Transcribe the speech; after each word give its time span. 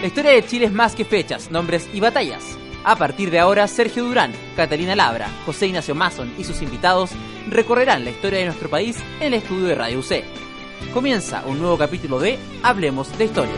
La 0.00 0.06
historia 0.06 0.30
de 0.30 0.46
Chile 0.46 0.66
es 0.66 0.72
más 0.72 0.94
que 0.94 1.04
fechas, 1.04 1.50
nombres 1.50 1.88
y 1.92 1.98
batallas. 1.98 2.56
A 2.84 2.94
partir 2.94 3.32
de 3.32 3.40
ahora, 3.40 3.66
Sergio 3.66 4.04
Durán, 4.04 4.30
Catalina 4.54 4.94
Labra, 4.94 5.28
José 5.44 5.66
Ignacio 5.66 5.96
Mason 5.96 6.32
y 6.38 6.44
sus 6.44 6.62
invitados 6.62 7.10
recorrerán 7.48 8.04
la 8.04 8.12
historia 8.12 8.38
de 8.38 8.44
nuestro 8.44 8.70
país 8.70 8.96
en 9.18 9.26
el 9.26 9.34
estudio 9.34 9.66
de 9.66 9.74
Radio 9.74 9.98
UC. 9.98 10.22
Comienza 10.94 11.42
un 11.46 11.58
nuevo 11.58 11.76
capítulo 11.76 12.20
de 12.20 12.38
Hablemos 12.62 13.18
de 13.18 13.24
Historia. 13.24 13.52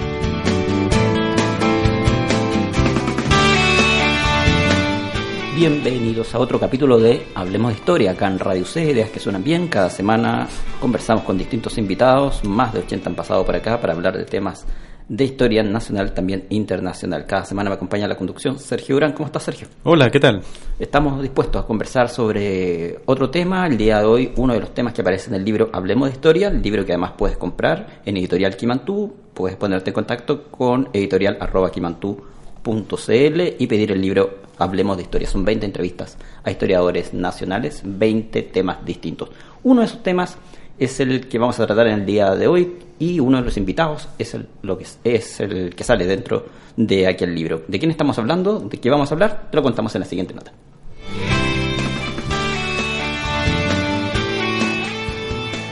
Bienvenidos 5.55 6.35
a 6.35 6.39
otro 6.39 6.59
capítulo 6.59 6.99
de 6.99 7.27
Hablemos 7.35 7.73
de 7.73 7.79
Historia, 7.81 8.13
acá 8.13 8.29
en 8.29 8.39
Radio 8.39 8.65
C, 8.65 8.93
ideas 8.93 9.11
que 9.11 9.21
suenan 9.21 9.45
bien. 9.45 9.69
Cada 9.69 9.91
semana 9.91 10.49
conversamos 10.81 11.25
con 11.25 11.37
distintos 11.37 11.77
invitados, 11.77 12.43
más 12.45 12.73
de 12.73 12.79
80 12.79 13.11
han 13.11 13.15
pasado 13.15 13.45
por 13.45 13.55
acá 13.55 13.79
para 13.79 13.93
hablar 13.93 14.17
de 14.17 14.25
temas 14.25 14.65
de 15.11 15.25
historia 15.25 15.63
nacional, 15.65 16.15
también 16.15 16.47
internacional. 16.51 17.27
Cada 17.27 17.45
semana 17.45 17.69
me 17.69 17.75
acompaña 17.75 18.07
la 18.07 18.17
conducción 18.17 18.61
Sergio 18.61 18.95
Durán. 18.95 19.13
¿Cómo 19.13 19.27
estás, 19.27 19.43
Sergio? 19.43 19.67
Hola, 19.83 20.09
¿qué 20.09 20.21
tal? 20.21 20.41
Estamos 20.79 21.21
dispuestos 21.21 21.65
a 21.65 21.67
conversar 21.67 22.09
sobre 22.09 23.01
otro 23.07 23.29
tema. 23.29 23.67
El 23.67 23.77
día 23.77 23.99
de 23.99 24.05
hoy, 24.05 24.33
uno 24.37 24.55
de 24.55 24.61
los 24.61 24.73
temas 24.73 24.95
que 24.95 25.01
aparece 25.01 25.29
en 25.29 25.35
el 25.35 25.45
libro 25.45 25.69
Hablemos 25.73 26.09
de 26.09 26.15
Historia, 26.15 26.47
el 26.47 26.63
libro 26.63 26.87
que 26.87 26.93
además 26.93 27.15
puedes 27.19 27.37
comprar 27.37 28.03
en 28.07 28.19
Editorial 28.19 28.57
Quimantú. 28.57 29.13
Puedes 29.35 29.57
ponerte 29.57 29.91
en 29.91 29.95
contacto 29.95 30.45
con 30.45 30.91
editorial.quimantú.cl 30.93 33.41
y 33.59 33.67
pedir 33.67 33.91
el 33.91 34.01
libro 34.01 34.43
Hablemos 34.59 34.97
de 34.97 35.03
Historia. 35.03 35.27
Son 35.27 35.45
20 35.45 35.67
entrevistas 35.67 36.19
a 36.45 36.53
historiadores 36.53 37.13
nacionales, 37.15 37.83
20 37.85 38.43
temas 38.43 38.85
distintos. 38.85 39.31
Uno 39.65 39.81
de 39.81 39.89
esos 39.89 40.05
temas 40.05 40.39
es 40.81 40.99
el 40.99 41.29
que 41.29 41.39
vamos 41.39 41.61
a 41.61 41.67
tratar 41.67 41.87
en 41.89 42.01
el 42.01 42.07
día 42.07 42.35
de 42.35 42.49
hoy 42.49 42.79
y 42.99 43.21
uno 43.21 43.37
de 43.37 43.45
los 43.45 43.59
invitados 43.59 44.09
es 44.19 44.33
el, 44.33 44.47
lo 44.63 44.79
que 44.79 44.87
es, 45.05 45.41
el 45.41 45.75
que 45.75 45.85
sale 45.85 46.07
dentro 46.07 46.47
de 46.75 47.07
aquel 47.07 47.35
libro. 47.35 47.65
¿De 47.69 47.79
quién 47.79 47.91
estamos 47.91 48.19
hablando? 48.19 48.61
¿De 48.61 48.79
qué 48.79 48.89
vamos 48.89 49.11
a 49.11 49.15
hablar? 49.15 49.49
Te 49.51 49.57
lo 49.57 49.63
contamos 49.63 49.95
en 49.95 50.01
la 50.01 50.07
siguiente 50.07 50.33
nota. 50.33 50.53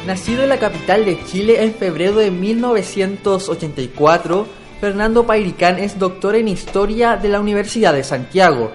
Nacido 0.07 0.43
en 0.43 0.51
la 0.51 0.59
capital 0.59 1.07
de 1.07 1.19
Chile 1.25 1.65
en 1.65 1.73
febrero 1.73 2.17
de 2.17 2.31
1984, 2.31 4.47
Fernando 4.79 5.27
Pairicán 5.27 5.79
es 5.79 5.99
doctor 5.99 6.37
en 6.37 6.49
Historia 6.49 7.17
de 7.17 7.31
la 7.31 7.41
Universidad 7.41 7.95
de 7.95 8.05
Santiago. 8.05 8.73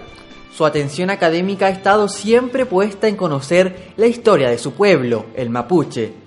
Su 0.56 0.66
atención 0.66 1.12
académica 1.12 1.68
ha 1.68 1.70
estado 1.70 2.08
siempre 2.08 2.66
puesta 2.66 3.08
en 3.08 3.16
conocer 3.16 3.94
la 3.98 4.08
historia 4.08 4.50
de 4.50 4.58
su 4.60 4.74
pueblo, 4.74 5.26
el 5.36 5.50
mapuche. 5.50 6.23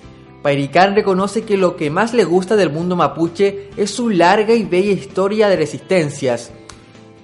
Pairicán 0.46 0.94
reconoce 0.94 1.42
que 1.42 1.56
lo 1.56 1.74
que 1.74 1.90
más 1.90 2.14
le 2.14 2.22
gusta 2.22 2.54
del 2.54 2.70
mundo 2.70 2.94
mapuche 2.94 3.70
es 3.76 3.90
su 3.90 4.10
larga 4.10 4.54
y 4.54 4.62
bella 4.62 4.92
historia 4.92 5.48
de 5.48 5.56
resistencias, 5.56 6.52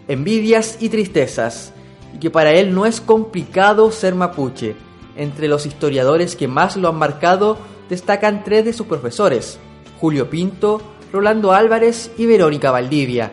envidias 0.08 0.78
y 0.80 0.88
tristezas, 0.88 1.72
y 2.12 2.18
que 2.18 2.30
para 2.30 2.50
él 2.50 2.74
no 2.74 2.84
es 2.84 3.00
complicado 3.00 3.92
ser 3.92 4.16
mapuche. 4.16 4.74
Entre 5.14 5.46
los 5.46 5.66
historiadores 5.66 6.34
que 6.34 6.48
más 6.48 6.76
lo 6.76 6.88
han 6.88 6.96
marcado 6.96 7.58
destacan 7.88 8.42
tres 8.42 8.64
de 8.64 8.72
sus 8.72 8.88
profesores, 8.88 9.60
Julio 10.00 10.28
Pinto, 10.28 10.82
Rolando 11.12 11.52
Álvarez 11.52 12.10
y 12.18 12.26
Verónica 12.26 12.72
Valdivia. 12.72 13.30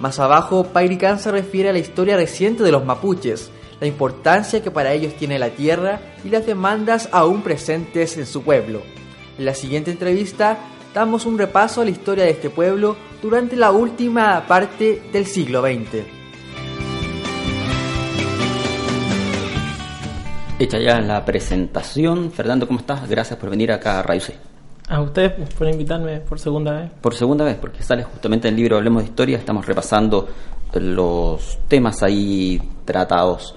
Más 0.00 0.18
abajo, 0.18 0.64
Pairicán 0.64 1.20
se 1.20 1.30
refiere 1.30 1.68
a 1.68 1.72
la 1.72 1.78
historia 1.78 2.16
reciente 2.16 2.64
de 2.64 2.72
los 2.72 2.84
mapuches, 2.84 3.52
la 3.78 3.86
importancia 3.86 4.64
que 4.64 4.72
para 4.72 4.94
ellos 4.94 5.14
tiene 5.14 5.38
la 5.38 5.50
tierra 5.50 6.00
y 6.24 6.28
las 6.28 6.44
demandas 6.44 7.08
aún 7.12 7.42
presentes 7.42 8.16
en 8.16 8.26
su 8.26 8.42
pueblo. 8.42 8.82
En 9.38 9.44
la 9.44 9.54
siguiente 9.54 9.92
entrevista 9.92 10.58
damos 10.92 11.24
un 11.24 11.38
repaso 11.38 11.80
a 11.80 11.84
la 11.84 11.90
historia 11.90 12.24
de 12.24 12.30
este 12.30 12.50
pueblo 12.50 12.96
durante 13.22 13.54
la 13.54 13.70
última 13.70 14.44
parte 14.48 15.00
del 15.12 15.26
siglo 15.26 15.62
XX. 15.62 16.02
Hecha 20.58 20.78
ya 20.80 21.00
la 21.00 21.24
presentación, 21.24 22.32
Fernando, 22.32 22.66
¿cómo 22.66 22.80
estás? 22.80 23.08
Gracias 23.08 23.38
por 23.38 23.48
venir 23.48 23.70
acá 23.70 24.00
a 24.00 24.02
Radio 24.02 24.22
C. 24.22 24.34
A 24.88 25.00
usted 25.02 25.32
por 25.56 25.68
invitarme 25.68 26.18
por 26.18 26.40
segunda 26.40 26.72
vez. 26.72 26.90
Por 27.00 27.14
segunda 27.14 27.44
vez, 27.44 27.56
porque 27.60 27.80
sale 27.84 28.02
justamente 28.02 28.48
el 28.48 28.56
libro 28.56 28.76
Hablemos 28.76 29.04
de 29.04 29.10
Historia, 29.10 29.38
estamos 29.38 29.64
repasando 29.66 30.26
los 30.74 31.60
temas 31.68 32.02
ahí 32.02 32.60
tratados 32.84 33.54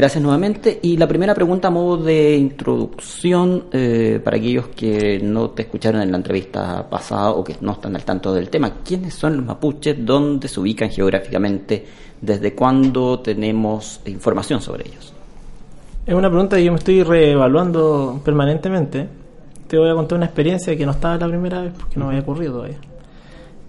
Gracias 0.00 0.22
nuevamente. 0.22 0.80
Y 0.80 0.96
la 0.96 1.06
primera 1.06 1.34
pregunta 1.34 1.68
a 1.68 1.70
modo 1.70 1.98
de 1.98 2.34
introducción 2.34 3.64
eh, 3.70 4.18
para 4.24 4.38
aquellos 4.38 4.68
que 4.68 5.20
no 5.22 5.50
te 5.50 5.60
escucharon 5.60 6.00
en 6.00 6.10
la 6.10 6.16
entrevista 6.16 6.88
pasada 6.88 7.32
o 7.32 7.44
que 7.44 7.56
no 7.60 7.72
están 7.72 7.94
al 7.94 8.02
tanto 8.02 8.32
del 8.32 8.48
tema. 8.48 8.76
¿Quiénes 8.82 9.12
son 9.12 9.36
los 9.36 9.44
mapuches? 9.44 10.02
¿Dónde 10.02 10.48
se 10.48 10.58
ubican 10.58 10.88
geográficamente? 10.88 11.84
¿Desde 12.18 12.54
cuándo 12.54 13.20
tenemos 13.20 14.00
información 14.06 14.62
sobre 14.62 14.88
ellos? 14.88 15.12
Es 16.06 16.14
una 16.14 16.30
pregunta 16.30 16.56
que 16.56 16.64
yo 16.64 16.72
me 16.72 16.78
estoy 16.78 17.02
reevaluando 17.02 18.22
permanentemente. 18.24 19.06
Te 19.66 19.76
voy 19.76 19.90
a 19.90 19.94
contar 19.94 20.16
una 20.16 20.24
experiencia 20.24 20.74
que 20.78 20.86
no 20.86 20.92
estaba 20.92 21.18
la 21.18 21.28
primera 21.28 21.60
vez 21.60 21.74
porque 21.78 22.00
no 22.00 22.08
había 22.08 22.20
ocurrido 22.20 22.54
todavía. 22.54 22.78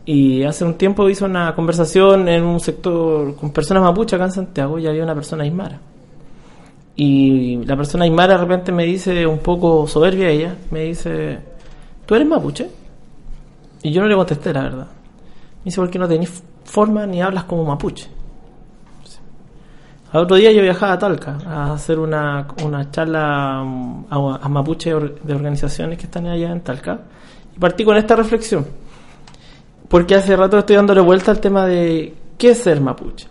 Y 0.06 0.44
hace 0.44 0.64
un 0.64 0.76
tiempo 0.76 1.10
hice 1.10 1.26
una 1.26 1.54
conversación 1.54 2.30
en 2.30 2.44
un 2.44 2.62
sector 2.62 3.36
con 3.36 3.52
personas 3.52 3.84
mapuches 3.84 4.14
acá 4.14 4.24
en 4.28 4.32
Santiago 4.32 4.80
y 4.80 4.88
había 4.88 5.04
una 5.04 5.14
persona 5.14 5.44
aymara 5.44 5.92
y 6.96 7.64
la 7.66 7.76
persona 7.78 8.04
Aymara 8.04 8.34
de 8.34 8.42
repente 8.42 8.72
me 8.72 8.86
dice, 8.86 9.26
un 9.26 9.40
poco 9.40 9.88
soberbia 9.88 10.30
ella, 10.30 10.56
me 10.72 10.82
dice, 10.82 11.40
¿tú 12.06 12.16
eres 12.16 12.28
mapuche? 12.28 12.70
Y 13.84 13.92
yo 13.92 14.02
no 14.02 14.08
le 14.08 14.16
contesté, 14.16 14.54
la 14.54 14.64
verdad. 14.64 14.88
Me 14.88 15.66
dice, 15.66 15.78
¿por 15.78 15.90
qué 15.90 16.00
no 16.00 16.08
tenés 16.08 16.44
forma 16.64 17.06
ni 17.06 17.22
hablas 17.22 17.46
como 17.46 17.64
mapuche? 17.66 18.08
Al 20.12 20.24
otro 20.24 20.36
día 20.36 20.52
yo 20.52 20.62
viajaba 20.62 20.94
a 20.94 21.00
Talca 21.00 21.38
a 21.46 21.74
hacer 21.74 21.98
una, 21.98 22.46
una 22.66 22.92
charla 22.92 23.64
mm, 23.64 24.06
a, 24.10 24.40
a 24.42 24.50
mapuche 24.50 24.94
de 24.94 25.34
organizaciones 25.34 25.98
que 25.98 26.06
están 26.06 26.28
allá 26.28 26.52
en 26.52 26.60
Talca. 26.62 27.00
Y 27.56 27.60
partí 27.60 27.86
con 27.86 27.96
esta 27.96 28.18
reflexión. 28.18 28.68
Porque 29.88 30.16
hace 30.16 30.36
rato 30.36 30.58
estoy 30.58 30.76
dándole 30.76 31.00
vuelta 31.00 31.32
al 31.32 31.40
tema 31.40 31.66
de 31.66 32.14
qué 32.38 32.52
es 32.52 32.58
ser 32.58 32.82
mapuche. 32.82 33.28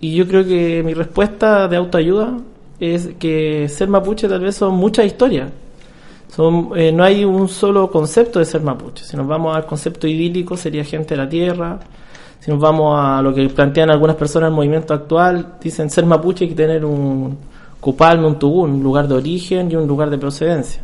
Y 0.00 0.14
yo 0.14 0.26
creo 0.26 0.44
que 0.44 0.82
mi 0.82 0.94
respuesta 0.94 1.68
de 1.68 1.76
autoayuda 1.76 2.36
es 2.80 3.10
que 3.18 3.68
ser 3.68 3.88
mapuche 3.88 4.28
tal 4.28 4.40
vez 4.40 4.56
son 4.56 4.74
muchas 4.74 5.06
historias. 5.06 5.50
Son, 6.28 6.70
eh, 6.74 6.90
no 6.90 7.04
hay 7.04 7.24
un 7.24 7.48
solo 7.48 7.90
concepto 7.90 8.40
de 8.40 8.44
ser 8.44 8.62
mapuche. 8.62 9.04
Si 9.04 9.16
nos 9.16 9.26
vamos 9.26 9.56
al 9.56 9.66
concepto 9.66 10.06
idílico, 10.06 10.56
sería 10.56 10.84
gente 10.84 11.14
de 11.14 11.22
la 11.22 11.28
tierra. 11.28 11.78
Si 12.40 12.50
nos 12.50 12.60
vamos 12.60 12.98
a 12.98 13.22
lo 13.22 13.32
que 13.32 13.48
plantean 13.48 13.90
algunas 13.90 14.16
personas 14.16 14.48
el 14.48 14.54
movimiento 14.54 14.92
actual, 14.92 15.54
dicen 15.62 15.88
ser 15.90 16.04
mapuche 16.04 16.44
hay 16.44 16.50
que 16.50 16.56
tener 16.56 16.84
un 16.84 17.38
cupalme, 17.80 18.26
un 18.26 18.38
tugún, 18.38 18.72
un 18.72 18.82
lugar 18.82 19.06
de 19.06 19.14
origen 19.14 19.70
y 19.70 19.76
un 19.76 19.86
lugar 19.86 20.10
de 20.10 20.18
procedencia. 20.18 20.82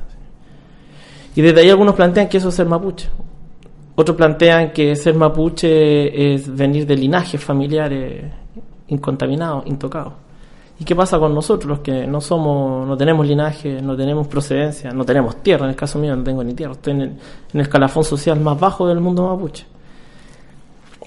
Y 1.34 1.42
desde 1.42 1.60
ahí 1.60 1.70
algunos 1.70 1.94
plantean 1.94 2.28
que 2.28 2.38
eso 2.38 2.50
es 2.50 2.54
ser 2.54 2.66
mapuche. 2.66 3.08
Otros 3.96 4.16
plantean 4.16 4.72
que 4.72 4.94
ser 4.96 5.14
mapuche 5.14 6.32
es 6.34 6.54
venir 6.54 6.86
de 6.86 6.96
linajes 6.96 7.42
familiares 7.42 8.24
incontaminados, 8.88 9.66
intocados. 9.66 10.12
¿Y 10.80 10.84
qué 10.84 10.96
pasa 10.96 11.18
con 11.18 11.34
nosotros, 11.34 11.68
los 11.68 11.80
que 11.80 12.06
no 12.06 12.22
somos, 12.22 12.88
no 12.88 12.96
tenemos 12.96 13.26
linaje, 13.26 13.82
no 13.82 13.94
tenemos 13.94 14.26
procedencia, 14.26 14.90
no 14.92 15.04
tenemos 15.04 15.42
tierra? 15.42 15.66
En 15.66 15.70
el 15.72 15.76
caso 15.76 15.98
mío 15.98 16.16
no 16.16 16.24
tengo 16.24 16.42
ni 16.42 16.54
tierra, 16.54 16.72
estoy 16.72 16.94
en 16.94 17.02
el, 17.52 17.60
escalafón 17.60 18.02
social 18.02 18.40
más 18.40 18.58
bajo 18.58 18.88
del 18.88 18.98
mundo 18.98 19.28
mapuche. 19.28 19.66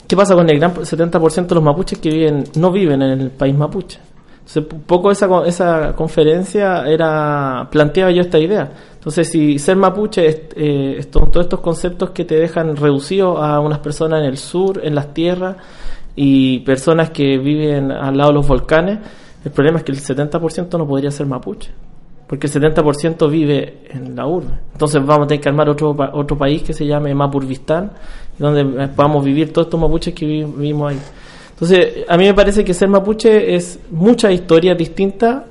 ¿Qué 0.08 0.16
pasa 0.16 0.36
con 0.36 0.48
el 0.48 0.60
gran 0.60 0.76
70% 0.76 1.48
de 1.48 1.56
los 1.56 1.64
mapuches 1.64 1.98
que 1.98 2.12
viven, 2.12 2.44
no 2.56 2.72
viven 2.72 3.02
en 3.02 3.20
el 3.20 3.32
país 3.32 3.58
mapuche? 3.58 4.00
Entonces, 4.46 4.66
poco 4.86 5.10
esa, 5.10 5.28
esa 5.48 5.96
conferencia 5.96 6.86
era, 6.86 7.68
planteaba 7.72 8.12
yo 8.12 8.22
esta 8.22 8.38
idea. 8.38 8.72
Entonces, 8.94 9.28
si 9.28 9.58
ser 9.58 9.76
mapuche 9.76 10.28
es 10.28 10.42
eh, 10.56 11.04
todos 11.10 11.46
estos 11.46 11.62
conceptos 11.62 12.12
que 12.12 12.26
te 12.26 12.36
dejan 12.36 12.76
reducido 12.76 13.40
a 13.40 13.60
unas 13.60 13.80
personas 13.80 14.20
en 14.20 14.26
el 14.26 14.38
sur, 14.38 14.82
en 14.84 14.94
las 14.94 15.16
tierras, 15.16 15.56
y 16.16 16.60
personas 16.60 17.10
que 17.10 17.40
viven 17.40 17.92
al 17.92 18.16
lado 18.16 18.30
de 18.30 18.36
los 18.36 18.48
volcanes, 18.48 19.00
el 19.44 19.52
problema 19.52 19.80
es 19.80 19.84
que 19.84 19.92
el 19.92 20.00
70% 20.00 20.78
no 20.78 20.88
podría 20.88 21.12
ser 21.12 21.26
mapuche, 21.28 21.72
porque 22.28 22.48
el 22.48 22.54
70% 22.54 23.30
vive 23.30 23.80
en 23.90 24.16
la 24.16 24.26
urbe. 24.26 24.60
Entonces 24.72 25.06
vamos 25.06 25.26
a 25.26 25.28
tener 25.28 25.42
que 25.42 25.50
armar 25.50 25.70
otro, 25.70 25.96
otro 26.14 26.38
país 26.38 26.64
que 26.64 26.74
se 26.74 26.86
llame 26.86 27.14
Mapurvistán, 27.14 27.92
donde 28.38 28.88
podamos 28.90 29.24
vivir 29.24 29.52
todos 29.52 29.68
estos 29.68 29.80
mapuches 29.80 30.14
que 30.14 30.26
vivimos 30.26 30.92
ahí. 30.92 31.00
Entonces, 31.52 32.06
a 32.08 32.18
mí 32.18 32.26
me 32.26 32.34
parece 32.34 32.64
que 32.64 32.74
ser 32.74 32.90
mapuche 32.90 33.56
es 33.56 33.80
mucha 33.92 34.32
historia 34.32 34.74
distinta. 34.76 35.46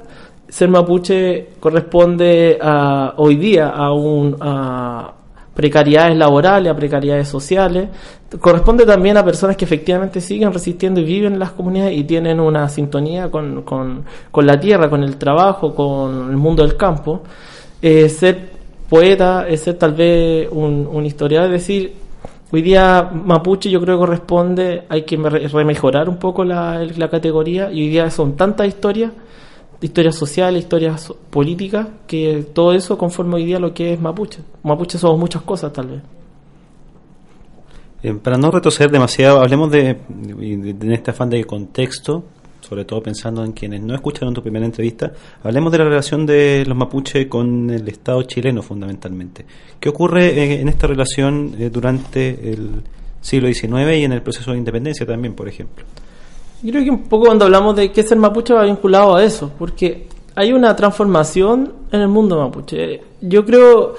Ser 0.48 0.68
mapuche 0.68 1.50
corresponde 1.60 2.58
a, 2.60 3.14
hoy 3.16 3.36
día 3.36 3.68
a 3.68 3.92
un, 3.92 4.36
a, 4.40 5.12
precariedades 5.54 6.16
laborales, 6.16 6.72
a 6.72 6.76
precariedades 6.76 7.28
sociales. 7.28 7.88
Corresponde 8.40 8.86
también 8.86 9.16
a 9.16 9.24
personas 9.24 9.56
que 9.56 9.64
efectivamente 9.64 10.20
siguen 10.20 10.52
resistiendo 10.52 11.00
y 11.00 11.04
viven 11.04 11.34
en 11.34 11.38
las 11.38 11.52
comunidades 11.52 11.96
y 11.96 12.04
tienen 12.04 12.40
una 12.40 12.68
sintonía 12.68 13.30
con, 13.30 13.62
con, 13.62 14.04
con 14.30 14.46
la 14.46 14.58
tierra, 14.58 14.88
con 14.88 15.02
el 15.02 15.16
trabajo, 15.16 15.74
con 15.74 16.30
el 16.30 16.36
mundo 16.36 16.62
del 16.66 16.76
campo. 16.76 17.22
Eh, 17.80 18.08
ser 18.08 18.50
poeta 18.88 19.46
ser 19.56 19.74
tal 19.74 19.92
vez 19.94 20.48
un, 20.50 20.88
un 20.90 21.04
historiador, 21.06 21.46
es 21.54 21.60
decir, 21.60 21.92
Hoy 22.54 22.60
día 22.60 23.10
mapuche 23.10 23.70
yo 23.70 23.80
creo 23.80 23.96
que 23.96 24.00
corresponde, 24.04 24.82
hay 24.90 25.04
que 25.04 25.16
re- 25.16 25.48
remejorar 25.48 26.06
un 26.10 26.18
poco 26.18 26.44
la, 26.44 26.84
la 26.98 27.08
categoría 27.08 27.72
y 27.72 27.80
hoy 27.80 27.88
día 27.88 28.10
son 28.10 28.36
tantas 28.36 28.68
historias, 28.68 29.10
historias 29.82 30.14
sociales, 30.14 30.62
historias 30.62 31.12
políticas, 31.30 31.88
que 32.06 32.46
todo 32.54 32.72
eso 32.72 32.96
conforma 32.96 33.36
hoy 33.36 33.44
día 33.44 33.58
lo 33.58 33.74
que 33.74 33.92
es 33.92 34.00
mapuche. 34.00 34.40
Mapuche 34.62 34.98
somos 34.98 35.18
muchas 35.18 35.42
cosas 35.42 35.72
tal 35.72 35.88
vez. 35.88 36.02
Eh, 38.02 38.14
para 38.14 38.36
no 38.36 38.50
retroceder 38.50 38.90
demasiado, 38.90 39.40
hablemos 39.40 39.70
de, 39.70 39.98
de, 40.08 40.74
de 40.74 40.94
este 40.94 41.10
afán 41.10 41.30
de 41.30 41.44
contexto, 41.44 42.24
sobre 42.60 42.84
todo 42.84 43.02
pensando 43.02 43.44
en 43.44 43.52
quienes 43.52 43.82
no 43.82 43.94
escucharon 43.94 44.34
tu 44.34 44.42
primera 44.42 44.64
entrevista, 44.64 45.12
hablemos 45.42 45.70
de 45.70 45.78
la 45.78 45.84
relación 45.84 46.26
de 46.26 46.64
los 46.66 46.76
mapuches 46.76 47.26
con 47.26 47.70
el 47.70 47.86
Estado 47.88 48.22
chileno 48.22 48.62
fundamentalmente. 48.62 49.44
¿Qué 49.78 49.88
ocurre 49.88 50.28
eh, 50.28 50.60
en 50.60 50.68
esta 50.68 50.86
relación 50.86 51.54
eh, 51.58 51.70
durante 51.70 52.52
el 52.52 52.82
siglo 53.20 53.48
XIX 53.48 53.96
y 53.98 54.04
en 54.04 54.12
el 54.12 54.22
proceso 54.22 54.52
de 54.52 54.58
independencia 54.58 55.06
también, 55.06 55.34
por 55.34 55.48
ejemplo? 55.48 55.84
Yo 56.62 56.70
creo 56.70 56.84
que 56.84 56.90
un 56.90 57.02
poco 57.04 57.26
cuando 57.26 57.44
hablamos 57.44 57.74
de 57.76 57.90
qué 57.90 58.02
es 58.02 58.12
el 58.12 58.18
mapuche 58.18 58.54
va 58.54 58.62
vinculado 58.64 59.16
a 59.16 59.24
eso, 59.24 59.50
porque 59.58 60.06
hay 60.34 60.52
una 60.52 60.74
transformación 60.76 61.72
en 61.90 62.00
el 62.00 62.08
mundo 62.08 62.38
mapuche. 62.38 63.00
Yo 63.20 63.44
creo 63.44 63.94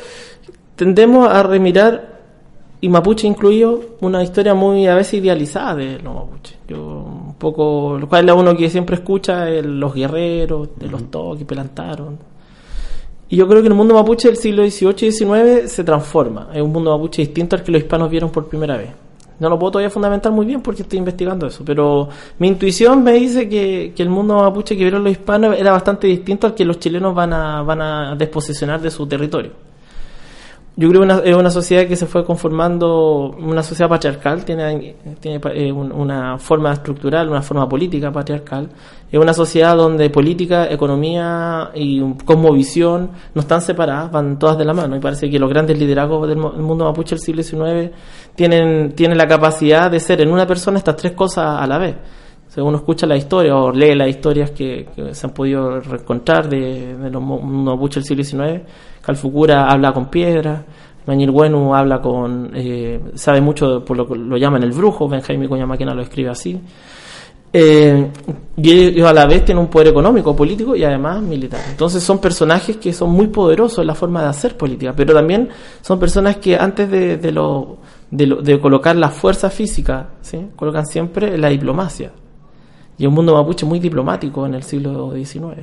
tendemos 0.75 1.27
a 1.29 1.43
remirar 1.43 2.13
y 2.81 2.89
mapuche 2.89 3.27
incluido 3.27 3.81
una 4.01 4.23
historia 4.23 4.53
muy 4.53 4.87
a 4.87 4.95
veces 4.95 5.15
idealizada 5.15 5.75
de 5.75 5.99
los 5.99 6.13
mapuches. 6.13 6.57
Yo 6.67 6.77
un 6.79 7.35
poco, 7.35 7.97
lo 7.99 8.07
cual 8.09 8.27
es 8.27 8.35
uno 8.35 8.55
que 8.55 8.69
siempre 8.69 8.95
escucha 8.95 9.49
el- 9.49 9.79
los 9.79 9.93
guerreros, 9.93 10.69
de 10.77 10.87
los 10.87 11.09
toques, 11.11 11.45
pelantaron. 11.45 12.17
Y 13.29 13.35
yo 13.37 13.47
creo 13.47 13.61
que 13.61 13.67
el 13.67 13.73
mundo 13.73 13.93
mapuche 13.95 14.27
del 14.27 14.37
siglo 14.37 14.63
XVIII 14.63 15.07
y 15.07 15.11
XIX 15.11 15.67
se 15.69 15.83
transforma. 15.83 16.49
Es 16.53 16.61
un 16.61 16.71
mundo 16.71 16.91
mapuche 16.97 17.21
distinto 17.21 17.55
al 17.55 17.63
que 17.63 17.71
los 17.71 17.81
hispanos 17.81 18.09
vieron 18.09 18.29
por 18.29 18.47
primera 18.47 18.77
vez. 18.77 18.89
No 19.39 19.49
lo 19.49 19.57
puedo 19.57 19.71
todavía 19.71 19.89
fundamentar 19.89 20.31
muy 20.31 20.45
bien 20.45 20.61
porque 20.61 20.83
estoy 20.83 20.99
investigando 20.99 21.47
eso, 21.47 21.63
pero 21.65 22.09
mi 22.39 22.47
intuición 22.47 23.03
me 23.03 23.13
dice 23.13 23.49
que, 23.49 23.93
que 23.95 24.03
el 24.03 24.09
mundo 24.09 24.35
mapuche 24.35 24.75
que 24.75 24.83
vieron 24.83 25.03
los 25.03 25.11
hispanos 25.11 25.57
era 25.57 25.71
bastante 25.71 26.07
distinto 26.07 26.47
al 26.47 26.53
que 26.53 26.65
los 26.65 26.79
chilenos 26.79 27.13
van 27.13 27.33
a, 27.33 27.61
van 27.63 27.81
a 27.81 28.15
desposesionar 28.15 28.81
de 28.81 28.91
su 28.91 29.07
territorio. 29.07 29.72
Yo 30.75 30.89
creo 30.89 31.01
que 31.21 31.29
es 31.29 31.35
una 31.35 31.51
sociedad 31.51 31.85
que 31.87 31.95
se 31.95 32.07
fue 32.07 32.25
conformando, 32.25 33.35
una 33.37 33.61
sociedad 33.61 33.87
patriarcal, 33.89 34.43
tiene, 34.43 34.95
tiene 35.19 35.39
eh, 35.53 35.71
un- 35.71 35.91
una 35.91 36.39
forma 36.39 36.73
estructural, 36.73 37.29
una 37.29 37.43
forma 37.43 37.69
política 37.69 38.11
patriarcal. 38.11 38.69
Es 39.11 39.19
una 39.19 39.35
sociedad 39.35 39.77
donde 39.77 40.09
política, 40.09 40.65
economía 40.71 41.69
y 41.75 42.01
cosmovisión 42.25 43.11
no 43.35 43.41
están 43.41 43.61
separadas, 43.61 44.11
van 44.11 44.39
todas 44.39 44.57
de 44.57 44.65
la 44.65 44.73
mano. 44.73 44.95
Y 44.95 44.99
parece 44.99 45.29
que 45.29 45.37
los 45.37 45.47
grandes 45.47 45.77
liderazgos 45.77 46.27
del 46.27 46.37
mundo 46.37 46.85
mapuche 46.85 47.13
del 47.13 47.19
siglo 47.23 47.43
XIX 47.43 47.91
tienen, 48.33 48.93
tienen 48.95 49.15
la 49.19 49.27
capacidad 49.27 49.91
de 49.91 49.99
ser 49.99 50.21
en 50.21 50.31
una 50.31 50.47
persona 50.47 50.79
estas 50.79 50.95
tres 50.95 51.11
cosas 51.11 51.61
a 51.61 51.67
la 51.67 51.77
vez. 51.77 51.95
O 52.57 52.63
uno 52.63 52.77
escucha 52.77 53.05
la 53.07 53.15
historia 53.15 53.55
o 53.55 53.71
lee 53.71 53.95
las 53.95 54.07
historias 54.09 54.51
que, 54.51 54.87
se 55.11 55.27
han 55.27 55.33
podido 55.33 55.77
encontrar 55.77 56.47
de, 56.49 56.95
de 56.97 57.09
los 57.11 57.21
mapuches 57.21 58.03
del 58.03 58.25
siglo 58.25 58.45
XIX. 58.45 58.61
Calfucura 59.03 59.69
habla 59.69 59.91
con 59.93 60.07
piedra, 60.09 60.63
Mañil 61.05 61.29
Bueno 61.31 61.75
habla 61.75 62.01
con. 62.01 62.51
eh, 62.55 62.99
sabe 63.15 63.41
mucho, 63.41 63.83
por 63.83 63.97
lo 63.97 64.07
que 64.07 64.15
lo 64.15 64.37
llaman 64.37 64.63
el 64.63 64.71
brujo, 64.71 65.07
Benjamin 65.09 65.47
Cuña 65.49 65.65
Maquena 65.65 65.93
lo 65.93 66.01
escribe 66.01 66.29
así. 66.29 66.59
Eh, 67.55 68.09
y 68.57 68.71
ellos 68.71 69.07
a 69.07 69.13
la 69.13 69.27
vez 69.27 69.45
tienen 69.45 69.63
un 69.63 69.69
poder 69.69 69.89
económico, 69.89 70.35
político 70.35 70.75
y 70.75 70.83
además 70.83 71.21
militar. 71.21 71.59
Entonces 71.69 72.01
son 72.01 72.17
personajes 72.19 72.77
que 72.77 72.91
son 72.93 73.11
muy 73.11 73.27
poderosos 73.27 73.79
en 73.79 73.87
la 73.87 73.93
forma 73.93 74.23
de 74.23 74.29
hacer 74.29 74.57
política, 74.57 74.93
pero 74.95 75.13
también 75.13 75.49
son 75.81 75.99
personas 75.99 76.37
que 76.37 76.55
antes 76.57 76.89
de, 76.89 77.17
de, 77.17 77.31
lo, 77.31 77.77
de, 78.09 78.25
lo- 78.25 78.41
de 78.41 78.59
colocar 78.59 78.95
la 78.95 79.09
fuerza 79.09 79.51
física, 79.51 80.07
¿sí? 80.21 80.47
colocan 80.55 80.87
siempre 80.87 81.37
la 81.37 81.49
diplomacia. 81.49 82.11
Y 82.97 83.05
un 83.05 83.13
mundo 83.13 83.35
mapuche 83.35 83.65
muy 83.67 83.79
diplomático 83.79 84.45
en 84.47 84.55
el 84.55 84.63
siglo 84.63 85.11
XIX. 85.13 85.57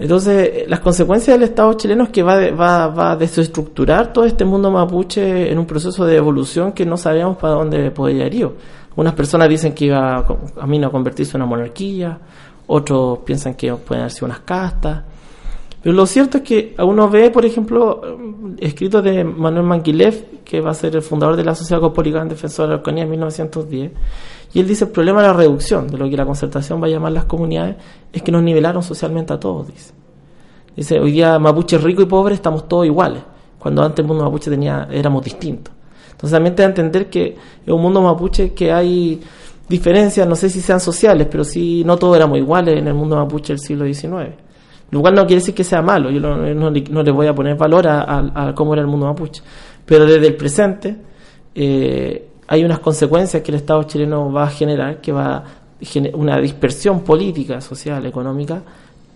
Entonces, 0.00 0.66
las 0.66 0.80
consecuencias 0.80 1.38
del 1.38 1.46
Estado 1.46 1.74
chileno 1.74 2.04
es 2.04 2.08
que 2.08 2.22
va, 2.22 2.50
va, 2.50 3.12
a 3.12 3.16
desestructurar 3.16 4.14
todo 4.14 4.24
este 4.24 4.46
mundo 4.46 4.70
mapuche 4.70 5.52
en 5.52 5.58
un 5.58 5.66
proceso 5.66 6.06
de 6.06 6.16
evolución 6.16 6.72
que 6.72 6.86
no 6.86 6.96
sabíamos 6.96 7.36
para 7.36 7.52
dónde 7.52 7.90
podría 7.90 8.26
ir. 8.26 8.48
Unas 8.96 9.12
personas 9.12 9.50
dicen 9.50 9.74
que 9.74 9.84
iba 9.84 10.16
a 10.16 10.20
a 10.20 10.90
convertirse 10.90 11.36
en 11.36 11.42
una 11.42 11.50
monarquía, 11.50 12.18
otros 12.66 13.18
piensan 13.26 13.52
que 13.54 13.74
pueden 13.74 14.04
haber 14.04 14.12
sido 14.12 14.24
unas 14.28 14.40
castas. 14.40 15.02
Pero 15.82 15.94
lo 15.94 16.06
cierto 16.06 16.38
es 16.38 16.44
que 16.44 16.74
uno 16.78 17.10
ve, 17.10 17.30
por 17.30 17.44
ejemplo, 17.44 18.00
eh, 18.02 18.66
escritos 18.66 19.04
de 19.04 19.22
Manuel 19.22 19.66
Manquilev, 19.66 20.42
que 20.44 20.62
va 20.62 20.70
a 20.70 20.74
ser 20.74 20.96
el 20.96 21.02
fundador 21.02 21.36
de 21.36 21.44
la 21.44 21.54
Sociedad 21.54 21.78
Cosmopolitana 21.78 22.24
Defensora 22.24 22.68
de 22.68 22.70
la 22.70 22.74
Araucanía 22.76 23.04
en 23.04 23.10
1910, 23.10 23.92
y 24.52 24.60
él 24.60 24.66
dice 24.66 24.84
el 24.84 24.90
problema 24.90 25.22
de 25.22 25.28
la 25.28 25.32
reducción, 25.34 25.86
de 25.88 25.96
lo 25.98 26.08
que 26.08 26.16
la 26.16 26.24
concertación 26.26 26.82
va 26.82 26.86
a 26.86 26.90
llamar 26.90 27.12
las 27.12 27.24
comunidades, 27.24 27.76
es 28.12 28.22
que 28.22 28.32
nos 28.32 28.42
nivelaron 28.42 28.82
socialmente 28.82 29.32
a 29.32 29.38
todos, 29.40 29.68
dice. 29.68 29.92
Dice, 30.76 30.98
hoy 31.00 31.12
día 31.12 31.38
mapuche 31.38 31.78
rico 31.78 32.02
y 32.02 32.06
pobre 32.06 32.34
estamos 32.34 32.66
todos 32.68 32.86
iguales, 32.86 33.22
cuando 33.58 33.82
antes 33.82 34.00
el 34.02 34.06
mundo 34.08 34.24
mapuche 34.24 34.50
tenía, 34.50 34.88
éramos 34.90 35.24
distintos. 35.24 35.74
Entonces 36.12 36.32
también 36.36 36.54
te 36.54 36.62
da 36.62 36.66
a 36.68 36.70
entender 36.70 37.08
que 37.10 37.36
es 37.66 37.72
un 37.72 37.80
mundo 37.80 38.00
mapuche 38.02 38.52
que 38.52 38.72
hay 38.72 39.20
diferencias, 39.68 40.26
no 40.26 40.34
sé 40.36 40.50
si 40.50 40.60
sean 40.60 40.80
sociales, 40.80 41.28
pero 41.30 41.44
sí 41.44 41.82
no 41.84 41.96
todos 41.96 42.16
éramos 42.16 42.38
iguales 42.38 42.78
en 42.78 42.88
el 42.88 42.94
mundo 42.94 43.16
mapuche 43.16 43.52
del 43.52 43.60
siglo 43.60 43.84
XIX. 43.84 44.30
Lo 44.90 45.00
cual 45.00 45.14
no 45.14 45.22
quiere 45.26 45.36
decir 45.40 45.54
que 45.54 45.62
sea 45.64 45.80
malo, 45.82 46.10
yo 46.10 46.18
no, 46.20 46.36
no 46.36 46.70
le- 47.02 47.10
voy 47.12 47.26
a 47.28 47.34
poner 47.34 47.56
valor 47.56 47.86
a, 47.86 48.02
a- 48.02 48.48
a 48.48 48.54
cómo 48.54 48.72
era 48.74 48.82
el 48.82 48.88
mundo 48.88 49.06
mapuche. 49.06 49.42
Pero 49.86 50.04
desde 50.04 50.26
el 50.26 50.34
presente 50.36 50.96
eh, 51.54 52.29
hay 52.50 52.64
unas 52.64 52.80
consecuencias 52.80 53.42
que 53.42 53.52
el 53.52 53.56
Estado 53.58 53.84
chileno 53.84 54.30
va 54.32 54.44
a 54.44 54.50
generar, 54.50 55.00
que 55.00 55.12
va 55.12 55.36
a 55.36 55.44
gener- 55.80 56.14
una 56.14 56.38
dispersión 56.40 57.00
política, 57.00 57.60
social, 57.60 58.04
económica, 58.04 58.60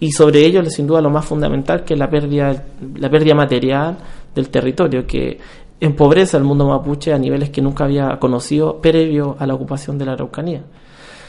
y 0.01 0.13
sobre 0.13 0.47
ello, 0.47 0.65
sin 0.71 0.87
duda, 0.87 1.01
lo 1.01 1.11
más 1.11 1.25
fundamental 1.25 1.85
que 1.85 1.95
es 1.95 1.99
la 1.99 2.09
pérdida, 2.09 2.65
la 2.97 3.11
pérdida 3.11 3.35
material 3.35 3.97
del 4.35 4.49
territorio, 4.49 5.05
que 5.07 5.39
empobrece 5.81 6.37
al 6.37 6.45
mundo 6.45 6.67
mapuche 6.69 7.13
a 7.13 7.19
niveles 7.19 7.51
que 7.51 7.61
nunca 7.61 7.85
había 7.85 8.17
conocido 8.19 8.81
previo 8.81 9.37
a 9.39 9.47
la 9.47 9.55
ocupación 9.55 9.99
de 9.99 10.05
la 10.07 10.13
Araucanía. 10.13 10.63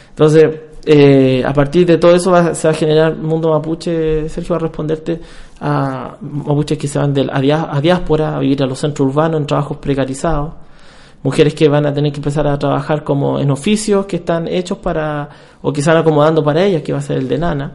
Entonces, 0.09 0.47
eh, 0.85 1.43
a 1.45 1.51
partir 1.53 1.85
de 1.87 1.97
todo 1.97 2.15
eso 2.15 2.31
va- 2.31 2.53
se 2.53 2.67
va 2.67 2.71
a 2.73 2.77
generar 2.77 3.13
un 3.13 3.25
mundo 3.25 3.49
mapuche, 3.49 4.29
Sergio 4.29 4.53
va 4.53 4.57
a 4.57 4.61
responderte 4.61 5.19
a 5.59 6.15
mapuches 6.21 6.77
que 6.77 6.87
se 6.87 6.99
van 6.99 7.13
de, 7.13 7.27
a, 7.31 7.39
dia- 7.41 7.67
a 7.71 7.81
diáspora, 7.81 8.35
a 8.35 8.39
vivir 8.39 8.61
a 8.63 8.67
los 8.67 8.77
centros 8.79 9.07
urbanos 9.09 9.41
en 9.41 9.47
trabajos 9.47 9.77
precarizados, 9.77 10.53
mujeres 11.25 11.55
que 11.55 11.67
van 11.67 11.87
a 11.87 11.91
tener 11.91 12.11
que 12.11 12.17
empezar 12.17 12.45
a 12.45 12.59
trabajar 12.59 13.03
como 13.03 13.39
en 13.39 13.49
oficios 13.49 14.05
que 14.05 14.17
están 14.17 14.47
hechos 14.47 14.77
para, 14.77 15.27
o 15.63 15.73
que 15.73 15.81
van 15.81 15.97
acomodando 15.97 16.43
para 16.43 16.63
ellas, 16.63 16.83
que 16.83 16.93
va 16.93 16.99
a 16.99 17.01
ser 17.01 17.17
el 17.17 17.27
de 17.27 17.39
nana, 17.39 17.71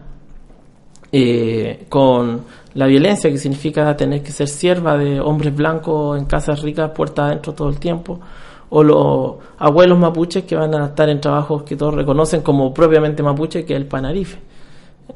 eh, 1.11 1.87
con 1.88 2.42
la 2.75 2.87
violencia 2.87 3.28
que 3.28 3.38
significa 3.38 3.97
tener 3.97 4.23
que 4.23 4.30
ser 4.30 4.47
sierva 4.47 4.97
de 4.97 5.21
hombres 5.21 5.52
blancos 5.52 6.16
en 6.16 6.26
casas 6.26 6.62
ricas, 6.62 6.92
puertas 6.92 7.26
adentro 7.26 7.52
todo 7.52 7.69
el 7.69 7.80
tiempo, 7.80 8.21
o 8.69 8.85
los 8.85 9.35
abuelos 9.59 9.99
mapuches 9.99 10.45
que 10.45 10.54
van 10.54 10.73
a 10.76 10.87
estar 10.87 11.09
en 11.09 11.21
trabajos 11.21 11.64
que 11.64 11.75
todos 11.75 11.95
reconocen 11.97 12.42
como 12.42 12.73
propiamente 12.73 13.21
mapuche, 13.21 13.64
que 13.64 13.73
es 13.75 13.80
el 13.80 13.87
panarife 13.87 14.38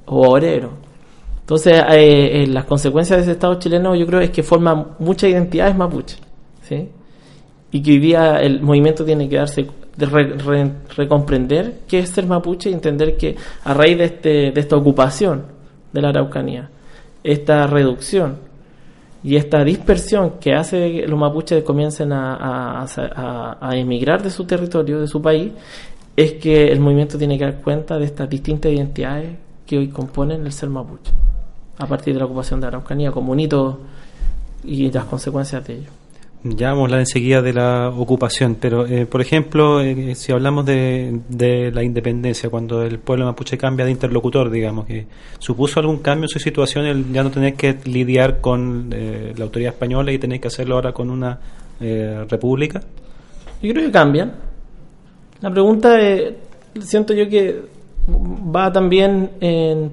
o 0.07 0.33
obrero. 0.33 0.71
Entonces, 1.39 1.75
eh, 1.89 2.43
eh, 2.43 2.47
las 2.49 2.65
consecuencias 2.65 3.19
de 3.19 3.23
ese 3.23 3.33
Estado 3.33 3.61
chileno 3.61 3.95
yo 3.95 4.09
creo 4.09 4.19
es 4.19 4.31
que 4.31 4.43
forma 4.43 4.97
muchas 4.99 5.31
identidades 5.31 5.77
mapuche, 5.77 6.17
¿sí? 6.63 6.89
Y 7.75 7.83
que 7.83 7.91
hoy 7.91 7.99
día 7.99 8.37
el 8.41 8.63
movimiento 8.63 9.05
tiene 9.05 9.29
que 9.29 9.35
darse 9.37 9.67
de 9.97 10.07
re- 10.07 10.35
re- 10.39 10.71
recomprender 10.97 11.81
qué 11.89 11.99
es 11.99 12.11
ser 12.11 12.25
mapuche 12.25 12.71
y 12.71 12.73
entender 12.73 13.17
que 13.17 13.35
a 13.65 13.75
raíz 13.75 13.99
de, 13.99 14.05
este, 14.05 14.29
de 14.53 14.61
esta 14.61 14.77
ocupación 14.77 15.43
de 15.93 16.01
la 16.01 16.11
Araucanía, 16.11 16.71
esta 17.25 17.67
reducción 17.67 18.37
y 19.25 19.35
esta 19.35 19.65
dispersión 19.65 20.35
que 20.41 20.55
hace 20.55 20.93
que 20.93 21.09
los 21.09 21.19
mapuches 21.19 21.65
comiencen 21.65 22.13
a- 22.13 22.87
a 23.61 23.77
emigrar 23.77 24.23
de 24.23 24.31
su 24.31 24.45
territorio, 24.45 25.01
de 25.01 25.09
su 25.09 25.21
país, 25.21 25.51
es 26.17 26.35
que 26.35 26.69
el 26.71 26.79
movimiento 26.79 27.19
tiene 27.19 27.37
que 27.37 27.45
dar 27.45 27.61
cuenta 27.61 27.99
de 27.99 28.05
estas 28.05 28.31
distintas 28.31 28.71
identidades 28.71 29.31
que 29.67 29.79
hoy 29.79 29.89
componen 29.89 30.47
el 30.47 30.53
ser 30.53 30.71
mapuche, 30.71 31.11
a 31.79 31.87
partir 31.89 32.15
de 32.15 32.21
la 32.21 32.27
ocupación 32.27 32.61
de 32.61 32.67
la 32.67 32.69
Araucanía 32.69 33.11
como 33.11 33.33
un 33.33 33.41
hito 33.41 33.81
y 34.63 34.93
las 34.93 35.07
consecuencias 35.07 35.67
de 35.67 35.75
ello. 35.75 35.91
Ya 36.47 36.69
vamos 36.69 36.83
a 36.83 36.85
hablar 36.85 37.01
enseguida 37.01 37.41
de 37.41 37.55
la 37.55 37.89
ocupación, 37.89 38.59
pero 38.61 38.87
eh, 38.87 39.07
por 39.07 39.23
ejemplo, 39.23 39.81
eh, 39.81 40.15
si 40.15 40.31
hablamos 40.31 40.67
de, 40.67 41.21
de 41.31 41.71
la 41.73 41.83
independencia, 41.83 42.51
cuando 42.51 42.83
el 42.83 42.99
pueblo 42.99 43.25
mapuche 43.25 43.57
cambia 43.57 43.87
de 43.87 43.93
interlocutor, 43.93 44.51
digamos, 44.51 44.85
que 44.85 45.07
¿supuso 45.39 45.81
algún 45.81 46.01
cambio 46.01 46.27
en 46.27 46.29
su 46.29 46.39
situación 46.39 46.85
el 46.85 47.11
ya 47.11 47.23
no 47.23 47.31
tener 47.31 47.55
que 47.55 47.79
lidiar 47.87 48.43
con 48.43 48.91
eh, 48.93 49.33
la 49.39 49.45
autoridad 49.45 49.73
española 49.73 50.13
y 50.13 50.19
tener 50.19 50.39
que 50.39 50.49
hacerlo 50.49 50.75
ahora 50.75 50.93
con 50.93 51.09
una 51.09 51.39
eh, 51.81 52.27
república? 52.29 52.83
Yo 53.63 53.73
creo 53.73 53.87
que 53.87 53.93
cambian. 53.93 54.35
La 55.41 55.51
pregunta 55.51 55.99
siento 56.79 57.15
yo 57.15 57.27
que 57.27 57.63
va 58.55 58.71
también 58.71 59.31
en 59.41 59.93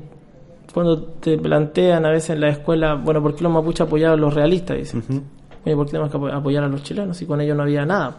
cuando 0.74 1.02
te 1.02 1.38
plantean 1.38 2.06
a 2.06 2.10
veces 2.10 2.32
en 2.32 2.42
la 2.42 2.50
escuela, 2.50 2.96
bueno, 2.96 3.22
¿por 3.22 3.36
qué 3.36 3.44
los 3.44 3.54
mapuches 3.54 3.82
apoyaban 3.88 4.20
a 4.20 4.22
los 4.22 4.34
realistas? 4.34 4.78
Dicen. 4.78 5.41
Oye, 5.66 5.76
¿por 5.76 5.86
qué 5.86 5.92
tenemos 5.92 6.12
que 6.12 6.18
apo- 6.18 6.32
apoyar 6.34 6.64
a 6.64 6.68
los 6.68 6.84
chilenos 6.84 7.18
si 7.18 7.26
con 7.26 7.40
ellos 7.42 7.56
no 7.56 7.64
había 7.64 7.86
nada? 7.86 8.16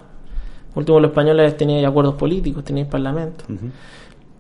último, 0.75 1.01
los 1.01 1.11
españoles 1.11 1.57
tenían 1.57 1.85
acuerdos 1.85 2.15
políticos, 2.15 2.65
tenían 2.65 2.87
parlamentos. 2.89 3.47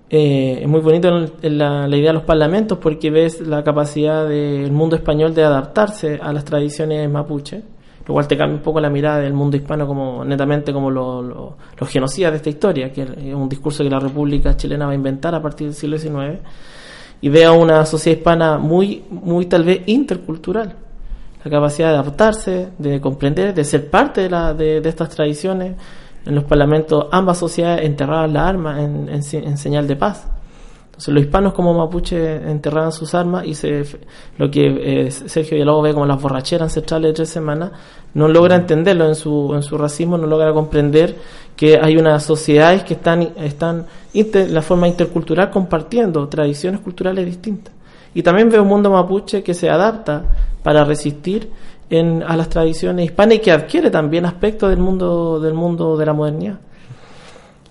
Eh, 0.08 0.60
es 0.62 0.68
muy 0.68 0.80
bonito 0.80 1.10
la, 1.42 1.88
idea 1.88 2.08
de 2.08 2.12
los 2.12 2.22
parlamentos 2.22 2.78
porque 2.78 3.10
ves 3.10 3.40
la 3.40 3.64
capacidad 3.64 4.28
del 4.28 4.70
mundo 4.70 4.96
español 4.96 5.34
de 5.34 5.42
adaptarse 5.42 6.18
a 6.22 6.32
las 6.32 6.44
tradiciones 6.44 7.08
mapuche, 7.10 7.62
lo 8.06 8.14
cual 8.14 8.28
te 8.28 8.36
cambia 8.36 8.56
un 8.56 8.62
poco 8.62 8.80
la 8.80 8.90
mirada 8.90 9.20
del 9.20 9.32
mundo 9.32 9.56
hispano 9.56 9.86
como 9.86 10.24
netamente 10.24 10.72
como 10.72 10.90
los 10.90 11.88
genocidas 11.88 12.32
de 12.32 12.36
esta 12.36 12.50
historia, 12.50 12.92
que 12.92 13.02
es 13.02 13.34
un 13.34 13.48
discurso 13.48 13.82
que 13.82 13.90
la 13.90 14.00
República 14.00 14.56
chilena 14.56 14.86
va 14.86 14.92
a 14.92 14.94
inventar 14.94 15.34
a 15.34 15.40
partir 15.40 15.68
del 15.68 15.74
siglo 15.74 15.98
XIX, 15.98 16.40
y 17.22 17.28
ve 17.28 17.44
a 17.44 17.52
una 17.52 17.86
sociedad 17.86 18.18
hispana 18.18 18.58
muy, 18.58 19.04
muy 19.10 19.46
tal 19.46 19.64
vez 19.64 19.82
intercultural 19.86 20.76
la 21.44 21.50
capacidad 21.50 21.88
de 21.88 21.94
adaptarse, 21.94 22.68
de 22.78 23.00
comprender, 23.00 23.54
de 23.54 23.64
ser 23.64 23.90
parte 23.90 24.22
de, 24.22 24.30
la, 24.30 24.54
de, 24.54 24.78
estas 24.78 25.08
tradiciones. 25.10 25.76
En 26.24 26.34
los 26.36 26.44
parlamentos 26.44 27.06
ambas 27.10 27.38
sociedades 27.38 27.84
enterraban 27.84 28.32
las 28.32 28.44
armas 28.44 28.78
en, 28.78 29.08
en, 29.08 29.56
señal 29.58 29.88
de 29.88 29.96
paz. 29.96 30.28
Entonces 30.86 31.14
los 31.14 31.24
hispanos 31.24 31.52
como 31.52 31.74
mapuche 31.74 32.36
enterraban 32.48 32.92
sus 32.92 33.14
armas 33.14 33.44
y 33.44 33.54
se, 33.54 33.82
lo 34.36 34.50
que 34.50 35.06
eh, 35.06 35.10
Sergio 35.10 35.54
Villalobos 35.54 35.84
ve 35.84 35.94
como 35.94 36.06
las 36.06 36.20
borracheras 36.22 36.64
ancestrales 36.64 37.08
de 37.08 37.14
tres 37.14 37.28
semanas, 37.30 37.72
no 38.14 38.28
logra 38.28 38.54
entenderlo 38.54 39.08
en 39.08 39.16
su, 39.16 39.52
en 39.54 39.62
su 39.62 39.76
racismo, 39.78 40.16
no 40.16 40.26
logra 40.26 40.52
comprender 40.52 41.16
que 41.56 41.78
hay 41.82 41.96
unas 41.96 42.22
sociedades 42.22 42.84
que 42.84 42.94
están, 42.94 43.30
están 43.36 43.86
la 44.14 44.62
forma 44.62 44.86
intercultural 44.86 45.50
compartiendo 45.50 46.28
tradiciones 46.28 46.80
culturales 46.80 47.26
distintas. 47.26 47.74
Y 48.14 48.22
también 48.22 48.50
veo 48.50 48.62
un 48.62 48.68
mundo 48.68 48.90
mapuche 48.90 49.42
que 49.42 49.54
se 49.54 49.70
adapta 49.70 50.24
para 50.62 50.84
resistir 50.84 51.50
en, 51.90 52.22
a 52.22 52.36
las 52.36 52.48
tradiciones 52.48 53.06
hispanas 53.06 53.36
y 53.36 53.38
que 53.40 53.52
adquiere 53.52 53.90
también 53.90 54.26
aspectos 54.26 54.70
del 54.70 54.78
mundo, 54.78 55.40
del 55.40 55.54
mundo 55.54 55.96
de 55.96 56.06
la 56.06 56.12
modernidad. 56.12 56.58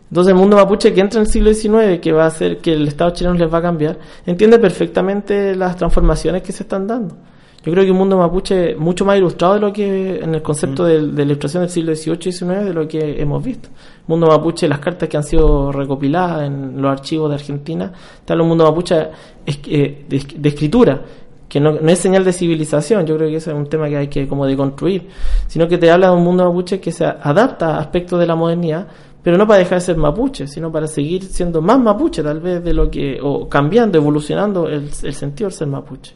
Entonces 0.09 0.33
el 0.33 0.37
mundo 0.37 0.57
mapuche 0.57 0.93
que 0.93 0.99
entra 0.99 1.21
en 1.21 1.25
el 1.25 1.31
siglo 1.31 1.53
XIX, 1.53 2.01
que 2.01 2.11
va 2.11 2.25
a 2.25 2.27
hacer 2.27 2.57
que 2.57 2.73
el 2.73 2.87
Estado 2.87 3.11
chileno 3.11 3.35
les 3.35 3.51
va 3.51 3.59
a 3.59 3.61
cambiar, 3.61 3.97
entiende 4.25 4.59
perfectamente 4.59 5.55
las 5.55 5.77
transformaciones 5.77 6.43
que 6.43 6.51
se 6.51 6.63
están 6.63 6.85
dando. 6.85 7.15
Yo 7.63 7.71
creo 7.71 7.85
que 7.85 7.91
un 7.91 7.97
mundo 7.97 8.17
mapuche 8.17 8.75
mucho 8.75 9.05
más 9.05 9.17
ilustrado 9.17 9.53
de 9.53 9.59
lo 9.59 9.71
que 9.71 10.19
en 10.19 10.33
el 10.33 10.41
concepto 10.41 10.83
de, 10.83 10.99
la 10.99 11.21
ilustración 11.21 11.61
del 11.61 11.69
siglo 11.69 11.95
XVIII 11.95 12.29
y 12.29 12.31
XIX 12.31 12.65
de 12.65 12.73
lo 12.73 12.87
que 12.87 13.21
hemos 13.21 13.43
visto. 13.43 13.69
El 13.69 14.07
mundo 14.07 14.27
mapuche, 14.27 14.67
las 14.67 14.79
cartas 14.79 15.07
que 15.07 15.15
han 15.15 15.23
sido 15.23 15.71
recopiladas 15.71 16.47
en 16.47 16.81
los 16.81 16.91
archivos 16.91 17.29
de 17.29 17.35
Argentina, 17.35 17.91
está 18.19 18.33
un 18.33 18.47
mundo 18.47 18.63
mapuche 18.63 19.09
eh, 19.45 20.05
de, 20.09 20.49
escritura, 20.49 21.01
que 21.47 21.59
no, 21.59 21.77
es 21.77 21.99
señal 21.99 22.25
de 22.25 22.33
civilización, 22.33 23.05
yo 23.05 23.15
creo 23.15 23.29
que 23.29 23.35
ese 23.35 23.51
es 23.51 23.55
un 23.55 23.67
tema 23.67 23.87
que 23.89 23.97
hay 23.97 24.07
que 24.07 24.27
como 24.27 24.47
deconstruir, 24.47 25.07
sino 25.45 25.67
que 25.67 25.77
te 25.77 25.91
habla 25.91 26.07
de 26.07 26.15
un 26.15 26.23
mundo 26.23 26.45
mapuche 26.45 26.79
que 26.79 26.91
se 26.91 27.05
adapta 27.05 27.75
a 27.75 27.79
aspectos 27.79 28.19
de 28.19 28.25
la 28.25 28.35
modernidad, 28.35 28.87
pero 29.21 29.37
no 29.37 29.45
para 29.45 29.59
dejar 29.59 29.77
de 29.77 29.85
ser 29.85 29.97
mapuche, 29.97 30.47
sino 30.47 30.71
para 30.71 30.87
seguir 30.87 31.23
siendo 31.25 31.61
más 31.61 31.79
mapuche 31.79 32.23
tal 32.23 32.39
vez 32.39 32.63
de 32.63 32.73
lo 32.73 32.89
que, 32.89 33.19
o 33.21 33.47
cambiando, 33.47 33.99
evolucionando 33.99 34.67
el, 34.67 34.91
sentido 34.91 35.47
del 35.49 35.55
ser 35.55 35.67
mapuche. 35.67 36.15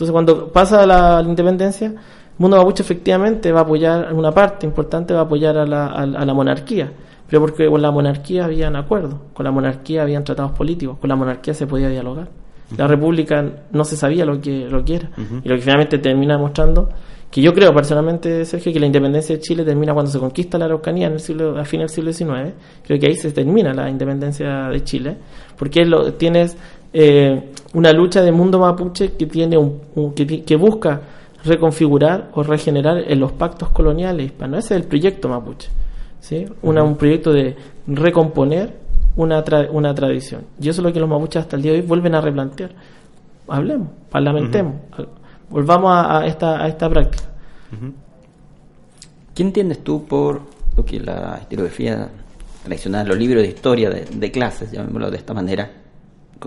Entonces, 0.00 0.12
cuando 0.12 0.48
pasa 0.50 0.86
la, 0.86 1.22
independencia, 1.22 1.88
el 1.88 1.98
mundo 2.38 2.56
mapuche 2.56 2.82
efectivamente 2.82 3.52
va 3.52 3.60
a 3.60 3.62
apoyar, 3.64 4.14
una 4.14 4.32
parte 4.32 4.64
importante 4.64 5.12
va 5.12 5.20
a 5.20 5.22
apoyar 5.24 5.58
a 5.58 5.66
la, 5.66 5.88
a, 5.88 6.06
la 6.06 6.32
monarquía, 6.32 6.90
pero 7.28 7.42
porque 7.42 7.68
con 7.68 7.82
la 7.82 7.90
monarquía 7.90 8.46
habían 8.46 8.76
acuerdos, 8.76 9.16
con 9.34 9.44
la 9.44 9.50
monarquía 9.50 10.00
habían 10.00 10.24
tratados 10.24 10.52
políticos, 10.52 10.96
con 10.98 11.08
la 11.08 11.16
monarquía 11.16 11.52
se 11.52 11.66
podía 11.66 11.90
dialogar. 11.90 12.28
La 12.78 12.86
república 12.86 13.44
no 13.72 13.84
se 13.84 13.94
sabía 13.94 14.24
lo 14.24 14.40
que, 14.40 14.70
lo 14.70 14.82
que 14.82 14.94
era. 14.94 15.10
Y 15.44 15.46
lo 15.46 15.56
que 15.56 15.60
finalmente 15.60 15.98
termina 15.98 16.36
demostrando, 16.36 16.88
que 17.30 17.42
yo 17.42 17.52
creo 17.52 17.74
personalmente, 17.74 18.46
Sergio, 18.46 18.72
que 18.72 18.80
la 18.80 18.86
independencia 18.86 19.36
de 19.36 19.42
Chile 19.42 19.64
termina 19.64 19.92
cuando 19.92 20.10
se 20.10 20.18
conquista 20.18 20.56
la 20.56 20.64
Araucanía 20.64 21.08
en 21.08 21.12
el 21.12 21.20
siglo, 21.20 21.58
a 21.58 21.64
fin 21.66 21.80
del 21.80 21.90
siglo 21.90 22.10
XIX. 22.10 22.54
Creo 22.84 22.98
que 22.98 23.06
ahí 23.06 23.16
se 23.16 23.32
termina 23.32 23.74
la 23.74 23.90
independencia 23.90 24.68
de 24.68 24.82
Chile, 24.82 25.16
porque 25.58 25.84
lo, 25.84 26.14
tienes 26.14 26.56
eh, 26.92 27.52
una 27.74 27.92
lucha 27.92 28.22
de 28.22 28.32
mundo 28.32 28.58
mapuche 28.58 29.12
que 29.12 29.26
tiene 29.26 29.56
un, 29.56 30.14
que, 30.14 30.56
busca 30.56 31.00
reconfigurar 31.44 32.30
o 32.34 32.42
regenerar 32.42 32.98
en 33.06 33.20
los 33.20 33.32
pactos 33.32 33.70
coloniales 33.70 34.26
hispanos. 34.26 34.64
Ese 34.64 34.74
es 34.74 34.82
el 34.82 34.88
proyecto 34.88 35.28
mapuche. 35.28 35.68
¿sí? 36.20 36.46
un 36.62 36.96
proyecto 36.96 37.32
de 37.32 37.56
recomponer 37.86 38.74
una, 39.16 39.42
una 39.70 39.94
tradición. 39.94 40.42
Y 40.60 40.68
eso 40.68 40.80
es 40.80 40.84
lo 40.84 40.92
que 40.92 41.00
los 41.00 41.08
mapuches 41.08 41.42
hasta 41.42 41.56
el 41.56 41.62
día 41.62 41.72
de 41.72 41.80
hoy 41.80 41.86
vuelven 41.86 42.14
a 42.14 42.20
replantear. 42.20 42.70
Hablemos, 43.48 43.88
parlamentemos, 44.10 44.74
volvamos 45.48 45.90
a, 45.92 46.26
esta, 46.26 46.62
a 46.62 46.68
esta 46.68 46.88
práctica. 46.88 47.24
¿Qué 49.34 49.42
entiendes 49.42 49.82
tú 49.82 50.04
por 50.04 50.40
lo 50.76 50.84
que 50.84 51.00
la 51.00 51.38
historiografía 51.40 52.08
tradicional, 52.64 53.08
los 53.08 53.18
libros 53.18 53.42
de 53.42 53.48
historia 53.48 53.90
de, 53.90 54.04
de 54.04 54.30
clases, 54.30 54.70
llamémoslo 54.70 55.10
de 55.10 55.16
esta 55.16 55.34
manera, 55.34 55.70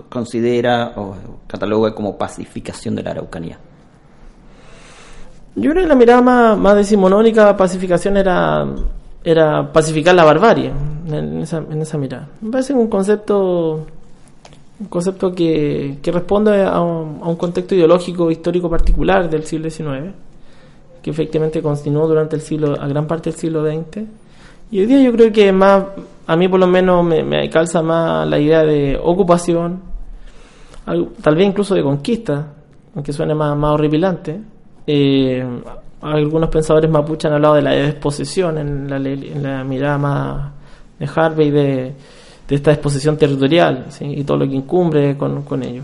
considera 0.08 0.92
o 0.96 1.14
cataloga 1.46 1.94
como 1.94 2.16
pacificación 2.16 2.94
de 2.94 3.02
la 3.02 3.12
Araucanía? 3.12 3.58
Yo 5.56 5.70
creo 5.70 5.82
que 5.84 5.88
la 5.88 5.94
mirada 5.94 6.20
más, 6.20 6.58
más 6.58 6.76
decimonónica 6.76 7.56
pacificación 7.56 8.16
era, 8.16 8.66
era 9.22 9.72
pacificar 9.72 10.14
la 10.14 10.24
barbarie 10.24 10.72
en 11.06 11.40
esa, 11.40 11.98
mirada. 11.98 12.28
Me 12.40 12.50
parece 12.50 12.72
un 12.72 12.88
concepto 12.88 13.86
un 14.80 14.86
concepto 14.88 15.32
que, 15.32 15.98
responde 16.02 16.64
a 16.64 16.80
un, 16.80 17.20
a 17.22 17.28
un, 17.28 17.36
contexto 17.36 17.76
ideológico 17.76 18.30
histórico 18.30 18.68
particular 18.68 19.30
del 19.30 19.44
siglo 19.44 19.70
XIX, 19.70 20.12
que 21.00 21.10
efectivamente 21.10 21.62
continuó 21.62 22.08
durante 22.08 22.34
el 22.34 22.42
siglo, 22.42 22.74
a 22.80 22.88
gran 22.88 23.06
parte 23.06 23.30
del 23.30 23.38
siglo 23.38 23.64
XX. 23.64 24.02
Y 24.72 24.80
hoy 24.80 24.86
día 24.86 25.00
yo 25.00 25.12
creo 25.12 25.32
que 25.32 25.52
más 25.52 25.84
a 26.26 26.36
mí 26.36 26.48
por 26.48 26.60
lo 26.60 26.66
menos 26.66 27.04
me, 27.04 27.48
calza 27.50 27.82
más 27.82 28.26
la 28.26 28.38
idea 28.38 28.64
de 28.64 28.98
ocupación, 29.02 29.82
tal 30.84 31.36
vez 31.36 31.46
incluso 31.46 31.74
de 31.74 31.82
conquista, 31.82 32.46
aunque 32.94 33.12
suene 33.12 33.34
más, 33.34 33.56
más 33.56 33.72
horripilante. 33.72 34.40
Eh, 34.86 35.44
algunos 36.00 36.50
pensadores 36.50 36.90
mapuche 36.90 37.28
han 37.28 37.34
hablado 37.34 37.54
de 37.54 37.62
la 37.62 37.70
desposesión 37.70 38.58
en 38.58 38.90
la, 38.90 38.96
en 38.96 39.42
la 39.42 39.64
mirada 39.64 39.98
más 39.98 40.52
de 40.98 41.08
Harvey 41.14 41.50
de, 41.50 41.94
de 42.48 42.54
esta 42.54 42.70
desposesión 42.70 43.16
territorial 43.16 43.86
y 44.00 44.22
todo 44.24 44.38
lo 44.38 44.48
que 44.48 44.54
incumbre 44.54 45.16
con, 45.16 45.42
con 45.42 45.62
ello. 45.62 45.82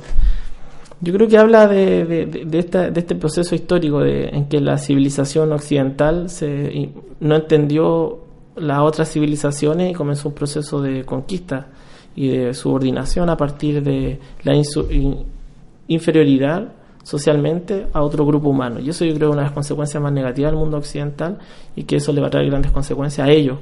Yo 1.03 1.15
creo 1.15 1.29
que 1.29 1.39
habla 1.39 1.67
de, 1.67 2.05
de, 2.05 2.27
de, 2.45 2.59
esta, 2.59 2.91
de 2.91 3.01
este 3.01 3.15
proceso 3.15 3.55
histórico 3.55 4.01
de, 4.01 4.29
en 4.29 4.47
que 4.47 4.61
la 4.61 4.77
civilización 4.77 5.51
occidental 5.53 6.29
se, 6.29 6.91
no 7.21 7.37
entendió 7.37 8.19
las 8.57 8.81
otras 8.81 9.11
civilizaciones 9.11 9.91
y 9.91 9.95
comenzó 9.95 10.29
un 10.29 10.35
proceso 10.35 10.81
de 10.81 11.05
conquista 11.05 11.69
y 12.15 12.29
de 12.29 12.55
subordinación 12.55 13.31
a 13.31 13.37
partir 13.37 13.83
de 13.83 14.19
la 14.43 14.55
inferioridad 15.89 16.73
socialmente 17.03 17.87
a 17.93 18.03
otro 18.03 18.27
grupo 18.27 18.51
humano. 18.51 18.81
Y 18.81 18.91
eso 18.91 19.05
yo 19.05 19.15
creo 19.15 19.29
es 19.29 19.33
una 19.33 19.43
de 19.43 19.49
las 19.49 19.55
consecuencias 19.55 20.03
más 20.03 20.13
negativas 20.13 20.53
del 20.53 20.61
mundo 20.61 20.77
occidental 20.77 21.39
y 21.75 21.85
que 21.85 21.97
eso 21.97 22.13
le 22.13 22.21
va 22.21 22.27
a 22.27 22.31
traer 22.31 22.49
grandes 22.49 22.73
consecuencias 22.73 23.27
a 23.27 23.31
ellos 23.31 23.59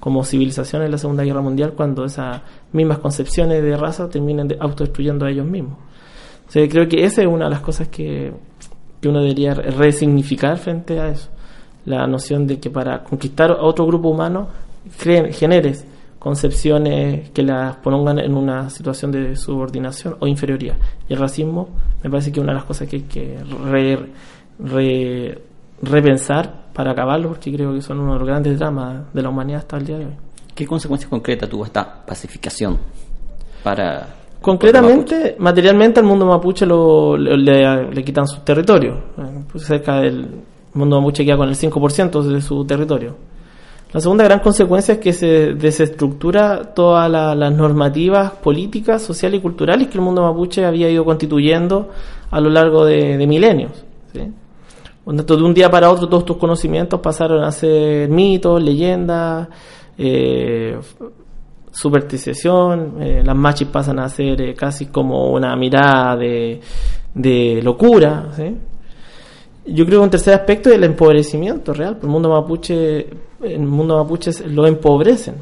como 0.00 0.22
civilización 0.22 0.82
en 0.82 0.90
la 0.90 0.98
Segunda 0.98 1.24
Guerra 1.24 1.40
Mundial 1.40 1.72
cuando 1.74 2.04
esas 2.04 2.42
mismas 2.72 2.98
concepciones 2.98 3.62
de 3.62 3.76
raza 3.76 4.08
terminan 4.10 4.48
de 4.48 4.56
autodestruyendo 4.60 5.24
a 5.24 5.30
ellos 5.30 5.46
mismos. 5.46 5.78
O 6.48 6.52
creo 6.52 6.88
que 6.88 7.04
esa 7.04 7.22
es 7.22 7.26
una 7.26 7.46
de 7.46 7.50
las 7.50 7.60
cosas 7.60 7.88
que, 7.88 8.32
que 9.00 9.08
uno 9.08 9.22
debería 9.22 9.54
resignificar 9.54 10.58
frente 10.58 11.00
a 11.00 11.08
eso 11.08 11.30
la 11.86 12.06
noción 12.06 12.46
de 12.46 12.58
que 12.58 12.70
para 12.70 13.02
conquistar 13.04 13.50
a 13.50 13.62
otro 13.62 13.86
grupo 13.86 14.08
humano 14.08 14.48
generes 14.98 15.86
concepciones 16.18 17.30
que 17.30 17.42
las 17.42 17.76
pongan 17.76 18.18
en 18.18 18.34
una 18.34 18.70
situación 18.70 19.12
de 19.12 19.36
subordinación 19.36 20.16
o 20.20 20.26
inferioridad. 20.26 20.76
Y 21.06 21.12
el 21.12 21.18
racismo 21.18 21.68
me 22.02 22.08
parece 22.08 22.32
que 22.32 22.40
es 22.40 22.42
una 22.42 22.52
de 22.52 22.58
las 22.58 22.64
cosas 22.64 22.88
que 22.88 22.96
hay 22.96 23.02
que 23.02 23.38
repensar 25.82 26.64
para 26.72 26.92
acabarlo, 26.92 27.28
porque 27.28 27.52
creo 27.52 27.74
que 27.74 27.82
son 27.82 28.00
uno 28.00 28.14
de 28.14 28.18
los 28.20 28.28
grandes 28.28 28.58
dramas 28.58 29.12
de 29.12 29.22
la 29.22 29.28
humanidad 29.28 29.60
hasta 29.60 29.76
el 29.76 29.86
día 29.86 29.98
de 29.98 30.06
hoy. 30.06 30.14
¿Qué 30.54 30.66
consecuencias 30.66 31.10
concretas 31.10 31.48
tuvo 31.48 31.64
esta 31.66 32.04
pacificación 32.04 32.78
para... 33.62 34.06
Concretamente, 34.40 35.36
materialmente 35.38 36.00
al 36.00 36.06
mundo 36.06 36.26
mapuche 36.26 36.66
lo, 36.66 37.16
le, 37.16 38.04
quitan 38.04 38.26
sus 38.26 38.44
territorios, 38.44 38.98
eh, 39.18 39.44
pues 39.50 39.64
cerca 39.64 40.00
del 40.00 40.28
el 40.74 40.78
mundo 40.78 41.00
mapuche 41.00 41.24
queda 41.24 41.36
con 41.36 41.48
el 41.48 41.54
5% 41.54 42.22
de 42.22 42.40
su 42.40 42.64
territorio. 42.64 43.16
La 43.92 44.00
segunda 44.00 44.24
gran 44.24 44.40
consecuencia 44.40 44.94
es 44.94 44.98
que 44.98 45.12
se 45.12 45.54
desestructura 45.54 46.74
todas 46.74 47.08
las 47.08 47.52
normativas 47.52 48.32
políticas, 48.32 49.02
sociales 49.02 49.38
y 49.38 49.42
culturales 49.42 49.86
que 49.86 49.98
el 49.98 50.00
mundo 50.00 50.22
mapuche 50.22 50.64
había 50.64 50.90
ido 50.90 51.04
constituyendo 51.04 51.90
a 52.28 52.40
lo 52.40 52.50
largo 52.50 52.84
de, 52.84 53.24
milenios. 53.24 53.70
¿sí? 54.12 54.32
de 55.06 55.34
un 55.44 55.54
día 55.54 55.70
para 55.70 55.90
otro 55.90 56.08
todos 56.08 56.24
tus 56.24 56.38
conocimientos 56.38 56.98
pasaron 56.98 57.44
a 57.44 57.52
ser 57.52 58.08
mitos, 58.08 58.60
leyendas, 58.60 59.46
eh, 59.96 60.76
superstición, 61.70 62.96
eh, 63.00 63.22
las 63.24 63.36
machis 63.36 63.68
pasan 63.68 64.00
a 64.00 64.08
ser 64.08 64.40
eh, 64.42 64.54
casi 64.54 64.86
como 64.86 65.30
una 65.30 65.54
mirada 65.54 66.16
de, 66.16 66.60
de 67.14 67.60
locura. 67.62 68.28
¿sí? 68.34 68.56
Yo 69.66 69.86
creo 69.86 70.00
que 70.00 70.04
un 70.04 70.10
tercer 70.10 70.34
aspecto 70.34 70.68
es 70.68 70.76
el 70.76 70.84
empobrecimiento 70.84 71.72
real. 71.72 71.98
El 72.02 72.08
mundo 72.08 72.28
mapuche, 72.28 73.06
el 73.42 73.60
mundo 73.60 73.96
mapuche 73.96 74.30
lo 74.48 74.66
empobrecen. 74.66 75.36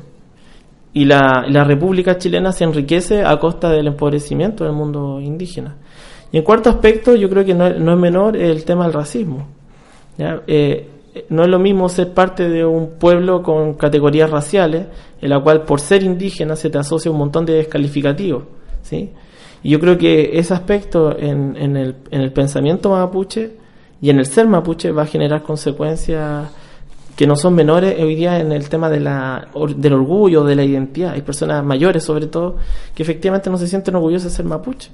Y 0.93 1.05
la, 1.07 1.45
la 1.49 1.64
República 1.64 2.19
chilena 2.19 2.52
se 2.52 2.64
enriquece 2.64 3.25
a 3.25 3.38
costa 3.38 3.71
del 3.71 3.88
empobrecimiento 3.88 4.64
del 4.64 4.75
mundo 4.75 5.21
indígena. 5.21 5.76
Y 6.31 6.38
en 6.38 6.45
cuarto 6.45 6.71
aspecto, 6.71 7.14
yo 7.14 7.29
creo 7.29 7.45
que 7.45 7.55
no, 7.55 7.69
no 7.71 7.93
es 7.93 7.99
menor 7.99 8.37
el 8.37 8.64
tema 8.64 8.85
del 8.85 8.93
racismo. 8.93 9.49
Eh, 10.19 10.88
no 11.29 11.43
es 11.43 11.49
lo 11.49 11.59
mismo 11.59 11.88
ser 11.88 12.14
parte 12.14 12.49
de 12.49 12.64
un 12.64 12.93
pueblo 12.99 13.43
con 13.43 13.75
categorías 13.75 14.31
raciales, 14.31 14.87
en 15.21 15.31
la 15.31 15.41
cual 15.41 15.64
por 15.64 15.81
ser 15.81 16.02
indígena 16.02 16.57
se 16.57 16.71
te 16.71 16.79
asocia 16.79 17.11
un 17.11 17.19
montón 17.19 17.45
de 17.45 17.55
descalificativos. 17.55 18.45
¿sí? 18.83 19.11
Y 19.62 19.71
yo 19.71 19.81
creo 19.81 19.99
que 19.99 20.38
ese 20.38 20.55
aspecto 20.55 21.17
en, 21.19 21.57
en, 21.57 21.76
el, 21.76 21.97
en 22.11 22.21
el 22.21 22.33
pensamiento 22.33 22.91
mapuche 22.91 23.62
y 24.03 24.11
en 24.11 24.19
el 24.19 24.27
ser 24.27 24.49
mapuche 24.49 24.91
va 24.91 25.03
a 25.03 25.07
generar 25.07 25.43
consecuencias 25.45 26.51
que 27.15 27.25
no 27.25 27.37
son 27.37 27.55
menores 27.55 27.95
hoy 28.03 28.17
día 28.17 28.41
en 28.41 28.51
el 28.51 28.69
tema 28.69 28.91
de 28.91 28.99
la, 28.99 29.47
del 29.77 29.93
orgullo, 29.93 30.43
de 30.43 30.57
la 30.57 30.65
identidad. 30.65 31.13
Hay 31.13 31.23
personas 31.23 31.65
mayores, 31.65 32.03
sobre 32.03 32.27
todo, 32.27 32.57
que 32.97 33.05
efectivamente 33.05 33.49
no 33.49 33.57
se 33.59 33.69
sienten 33.69 33.95
orgullosas 33.95 34.33
de 34.33 34.37
ser 34.37 34.45
mapuche. 34.45 34.91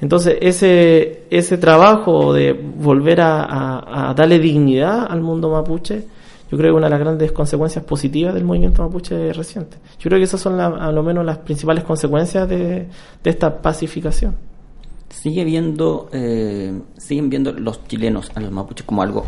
Entonces, 0.00 0.38
ese, 0.40 1.24
ese 1.28 1.58
trabajo 1.58 2.32
de 2.32 2.54
volver 2.54 3.20
a, 3.20 4.14
darle 4.16 4.38
dignidad 4.38 5.06
al 5.10 5.20
mundo 5.20 5.50
mapuche, 5.50 6.06
yo 6.50 6.56
creo 6.56 6.72
que 6.72 6.78
una 6.78 6.86
de 6.86 6.92
las 6.92 7.00
grandes 7.00 7.32
consecuencias 7.32 7.84
positivas 7.84 8.32
del 8.32 8.44
movimiento 8.44 8.82
mapuche 8.82 9.34
reciente. 9.34 9.76
Yo 9.98 10.08
creo 10.08 10.18
que 10.18 10.24
esas 10.24 10.40
son 10.40 10.56
la, 10.56 10.68
a 10.68 10.90
lo 10.90 11.02
menos 11.02 11.26
las 11.26 11.36
principales 11.38 11.84
consecuencias 11.84 12.48
de, 12.48 12.86
de 13.22 13.30
esta 13.30 13.60
pacificación. 13.60 14.49
Sigue 15.20 15.44
viendo, 15.44 16.08
eh, 16.12 16.80
siguen 16.96 17.28
viendo 17.28 17.52
los 17.52 17.86
chilenos 17.86 18.30
a 18.34 18.40
los 18.40 18.50
mapuches 18.50 18.86
como 18.86 19.02
algo, 19.02 19.26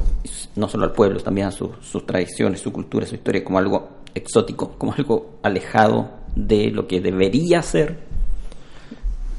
no 0.56 0.68
solo 0.68 0.84
al 0.84 0.92
pueblo, 0.92 1.20
también 1.20 1.49
a 1.49 1.50
su, 1.50 1.70
sus 1.82 2.06
tradiciones, 2.06 2.61
su 2.61 2.72
cultura, 2.72 3.06
su 3.06 3.16
historia, 3.16 3.44
como 3.44 3.58
algo 3.58 3.88
exótico, 4.14 4.70
como 4.78 4.94
algo 4.94 5.38
alejado 5.42 6.08
de 6.34 6.70
lo 6.70 6.87
que 6.87 7.00
debería 7.00 7.61
ser 7.62 8.12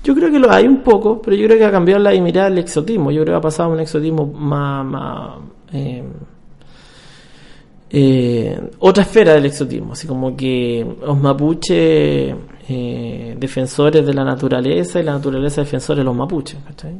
yo 0.03 0.13
creo 0.13 0.29
que 0.29 0.39
lo 0.39 0.51
hay 0.51 0.67
un 0.67 0.81
poco, 0.81 1.21
pero 1.21 1.37
yo 1.37 1.45
creo 1.47 1.57
que 1.57 1.65
ha 1.65 1.71
cambiado 1.71 2.01
la 2.01 2.11
mirada 2.11 2.49
del 2.49 2.59
exotismo. 2.59 3.09
Yo 3.09 3.21
creo 3.23 3.35
que 3.35 3.37
ha 3.37 3.41
pasado 3.41 3.69
un 3.69 3.79
exotismo 3.79 4.25
más. 4.25 4.85
más 4.85 5.37
eh, 5.71 6.03
eh, 7.95 8.59
otra 8.79 9.03
esfera 9.03 9.35
del 9.35 9.45
exotismo, 9.45 9.93
así 9.93 10.07
como 10.07 10.35
que 10.35 10.83
los 11.05 11.15
mapuches 11.15 12.35
eh, 12.67 13.35
defensores 13.37 14.03
de 14.03 14.13
la 14.15 14.23
naturaleza 14.23 14.99
y 14.99 15.03
la 15.03 15.13
naturaleza 15.13 15.61
defensores 15.61 15.99
de 15.99 16.03
los 16.03 16.15
mapuches. 16.15 16.57
¿cachai? 16.65 16.95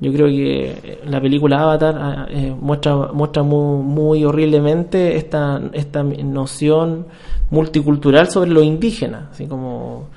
Yo 0.00 0.12
creo 0.12 0.26
que 0.26 0.98
la 1.06 1.20
película 1.20 1.62
Avatar 1.62 2.26
eh, 2.30 2.52
muestra, 2.60 3.12
muestra 3.12 3.44
muy, 3.44 4.24
horriblemente 4.24 5.14
esta, 5.14 5.62
esta 5.72 6.02
noción 6.02 7.06
multicultural 7.52 8.28
sobre 8.28 8.50
lo 8.50 8.64
indígena, 8.64 9.28
así 9.30 9.46
como 9.46 10.08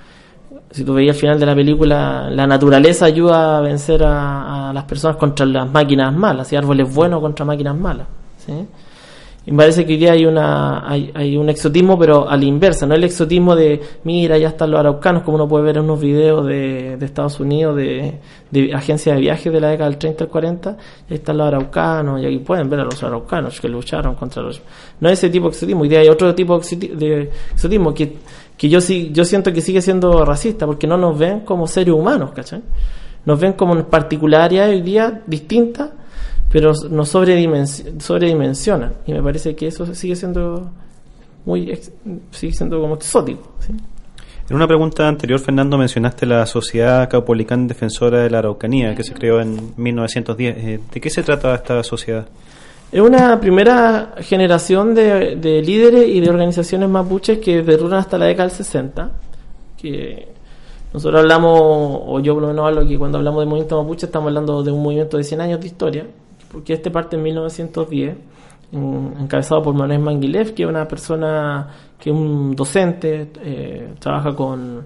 si 0.71 0.83
tú 0.83 0.95
veías 0.95 1.15
al 1.15 1.19
final 1.21 1.39
de 1.39 1.45
la 1.45 1.53
película, 1.53 2.27
la 2.31 2.47
naturaleza 2.47 3.05
ayuda 3.05 3.59
a 3.59 3.61
vencer 3.61 4.03
a, 4.03 4.71
a 4.71 4.73
las 4.73 4.85
personas 4.85 5.17
contra 5.17 5.45
las 5.45 5.71
máquinas 5.71 6.11
malas, 6.11 6.51
y 6.53 6.55
árboles 6.55 6.91
buenos 6.91 7.21
contra 7.21 7.45
máquinas 7.45 7.77
malas. 7.77 8.07
¿sí? 8.43 8.53
Y 9.49 9.51
me 9.51 9.63
parece 9.63 9.83
que 9.83 9.93
hoy 9.93 9.97
día 9.97 10.11
hay, 10.11 10.27
una, 10.27 10.87
hay, 10.87 11.09
hay, 11.15 11.35
un 11.35 11.49
exotismo, 11.49 11.97
pero 11.97 12.29
a 12.29 12.37
la 12.37 12.45
inversa, 12.45 12.85
no 12.85 12.93
el 12.93 13.03
exotismo 13.03 13.55
de, 13.55 13.81
mira, 14.03 14.37
ya 14.37 14.49
están 14.49 14.69
los 14.69 14.79
araucanos, 14.79 15.23
como 15.23 15.37
uno 15.37 15.47
puede 15.47 15.63
ver 15.63 15.77
en 15.77 15.85
unos 15.85 15.99
videos 15.99 16.45
de, 16.45 16.97
de 16.97 17.05
Estados 17.07 17.39
Unidos, 17.39 17.75
de, 17.75 18.19
de 18.51 18.71
agencias 18.75 19.15
de 19.15 19.21
viajes 19.21 19.51
de 19.51 19.59
la 19.59 19.69
década 19.69 19.89
del 19.89 19.97
30 19.97 20.25
al 20.25 20.29
40, 20.29 20.77
ya 21.09 21.15
están 21.15 21.37
los 21.39 21.47
araucanos, 21.47 22.21
y 22.21 22.27
aquí 22.27 22.37
pueden 22.37 22.69
ver 22.69 22.81
a 22.81 22.83
los 22.83 23.01
araucanos 23.01 23.59
que 23.59 23.67
lucharon 23.67 24.13
contra 24.13 24.43
los... 24.43 24.61
No 24.99 25.09
es 25.09 25.17
ese 25.17 25.31
tipo 25.31 25.45
de 25.45 25.53
exotismo, 25.53 25.81
hoy 25.81 25.89
día 25.89 26.01
hay 26.01 26.09
otro 26.09 26.35
tipo 26.35 26.59
de 26.59 27.31
exotismo 27.51 27.91
que 27.91 28.17
que 28.55 28.67
yo 28.67 28.81
sí 28.81 29.09
yo 29.13 29.23
siento 29.23 29.53
que 29.53 29.61
sigue 29.61 29.81
siendo 29.81 30.25
racista 30.25 30.65
porque 30.65 30.85
no 30.85 30.97
nos 30.97 31.17
ven 31.17 31.39
como 31.39 31.65
seres 31.65 31.95
humanos, 31.95 32.31
¿cachai? 32.35 32.61
Nos 33.25 33.39
ven 33.39 33.53
como 33.53 33.81
particularidades 33.85 34.75
hoy 34.75 34.81
día 34.81 35.23
distintas, 35.25 35.91
pero 36.51 36.73
nos 36.89 37.09
sobredimensionan, 37.09 38.01
sobredimensionan 38.01 38.93
y 39.05 39.13
me 39.13 39.21
parece 39.21 39.55
que 39.55 39.67
eso 39.67 39.85
sigue 39.93 40.15
siendo 40.15 40.71
muy 41.45 41.79
sigue 42.31 42.53
siendo 42.53 42.81
como 42.81 42.95
exótico, 42.95 43.51
¿sí? 43.59 43.73
En 44.49 44.55
una 44.55 44.65
pregunta 44.65 45.07
anterior, 45.07 45.39
Fernando, 45.39 45.77
mencionaste 45.77 46.25
la 46.25 46.43
Sociedad 46.47 47.07
Caupolicán 47.07 47.67
Defensora 47.67 48.23
de 48.23 48.31
la 48.31 48.39
Araucanía, 48.39 48.95
que 48.95 49.03
se 49.03 49.13
creó 49.13 49.39
en 49.39 49.73
1910. 49.77 50.57
Eh, 50.57 50.79
¿De 50.91 50.99
qué 50.99 51.09
se 51.11 51.21
trata 51.21 51.53
esta 51.53 51.83
sociedad? 51.83 52.27
Es 52.91 52.99
una 52.99 53.39
primera 53.39 54.15
generación 54.21 54.95
de, 54.95 55.35
de, 55.35 55.61
líderes 55.61 56.07
y 56.07 56.19
de 56.19 56.29
organizaciones 56.31 56.89
mapuches 56.89 57.37
que 57.37 57.61
perduran 57.61 57.99
hasta 57.99 58.17
la 58.17 58.25
década 58.25 58.47
del 58.47 58.57
60. 58.57 59.11
Que 59.79 60.29
nosotros 60.93 61.21
hablamos, 61.21 61.61
o 62.07 62.19
yo 62.19 62.33
por 62.33 62.41
lo 62.41 62.47
menos 62.47 62.65
hablo 62.65 62.87
que 62.87 62.97
cuando 62.97 63.19
hablamos 63.19 63.41
de 63.41 63.45
movimiento 63.45 63.79
mapuche 63.79 64.07
estamos 64.07 64.29
hablando 64.29 64.63
de 64.63 64.71
un 64.71 64.81
movimiento 64.81 65.17
de 65.17 65.25
100 65.25 65.41
años 65.41 65.59
de 65.59 65.67
historia, 65.67 66.07
porque 66.51 66.73
este 66.73 66.91
parte 66.91 67.15
en 67.15 67.23
1910, 67.23 68.17
en, 68.71 69.13
encabezado 69.19 69.61
por 69.61 69.73
Manuel 69.73 69.99
Manguilev, 69.99 70.53
que 70.53 70.63
es 70.63 70.69
una 70.69 70.87
persona, 70.87 71.67
que 71.99 72.09
es 72.09 72.15
un 72.15 72.55
docente, 72.55 73.31
eh, 73.41 73.93
trabaja 73.99 74.35
con, 74.35 74.83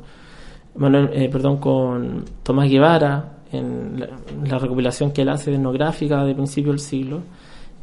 Manuel, 0.75 1.09
eh, 1.13 1.29
perdón, 1.29 1.57
con 1.57 2.25
Tomás 2.43 2.69
Guevara 2.69 3.33
en 3.51 4.03
la, 4.45 4.57
recopilación 4.57 5.11
que 5.11 5.21
él 5.21 5.29
hace 5.29 5.53
etnográfica 5.53 6.23
de 6.25 6.33
principio 6.33 6.71
del 6.71 6.79
siglo 6.79 7.21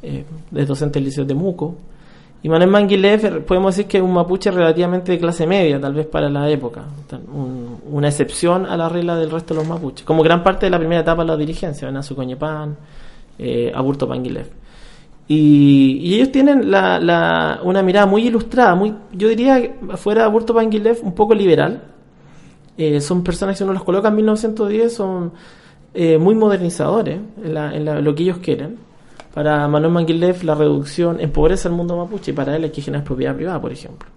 eh, 0.02 0.24
es 0.54 0.66
docente 0.66 0.98
del 0.98 1.06
Liceo 1.06 1.24
de 1.24 1.34
Muco. 1.34 1.76
Y 2.42 2.48
Manuel 2.48 2.70
Manguilev, 2.70 3.44
podemos 3.44 3.76
decir 3.76 3.88
que 3.88 3.98
es 3.98 4.02
un 4.02 4.14
mapuche 4.14 4.50
relativamente 4.50 5.12
de 5.12 5.18
clase 5.18 5.46
media, 5.46 5.78
tal 5.78 5.92
vez 5.92 6.06
para 6.06 6.30
la 6.30 6.48
época. 6.48 6.84
Un, 7.32 7.80
una 7.90 8.08
excepción 8.08 8.64
a 8.64 8.78
la 8.78 8.88
regla 8.88 9.16
del 9.16 9.30
resto 9.30 9.52
de 9.52 9.60
los 9.60 9.68
mapuches. 9.68 10.06
Como 10.06 10.22
gran 10.22 10.42
parte 10.42 10.64
de 10.66 10.70
la 10.70 10.78
primera 10.78 11.02
etapa 11.02 11.22
de 11.22 11.28
la 11.28 11.36
dirigencia, 11.36 11.86
Venazo 11.86 12.16
Coñepán, 12.16 12.76
eh, 13.42 13.72
Aburto 13.74 14.06
Manguilev. 14.06 14.50
Y, 15.26 16.14
ellos 16.14 16.32
tienen 16.32 16.70
la, 16.70 16.98
la, 16.98 17.60
una 17.62 17.82
mirada 17.82 18.06
muy 18.06 18.26
ilustrada, 18.26 18.74
muy, 18.74 18.94
yo 19.12 19.28
diría, 19.28 19.76
fuera 19.96 20.22
de 20.22 20.26
Aburto 20.26 20.54
Panguilev, 20.54 20.98
un 21.02 21.14
poco 21.14 21.34
liberal. 21.34 21.82
Eh, 22.76 23.00
son 23.00 23.22
personas 23.22 23.54
que 23.54 23.58
si 23.58 23.64
uno 23.64 23.72
los 23.72 23.84
coloca 23.84 24.08
en 24.08 24.16
1910 24.16 24.92
son 24.92 25.32
eh, 25.92 26.18
muy 26.18 26.34
modernizadores 26.34 27.20
en, 27.44 28.04
lo 28.04 28.14
que 28.14 28.22
ellos 28.22 28.38
quieren 28.38 28.78
para 29.34 29.68
Manuel 29.68 29.92
Manguilev 29.92 30.42
la 30.44 30.54
reducción 30.54 31.20
empobrece 31.20 31.68
al 31.68 31.74
mundo 31.74 31.96
mapuche 31.96 32.32
y 32.32 32.34
para 32.34 32.56
él 32.56 32.64
hay 32.64 32.70
que 32.70 32.82
generar 32.82 33.04
propiedad 33.04 33.34
privada, 33.34 33.60
por 33.60 33.72
ejemplo. 33.72 34.08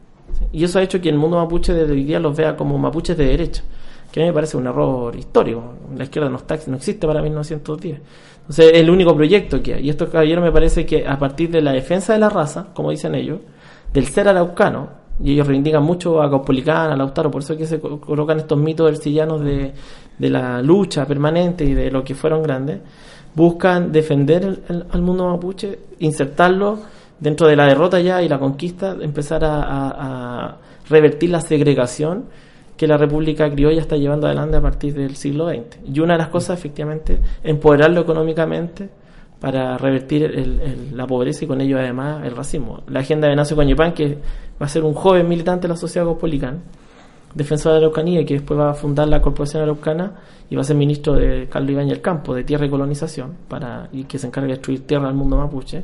Y 0.52 0.64
eso 0.64 0.80
ha 0.80 0.82
hecho 0.82 1.00
que 1.00 1.10
el 1.10 1.18
mundo 1.18 1.38
mapuche 1.38 1.74
de 1.74 1.92
hoy 1.92 2.04
día 2.04 2.20
los 2.20 2.36
vea 2.36 2.56
como 2.56 2.78
mapuches 2.78 3.18
de 3.18 3.26
derecha, 3.26 3.64
que 4.14 4.20
a 4.20 4.24
mí 4.24 4.30
me 4.30 4.34
parece 4.34 4.58
un 4.58 4.68
error 4.68 5.16
histórico. 5.16 5.74
La 5.98 6.04
izquierda 6.04 6.30
no, 6.30 6.38
está, 6.38 6.60
no 6.68 6.78
existe 6.78 7.08
para 7.08 7.20
1910. 7.24 8.00
Entonces 8.42 8.66
es 8.72 8.80
el 8.80 8.92
único 8.92 9.16
proyecto 9.16 9.60
que 9.64 9.74
hay. 9.74 9.88
Y 9.88 9.90
estos 9.90 10.10
caballeros 10.10 10.44
me 10.44 10.52
parece 10.52 10.86
que 10.86 11.08
a 11.08 11.18
partir 11.18 11.50
de 11.50 11.64
la 11.64 11.72
defensa 11.72 12.14
de 12.14 12.20
la 12.20 12.30
raza, 12.30 12.68
como 12.76 12.92
dicen 12.92 13.16
ellos, 13.16 13.40
del 13.92 14.06
ser 14.06 14.28
araucano, 14.28 15.02
y 15.20 15.34
ellos 15.34 15.48
reivindican 15.48 15.82
mucho 15.82 16.22
a 16.22 16.30
Caupolicán, 16.30 16.92
a 16.92 16.96
Lautaro, 16.96 17.32
por 17.32 17.42
eso 17.42 17.54
es 17.54 17.60
que 17.60 17.66
se 17.66 17.80
colocan 17.80 18.38
estos 18.38 18.60
mitos 18.60 18.88
ercillanos 18.88 19.42
de, 19.42 19.74
de 20.20 20.30
la 20.30 20.62
lucha 20.62 21.06
permanente 21.08 21.66
y 21.66 21.74
de 21.74 21.90
lo 21.90 22.04
que 22.04 22.14
fueron 22.14 22.44
grandes, 22.44 22.82
buscan 23.34 23.92
defender 23.92 24.62
el, 24.70 24.86
al 24.92 25.02
mundo 25.02 25.28
mapuche, 25.28 25.80
insertarlo 26.00 26.80
dentro 27.20 27.48
de 27.48 27.56
la 27.56 27.66
derrota 27.66 28.00
ya 28.00 28.22
y 28.22 28.30
la 28.30 28.40
conquista, 28.40 28.96
empezar 29.00 29.42
a, 29.44 30.58
revertir 30.90 31.30
la 31.30 31.40
segregación 31.40 32.26
que 32.78 32.88
la 32.88 32.98
República 32.98 33.50
Criolla 33.50 33.82
está 33.82 33.98
llevando 33.98 34.28
adelante 34.28 34.58
a 34.58 34.62
partir 34.62 34.94
del 34.94 35.16
siglo 35.16 35.50
XX. 35.50 35.80
Y 35.94 36.00
una 36.00 36.14
de 36.14 36.20
las 36.20 36.30
cosas, 36.30 36.58
efectivamente, 36.58 37.20
empoderarlo 37.44 38.02
económicamente 38.02 38.90
para 39.40 39.78
revertir 39.78 40.24
el, 40.24 40.96
la 40.96 41.06
pobreza 41.06 41.44
y 41.44 41.48
con 41.48 41.60
ello 41.60 41.78
además 41.78 42.26
el 42.26 42.36
racismo. 42.36 42.82
La 42.88 43.02
agenda 43.02 43.28
de 43.28 43.36
Nacio 43.36 43.56
Coñepán, 43.56 43.94
que 43.94 44.18
va 44.62 44.66
a 44.66 44.70
ser 44.70 44.84
un 44.84 44.94
joven 44.94 45.28
militante 45.28 45.64
de 45.64 45.74
la 45.74 45.78
sociedad 45.78 46.08
cospolicán, 46.08 46.62
defensor 47.36 47.74
de 47.74 47.80
la 47.80 47.86
Araucanía 47.86 48.22
y 48.22 48.26
que 48.26 48.36
después 48.36 48.60
va 48.60 48.72
a 48.72 48.74
fundar 48.74 49.08
la 49.08 49.22
Corporación 49.22 49.64
Araucana 49.64 50.14
y 50.50 50.56
va 50.56 50.62
a 50.62 50.64
ser 50.64 50.76
ministro 50.76 51.14
de 51.14 51.48
Carlos 51.50 51.72
Ibañez 51.72 51.94
del 51.94 52.02
Campo, 52.02 52.34
de 52.34 52.44
Tierra 52.44 52.66
y 52.66 52.70
Colonización, 52.70 53.36
para, 53.48 53.90
y 53.92 54.06
que 54.06 54.18
se 54.18 54.28
encarga 54.28 54.48
de 54.48 54.54
destruir 54.54 54.86
tierra 54.86 55.10
al 55.10 55.16
mundo 55.16 55.38
mapuche. 55.38 55.84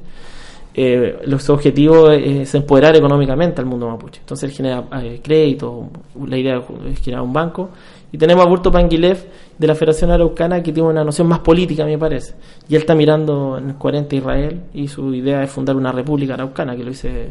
Eh, 0.73 1.19
su 1.39 1.51
objetivo 1.51 2.11
es 2.11 2.53
empoderar 2.53 2.95
económicamente 2.95 3.59
al 3.59 3.67
mundo 3.67 3.87
mapuche. 3.87 4.19
Entonces 4.19 4.49
él 4.49 4.55
genera 4.55 4.83
eh, 5.01 5.19
crédito, 5.21 5.89
la 6.27 6.37
idea 6.37 6.61
es 6.89 6.99
generar 6.99 7.23
un 7.23 7.33
banco. 7.33 7.69
Y 8.11 8.17
tenemos 8.17 8.45
a 8.45 8.49
Burto 8.49 8.71
Panguilev 8.71 9.27
de 9.57 9.67
la 9.67 9.75
Federación 9.75 10.11
Araucana 10.11 10.63
que 10.63 10.71
tiene 10.71 10.89
una 10.89 11.03
noción 11.03 11.27
más 11.27 11.39
política, 11.39 11.85
me 11.85 11.97
parece. 11.97 12.35
Y 12.67 12.75
él 12.75 12.81
está 12.81 12.95
mirando 12.95 13.57
en 13.57 13.69
el 13.69 13.75
40 13.75 14.15
Israel 14.15 14.61
y 14.73 14.87
su 14.87 15.13
idea 15.13 15.43
es 15.43 15.51
fundar 15.51 15.75
una 15.75 15.91
república 15.91 16.33
araucana, 16.35 16.75
que 16.75 16.83
lo 16.83 16.89
dice 16.89 17.29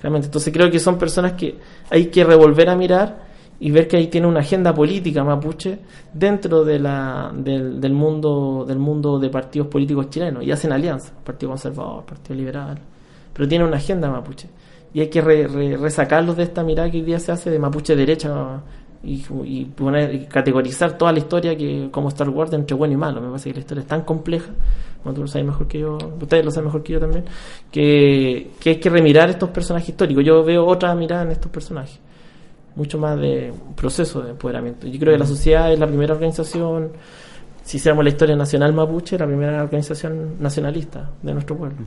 realmente. 0.00 0.26
Entonces 0.26 0.52
creo 0.52 0.70
que 0.70 0.78
son 0.78 0.98
personas 0.98 1.32
que 1.32 1.56
hay 1.88 2.06
que 2.06 2.22
revolver 2.24 2.68
a 2.68 2.76
mirar 2.76 3.29
y 3.62 3.70
ver 3.70 3.86
que 3.86 3.98
ahí 3.98 4.06
tiene 4.06 4.26
una 4.26 4.40
agenda 4.40 4.72
política 4.74 5.22
mapuche 5.22 5.78
dentro 6.12 6.64
de 6.64 6.78
la, 6.78 7.30
del, 7.34 7.78
del 7.80 7.92
mundo 7.92 8.64
del 8.66 8.78
mundo 8.78 9.18
de 9.18 9.28
partidos 9.28 9.68
políticos 9.68 10.08
chilenos. 10.08 10.42
Y 10.42 10.50
hacen 10.50 10.72
alianzas, 10.72 11.12
Partido 11.22 11.50
Conservador, 11.50 12.04
Partido 12.04 12.36
Liberal, 12.36 12.78
pero 13.34 13.46
tiene 13.46 13.64
una 13.64 13.76
agenda 13.76 14.10
mapuche. 14.10 14.48
Y 14.94 15.00
hay 15.00 15.08
que 15.08 15.20
re- 15.20 15.46
re- 15.46 15.76
resacarlos 15.76 16.36
de 16.36 16.44
esta 16.44 16.64
mirada 16.64 16.90
que 16.90 16.96
hoy 16.98 17.04
día 17.04 17.20
se 17.20 17.32
hace 17.32 17.50
de 17.50 17.58
mapuche 17.58 17.94
derecha 17.94 18.62
y, 19.02 19.64
poner 19.66 20.14
y 20.14 20.26
categorizar 20.26 20.98
toda 20.98 21.12
la 21.12 21.18
historia 21.18 21.56
que 21.56 21.88
como 21.90 22.08
Star 22.08 22.28
Wars 22.30 22.52
entre 22.52 22.74
bueno 22.76 22.94
y 22.94 22.96
malo. 22.96 23.20
Me 23.20 23.28
parece 23.28 23.50
que 23.50 23.54
la 23.54 23.60
historia 23.60 23.82
es 23.82 23.86
tan 23.86 24.02
compleja 24.02 24.50
como 25.02 25.14
tú 25.14 25.20
lo 25.22 25.26
sabes 25.26 25.46
mejor 25.46 25.66
que 25.68 25.78
yo 25.80 25.96
ustedes 26.20 26.44
lo 26.44 26.50
saben 26.50 26.66
mejor 26.66 26.82
que 26.82 26.92
yo 26.92 27.00
también 27.00 27.24
que, 27.70 28.50
que 28.60 28.70
hay 28.70 28.76
que 28.76 28.90
remirar 28.90 29.30
estos 29.30 29.48
personajes 29.50 29.88
históricos. 29.90 30.24
Yo 30.24 30.42
veo 30.44 30.66
otra 30.66 30.94
mirada 30.94 31.22
en 31.22 31.30
estos 31.30 31.50
personajes 31.50 31.98
mucho 32.76 32.98
más 32.98 33.18
de 33.18 33.52
un 33.52 33.74
proceso 33.74 34.22
de 34.22 34.30
empoderamiento 34.30 34.86
yo 34.86 34.98
creo 34.98 35.14
que 35.14 35.18
la 35.18 35.26
sociedad 35.26 35.72
es 35.72 35.78
la 35.78 35.86
primera 35.86 36.14
organización 36.14 36.92
si 37.64 37.76
hiciéramos 37.76 38.04
la 38.04 38.10
historia 38.10 38.36
nacional 38.36 38.72
mapuche 38.72 39.18
la 39.18 39.26
primera 39.26 39.62
organización 39.62 40.36
nacionalista 40.40 41.10
de 41.22 41.32
nuestro 41.32 41.56
pueblo 41.56 41.78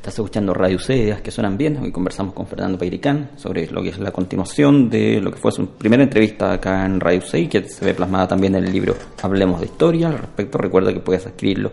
Estás 0.00 0.14
escuchando 0.14 0.54
Radio 0.54 0.78
C, 0.78 0.96
Ideas 0.96 1.20
que 1.20 1.30
Suenan 1.30 1.58
Bien. 1.58 1.76
Hoy 1.76 1.92
conversamos 1.92 2.32
con 2.32 2.46
Fernando 2.46 2.78
Peiricán 2.78 3.32
sobre 3.36 3.66
lo 3.66 3.82
que 3.82 3.90
es 3.90 3.98
la 3.98 4.12
continuación 4.12 4.88
de 4.88 5.20
lo 5.20 5.30
que 5.30 5.36
fue 5.36 5.52
su 5.52 5.66
primera 5.66 6.02
entrevista 6.02 6.54
acá 6.54 6.86
en 6.86 7.00
Radio 7.00 7.20
C 7.20 7.46
que 7.50 7.68
se 7.68 7.84
ve 7.84 7.92
plasmada 7.92 8.26
también 8.26 8.54
en 8.54 8.64
el 8.64 8.72
libro 8.72 8.96
Hablemos 9.20 9.60
de 9.60 9.66
Historia. 9.66 10.08
Al 10.08 10.16
respecto, 10.16 10.56
recuerda 10.56 10.94
que 10.94 11.00
puedes 11.00 11.26
escribirlo 11.26 11.70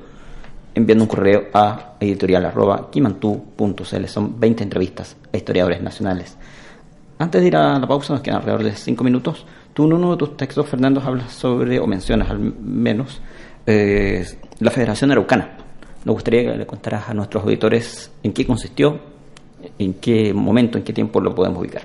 enviando 0.76 1.06
un 1.06 1.08
correo 1.08 1.46
a 1.54 1.94
editorial.kimantú.cl. 2.02 4.08
Son 4.08 4.38
20 4.38 4.64
entrevistas 4.64 5.16
a 5.32 5.38
historiadores 5.38 5.82
nacionales. 5.82 6.36
Antes 7.20 7.42
de 7.42 7.48
ir 7.48 7.56
a 7.56 7.80
la 7.80 7.88
pausa, 7.88 8.14
nos 8.14 8.22
quedan 8.22 8.38
alrededor 8.38 8.64
de 8.64 8.74
5 8.76 9.04
minutos. 9.04 9.46
Tú 9.74 9.86
en 9.86 9.94
uno 9.94 10.12
de 10.12 10.18
tus 10.18 10.38
textos, 10.38 10.68
Fernando, 10.68 11.02
hablas 11.02 11.32
sobre, 11.34 11.80
o 11.80 11.88
mencionas 11.88 12.30
al 12.30 12.40
menos, 12.40 13.22
eh, 13.66 14.26
la 14.60 14.72
Federación 14.72 15.12
Araucana. 15.12 15.58
Nos 16.06 16.14
gustaría 16.16 16.44
que 16.52 16.58
le 16.58 16.66
contaras 16.68 17.10
a 17.10 17.14
nuestros 17.14 17.44
auditores 17.44 18.12
en 18.24 18.34
qué 18.34 18.46
consistió, 18.46 19.00
en 19.80 19.96
qué 19.96 20.34
momento, 20.34 20.78
en 20.78 20.84
qué 20.84 20.94
tiempo 20.94 21.20
lo 21.20 21.34
podemos 21.34 21.60
ubicar. 21.60 21.84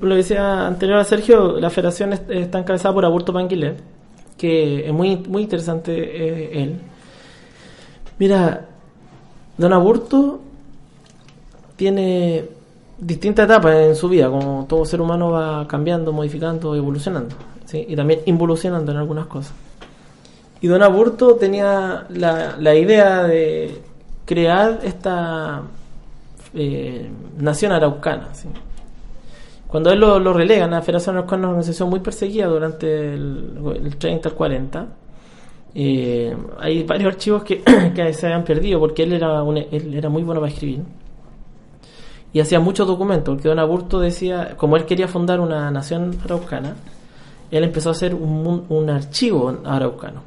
Lo 0.00 0.14
decía 0.14 0.66
anterior 0.66 0.98
a 0.98 1.04
Sergio, 1.04 1.60
la 1.60 1.68
federación 1.68 2.12
es- 2.14 2.22
está 2.30 2.58
encabezada 2.60 2.94
por 2.94 3.04
Aburto 3.04 3.32
Panguilé, 3.32 3.74
que 4.38 4.86
es 4.86 4.92
muy, 4.92 5.16
muy 5.28 5.42
interesante 5.42 5.92
eh, 5.92 6.62
él. 6.62 6.80
Mira, 8.18 8.66
don 9.58 9.72
Aburto 9.74 10.40
tiene 11.76 12.44
distintas 12.98 13.44
etapas 13.46 13.74
en 13.76 13.94
su 13.96 14.08
vida, 14.08 14.28
como 14.30 14.66
todo 14.68 14.84
ser 14.84 15.00
humano 15.00 15.30
va 15.30 15.66
cambiando, 15.68 16.12
modificando, 16.12 16.74
evolucionando, 16.74 17.34
y 17.72 17.94
también 17.96 18.20
involucionando 18.26 18.92
en 18.92 18.98
algunas 18.98 19.26
cosas. 19.26 19.52
Y 20.60 20.68
don 20.68 20.82
Aburto 20.82 21.34
tenía 21.36 22.06
la, 22.08 22.56
la 22.58 22.74
idea 22.74 23.24
de 23.24 23.80
crear 24.24 24.80
esta 24.82 25.62
eh, 26.54 27.08
nación 27.38 27.72
araucana. 27.72 28.28
Cuando 29.68 29.90
él 29.90 29.98
lo, 30.00 30.18
lo 30.18 30.32
relegan 30.32 30.72
a 30.72 30.76
la 30.76 30.82
Federación 30.82 31.16
Araucana, 31.16 31.40
una 31.40 31.48
organización 31.48 31.90
muy 31.90 32.00
perseguida 32.00 32.46
durante 32.46 33.14
el, 33.14 33.58
el 33.84 33.96
30 33.96 34.28
al 34.30 34.34
40, 34.34 34.86
eh, 35.74 36.34
hay 36.60 36.84
varios 36.84 37.12
archivos 37.14 37.42
que, 37.44 37.62
que 37.94 38.12
se 38.14 38.28
han 38.32 38.44
perdido 38.44 38.80
porque 38.80 39.02
él 39.02 39.12
era, 39.12 39.42
un- 39.42 39.58
él 39.58 39.92
era 39.94 40.08
muy 40.08 40.22
bueno 40.22 40.40
para 40.40 40.52
escribir 40.52 40.80
y 42.36 42.40
hacía 42.40 42.60
muchos 42.60 42.86
documentos, 42.86 43.34
porque 43.34 43.48
Don 43.48 43.58
Aburto 43.58 43.98
decía, 43.98 44.58
como 44.58 44.76
él 44.76 44.84
quería 44.84 45.08
fundar 45.08 45.40
una 45.40 45.70
nación 45.70 46.18
araucana, 46.22 46.76
él 47.50 47.64
empezó 47.64 47.88
a 47.88 47.92
hacer 47.92 48.14
un, 48.14 48.66
un 48.68 48.90
archivo 48.90 49.56
araucano. 49.64 50.20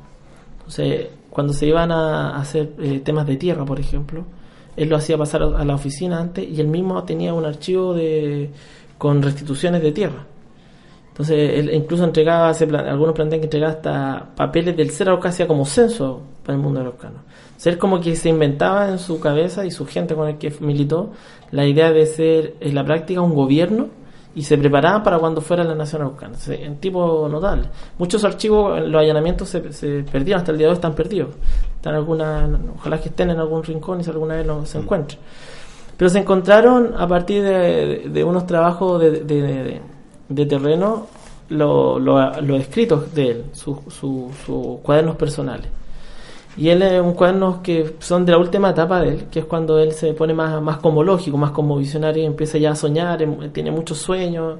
Entonces, 0.58 1.10
cuando 1.30 1.54
se 1.54 1.68
iban 1.68 1.92
a 1.92 2.36
hacer 2.36 2.74
eh, 2.80 3.02
temas 3.02 3.28
de 3.28 3.38
tierra, 3.38 3.64
por 3.64 3.80
ejemplo, 3.80 4.26
él 4.76 4.90
lo 4.90 4.96
hacía 4.96 5.20
pasar 5.20 5.44
a 5.44 5.64
la 5.64 5.76
oficina 5.76 6.20
antes 6.20 6.50
y 6.50 6.60
él 6.60 6.66
mismo 6.66 7.04
tenía 7.04 7.32
un 7.32 7.46
archivo 7.46 7.94
de 7.94 8.50
con 8.98 9.22
restituciones 9.22 9.84
de 9.84 9.92
tierra. 9.92 10.26
Entonces, 11.10 11.60
él 11.60 11.72
incluso 11.72 12.06
entregaba, 12.06 12.50
algunos 12.90 13.14
plantean 13.14 13.42
que 13.42 13.46
entregaba 13.46 13.74
hasta 13.74 14.30
papeles 14.36 14.76
del 14.76 14.90
ser 14.90 15.10
araucano, 15.10 15.30
hacía 15.30 15.48
como 15.48 15.64
censo 15.64 16.24
para 16.44 16.56
el 16.58 16.64
mundo 16.64 16.80
araucano. 16.80 17.20
Ser 17.60 17.78
como 17.78 18.00
que 18.00 18.16
se 18.16 18.30
inventaba 18.30 18.88
en 18.88 19.00
su 19.00 19.20
cabeza 19.20 19.66
y 19.66 19.72
su 19.72 19.86
gente 19.86 20.16
con 20.16 20.30
el 20.30 20.38
que 20.38 20.50
militó 20.62 21.12
la 21.52 21.66
idea 21.66 21.92
de 21.92 22.06
ser 22.06 22.56
en 22.62 22.74
la 22.74 22.86
práctica 22.86 23.20
un 23.20 23.36
gobierno 23.36 23.88
y 24.34 24.44
se 24.44 24.58
preparaban 24.58 25.04
para 25.04 25.20
cuando 25.20 25.42
fuera 25.42 25.66
la 25.66 25.76
nación 25.76 26.04
sea, 26.38 26.56
En 26.56 26.78
tipo 26.78 27.28
notable. 27.30 27.64
Muchos 27.98 28.24
archivos, 28.24 28.80
los 28.88 29.02
allanamientos 29.02 29.50
se, 29.50 29.74
se 29.74 30.04
perdieron, 30.10 30.40
hasta 30.40 30.54
el 30.54 30.58
día 30.58 30.68
de 30.68 30.72
hoy 30.72 30.76
están 30.76 30.94
perdidos. 30.96 31.32
Están 31.76 31.96
alguna, 31.96 32.48
ojalá 32.78 32.98
que 33.02 33.10
estén 33.10 33.30
en 33.32 33.40
algún 33.40 33.62
rincón 33.62 34.00
y 34.00 34.06
si 34.06 34.10
alguna 34.10 34.36
vez 34.38 34.46
no 34.46 34.66
se 34.66 34.78
encuentren. 34.78 35.20
Pero 35.98 36.10
se 36.10 36.20
encontraron 36.20 36.94
a 36.98 37.06
partir 37.10 37.44
de, 37.44 38.08
de 38.10 38.24
unos 38.24 38.48
trabajos 38.48 39.02
de, 39.02 39.12
de- 39.26 39.82
de- 40.30 40.46
terreno 40.46 41.08
lo- 41.50 42.00
lo- 42.00 42.40
los 42.40 42.62
escritos 42.62 43.14
de 43.14 43.32
él, 43.32 43.44
sus 43.52 43.80
su, 43.90 44.32
sus 44.46 44.80
cuadernos 44.82 45.18
personales. 45.18 45.68
Y 46.60 46.70
él 46.70 46.82
es 46.82 47.02
un 47.02 47.14
cuadernos 47.14 47.60
que 47.60 47.96
son 48.00 48.26
de 48.26 48.34
la 48.34 48.38
última 48.38 48.72
etapa 48.72 49.00
de 49.02 49.10
él, 49.10 49.26
que 49.32 49.40
es 49.40 49.46
cuando 49.46 49.80
él 49.80 49.94
se 49.94 50.14
pone 50.14 50.34
más, 50.34 50.62
más 50.62 50.78
como 50.78 51.04
lógico, 51.04 51.38
más 51.38 51.52
como 51.52 51.78
visionario 51.78 52.22
y 52.24 52.26
empieza 52.26 52.58
ya 52.58 52.72
a 52.72 52.76
soñar, 52.76 53.22
em- 53.22 53.50
tiene 53.52 53.72
muchos 53.72 53.98
sueños, 54.00 54.60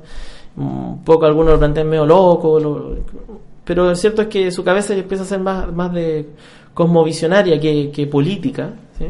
un 0.56 1.04
poco 1.04 1.26
algunos 1.26 1.54
lo 1.54 1.60
plantean 1.60 1.90
medio 1.90 2.06
loco, 2.06 2.60
lo- 2.60 2.96
pero 3.66 3.86
lo 3.86 3.96
cierto 3.96 4.22
es 4.24 4.28
que 4.30 4.50
su 4.52 4.64
cabeza 4.64 4.94
empieza 4.94 5.24
a 5.24 5.28
ser 5.28 5.40
más, 5.40 5.72
más 5.74 5.94
de 5.94 6.30
cosmovisionaria 6.74 7.60
que, 7.60 7.92
que 7.92 8.08
política, 8.08 8.72
¿sí? 8.98 9.06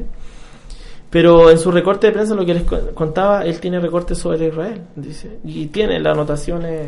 Pero 1.12 1.50
en 1.50 1.58
su 1.58 1.72
recorte 1.72 2.08
de 2.08 2.14
prensa, 2.14 2.36
lo 2.36 2.46
que 2.46 2.54
les 2.54 2.64
co- 2.64 2.92
contaba, 2.94 3.44
él 3.46 3.60
tiene 3.60 3.80
recortes 3.80 4.18
sobre 4.18 4.48
Israel, 4.48 4.82
dice, 4.96 5.38
y 5.44 5.68
tiene 5.68 6.00
las 6.00 6.14
anotaciones 6.14 6.88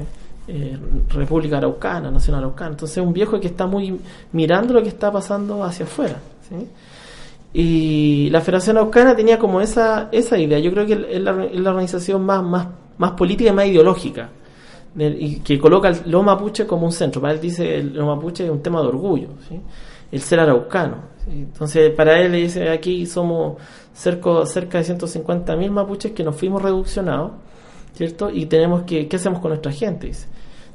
eh, 0.54 0.78
República 1.10 1.58
Araucana, 1.58 2.12
Nación 2.12 2.36
Araucana. 2.36 2.72
Entonces, 2.72 2.98
es 2.98 3.04
un 3.04 3.14
viejo 3.14 3.40
que 3.40 3.48
está 3.48 3.66
muy 3.68 4.00
mirando 4.34 4.74
lo 4.74 4.84
que 4.84 4.90
está 4.90 5.12
pasando 5.12 5.64
hacia 5.64 5.86
afuera. 5.86 6.18
Y 7.54 8.30
la 8.30 8.40
Federación 8.42 8.78
Araucana 8.78 9.16
tenía 9.16 9.38
como 9.38 9.60
esa, 9.62 10.08
esa 10.12 10.38
idea. 10.38 10.60
Yo 10.60 10.72
creo 10.72 10.86
que 10.86 10.94
es 11.12 11.22
la, 11.22 11.32
organización 11.72 12.24
más, 12.26 12.44
más, 12.44 12.68
más 12.98 13.12
política 13.12 13.50
y 13.50 13.54
más 13.54 13.66
ideológica. 13.68 14.30
y 14.98 15.38
que 15.40 15.58
coloca 15.58 15.88
el- 15.90 16.02
lo 16.12 16.22
mapuche 16.24 16.66
como 16.68 16.86
un 16.86 16.92
centro. 16.92 17.22
Para 17.22 17.34
él 17.34 17.40
dice 17.42 17.78
el, 17.78 17.94
lo 17.94 18.06
mapuche 18.08 18.44
es 18.46 18.50
un 18.52 18.62
tema 18.62 18.82
de 18.82 18.88
orgullo, 18.88 19.30
¿sí? 19.48 19.60
el 20.12 20.22
ser 20.22 20.40
araucano. 20.42 20.98
Entonces, 21.30 21.92
para 21.92 22.20
él 22.20 22.34
dice 22.34 22.70
aquí 22.70 23.06
somos 23.06 23.56
cerca, 23.94 24.46
cerca 24.46 24.80
de 24.80 24.84
150.000 24.86 25.70
mapuches 25.72 26.12
que 26.12 26.24
nos 26.26 26.36
fuimos 26.36 26.62
reduccionados, 26.62 27.32
¿cierto? 27.96 28.30
Y 28.30 28.48
tenemos 28.48 28.84
que, 28.84 29.08
¿qué 29.08 29.16
hacemos 29.16 29.40
con 29.40 29.50
nuestra 29.52 29.72
gente? 29.72 30.08
Dice. 30.08 30.28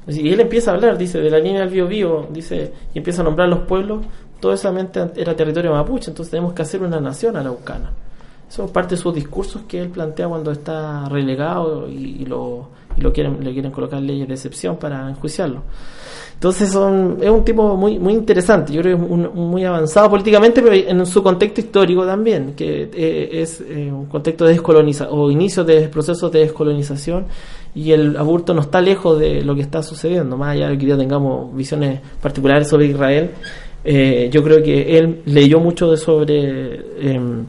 Y 0.07 0.31
él 0.31 0.39
empieza 0.39 0.71
a 0.71 0.75
hablar, 0.75 0.97
dice, 0.97 1.19
de 1.19 1.29
la 1.29 1.39
línea 1.39 1.61
del 1.61 1.69
Biobío, 1.69 2.27
dice, 2.31 2.71
y 2.93 2.97
empieza 2.99 3.21
a 3.21 3.25
nombrar 3.25 3.49
los 3.49 3.59
pueblos, 3.59 4.05
todo 4.39 4.53
eso 4.53 4.73
era 5.15 5.35
territorio 5.35 5.71
mapuche, 5.71 6.11
entonces 6.11 6.31
tenemos 6.31 6.53
que 6.53 6.61
hacer 6.61 6.81
una 6.81 6.99
nación 7.01 7.35
araucana. 7.35 7.91
Eso 8.49 8.63
es 8.63 8.71
parte 8.71 8.95
de 8.95 9.01
sus 9.01 9.13
discursos 9.13 9.63
que 9.67 9.81
él 9.81 9.89
plantea 9.89 10.27
cuando 10.27 10.51
está 10.51 11.09
relegado 11.09 11.89
y, 11.89 12.23
lo, 12.25 12.69
y 12.95 13.01
lo 13.01 13.11
quieren, 13.11 13.43
le 13.43 13.51
quieren 13.51 13.71
colocar 13.71 14.01
leyes 14.01 14.27
de 14.27 14.35
excepción 14.35 14.77
para 14.77 15.09
enjuiciarlo. 15.09 15.63
Entonces 16.35 16.71
son, 16.71 17.17
es 17.19 17.29
un 17.31 17.43
tipo 17.43 17.75
muy, 17.75 17.97
muy 17.97 18.13
interesante, 18.13 18.71
yo 18.71 18.81
creo 18.81 18.95
que 18.95 19.03
es 19.03 19.09
un 19.09 19.31
muy 19.33 19.65
avanzado 19.65 20.11
políticamente, 20.11 20.61
pero 20.61 20.75
en 20.75 21.03
su 21.07 21.23
contexto 21.23 21.61
histórico 21.61 22.05
también, 22.05 22.53
que 22.53 22.91
eh, 22.93 23.41
es 23.41 23.59
eh, 23.61 23.91
un 23.91 24.05
contexto 24.05 24.45
de 24.45 24.51
descolonización 24.51 25.19
o 25.19 25.31
inicio 25.31 25.63
de 25.63 25.89
procesos 25.89 26.31
de 26.31 26.41
descolonización 26.41 27.25
y 27.75 27.91
el 27.91 28.17
aburto 28.17 28.53
no 28.53 28.61
está 28.61 28.81
lejos 28.81 29.19
de 29.19 29.43
lo 29.43 29.55
que 29.55 29.61
está 29.61 29.83
sucediendo, 29.83 30.37
más 30.37 30.55
allá 30.55 30.69
de 30.69 30.77
que 30.77 30.85
ya 30.85 30.97
tengamos 30.97 31.55
visiones 31.55 32.01
particulares 32.21 32.67
sobre 32.67 32.87
Israel, 32.87 33.31
eh, 33.83 34.29
yo 34.31 34.43
creo 34.43 34.61
que 34.63 34.97
él 34.97 35.21
leyó 35.25 35.59
mucho 35.59 35.89
de 35.91 35.97
sobre, 35.97 36.75
em, 36.99 37.45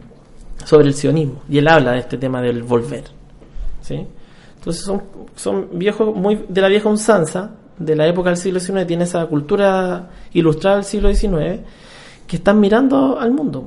sobre 0.64 0.88
el 0.88 0.94
sionismo 0.94 1.42
y 1.48 1.58
él 1.58 1.68
habla 1.68 1.92
de 1.92 1.98
este 1.98 2.18
tema 2.18 2.40
del 2.42 2.62
volver. 2.62 3.04
¿sí? 3.80 4.06
Entonces 4.56 4.84
son, 4.84 5.02
son 5.34 5.68
viejos 5.72 6.14
muy 6.14 6.44
de 6.48 6.60
la 6.60 6.68
vieja 6.68 6.88
usanza, 6.88 7.52
de 7.78 7.96
la 7.96 8.06
época 8.06 8.30
del 8.30 8.36
siglo 8.36 8.60
XIX, 8.60 8.86
tiene 8.86 9.04
esa 9.04 9.24
cultura 9.26 10.10
ilustrada 10.32 10.76
del 10.76 10.84
siglo 10.84 11.14
XIX, 11.14 11.60
que 12.26 12.36
están 12.36 12.60
mirando 12.60 13.18
al 13.18 13.30
mundo 13.30 13.64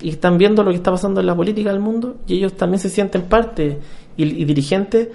y 0.00 0.08
están 0.08 0.38
viendo 0.38 0.62
lo 0.62 0.70
que 0.70 0.76
está 0.76 0.90
pasando 0.90 1.20
en 1.20 1.26
la 1.26 1.36
política 1.36 1.70
del 1.70 1.80
mundo 1.80 2.16
y 2.26 2.34
ellos 2.34 2.54
también 2.54 2.80
se 2.80 2.88
sienten 2.88 3.22
parte 3.22 3.78
y 4.16 4.44
dirigentes 4.44 5.08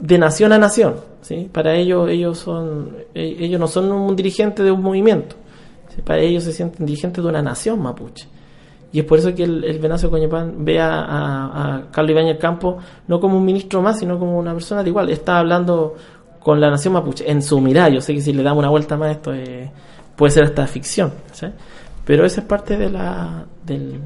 de 0.00 0.18
nación 0.18 0.52
a 0.52 0.58
nación. 0.58 0.96
¿sí? 1.22 1.48
Para 1.52 1.74
ellos, 1.74 2.08
ellos, 2.08 2.38
son, 2.38 2.96
eh, 3.14 3.36
ellos 3.38 3.60
no 3.60 3.66
son 3.66 3.90
un 3.92 4.16
dirigente 4.16 4.62
de 4.62 4.70
un 4.70 4.82
movimiento, 4.82 5.36
para 6.04 6.20
ellos 6.20 6.44
se 6.44 6.52
sienten 6.52 6.86
dirigentes 6.86 7.22
de 7.22 7.28
una 7.28 7.42
nación 7.42 7.80
mapuche. 7.80 8.28
Y 8.90 9.00
es 9.00 9.04
por 9.04 9.18
eso 9.18 9.34
que 9.34 9.44
el, 9.44 9.64
el 9.64 9.78
Venancio 9.78 10.10
Coñepán 10.10 10.64
ve 10.64 10.80
a, 10.80 11.00
a, 11.00 11.76
a 11.76 11.90
Carlos 11.90 12.12
Ibáñez 12.12 12.38
Campo 12.38 12.78
no 13.06 13.20
como 13.20 13.36
un 13.36 13.44
ministro 13.44 13.82
más, 13.82 13.98
sino 13.98 14.18
como 14.18 14.38
una 14.38 14.54
persona 14.54 14.82
de 14.82 14.88
igual. 14.88 15.10
Está 15.10 15.38
hablando 15.38 15.94
con 16.40 16.60
la 16.60 16.70
nación 16.70 16.94
mapuche, 16.94 17.30
en 17.30 17.42
su 17.42 17.60
mirada. 17.60 17.90
Yo 17.90 18.00
sé 18.00 18.14
que 18.14 18.22
si 18.22 18.32
le 18.32 18.42
damos 18.42 18.60
una 18.60 18.70
vuelta 18.70 18.96
más 18.96 19.10
esto 19.10 19.34
eh, 19.34 19.70
puede 20.16 20.30
ser 20.32 20.44
hasta 20.44 20.66
ficción, 20.66 21.12
¿sí? 21.32 21.46
pero 22.04 22.24
esa 22.24 22.40
es 22.40 22.46
parte 22.46 22.78
de 22.78 22.88
la, 22.88 23.44
del, 23.64 24.00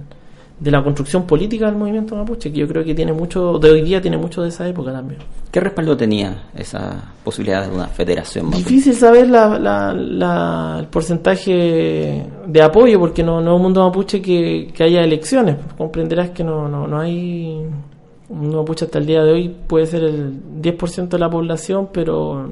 de 0.63 0.71
la 0.71 0.83
construcción 0.85 1.25
política 1.27 1.67
del 1.67 1.75
movimiento 1.75 2.15
mapuche, 2.15 2.53
que 2.53 2.61
yo 2.61 2.69
creo 2.69 2.85
que 2.85 2.95
tiene 2.95 3.13
mucho, 3.13 3.59
de 3.59 3.71
hoy 3.73 3.83
día 3.83 4.01
tiene 4.01 4.17
mucho 4.17 4.43
de 4.43 4.49
esa 4.49 4.67
época 4.69 4.93
también. 4.93 5.21
¿Qué 5.51 5.59
respaldo 5.59 5.97
tenía 5.97 6.45
esa 6.55 7.13
posibilidad 7.25 7.69
de 7.69 7.75
una 7.75 7.89
federación 7.89 8.47
mapuche? 8.47 8.63
Difícil 8.65 8.95
saber 8.95 9.29
la, 9.29 9.59
la, 9.59 9.93
la- 9.93 10.77
el 10.79 10.87
porcentaje 10.87 12.27
de 12.47 12.63
apoyo, 12.63 13.01
porque 13.01 13.23
no, 13.25 13.41
no 13.41 13.51
es 13.53 13.57
un 13.57 13.63
mundo 13.63 13.85
mapuche 13.85 14.23
que, 14.23 14.71
que 14.73 14.85
haya 14.85 15.03
elecciones. 15.03 15.57
Comprenderás 15.77 16.31
que 16.31 16.45
no, 16.45 16.69
no, 16.69 16.87
no 16.87 17.01
hay. 17.01 17.67
Un 18.29 18.55
mapuche 18.55 18.85
hasta 18.87 18.99
el 18.99 19.07
día 19.07 19.23
de 19.25 19.33
hoy 19.33 19.55
puede 19.67 19.87
ser 19.87 20.05
el 20.05 20.33
10% 20.63 21.09
de 21.09 21.19
la 21.19 21.29
población, 21.29 21.89
pero 21.93 22.49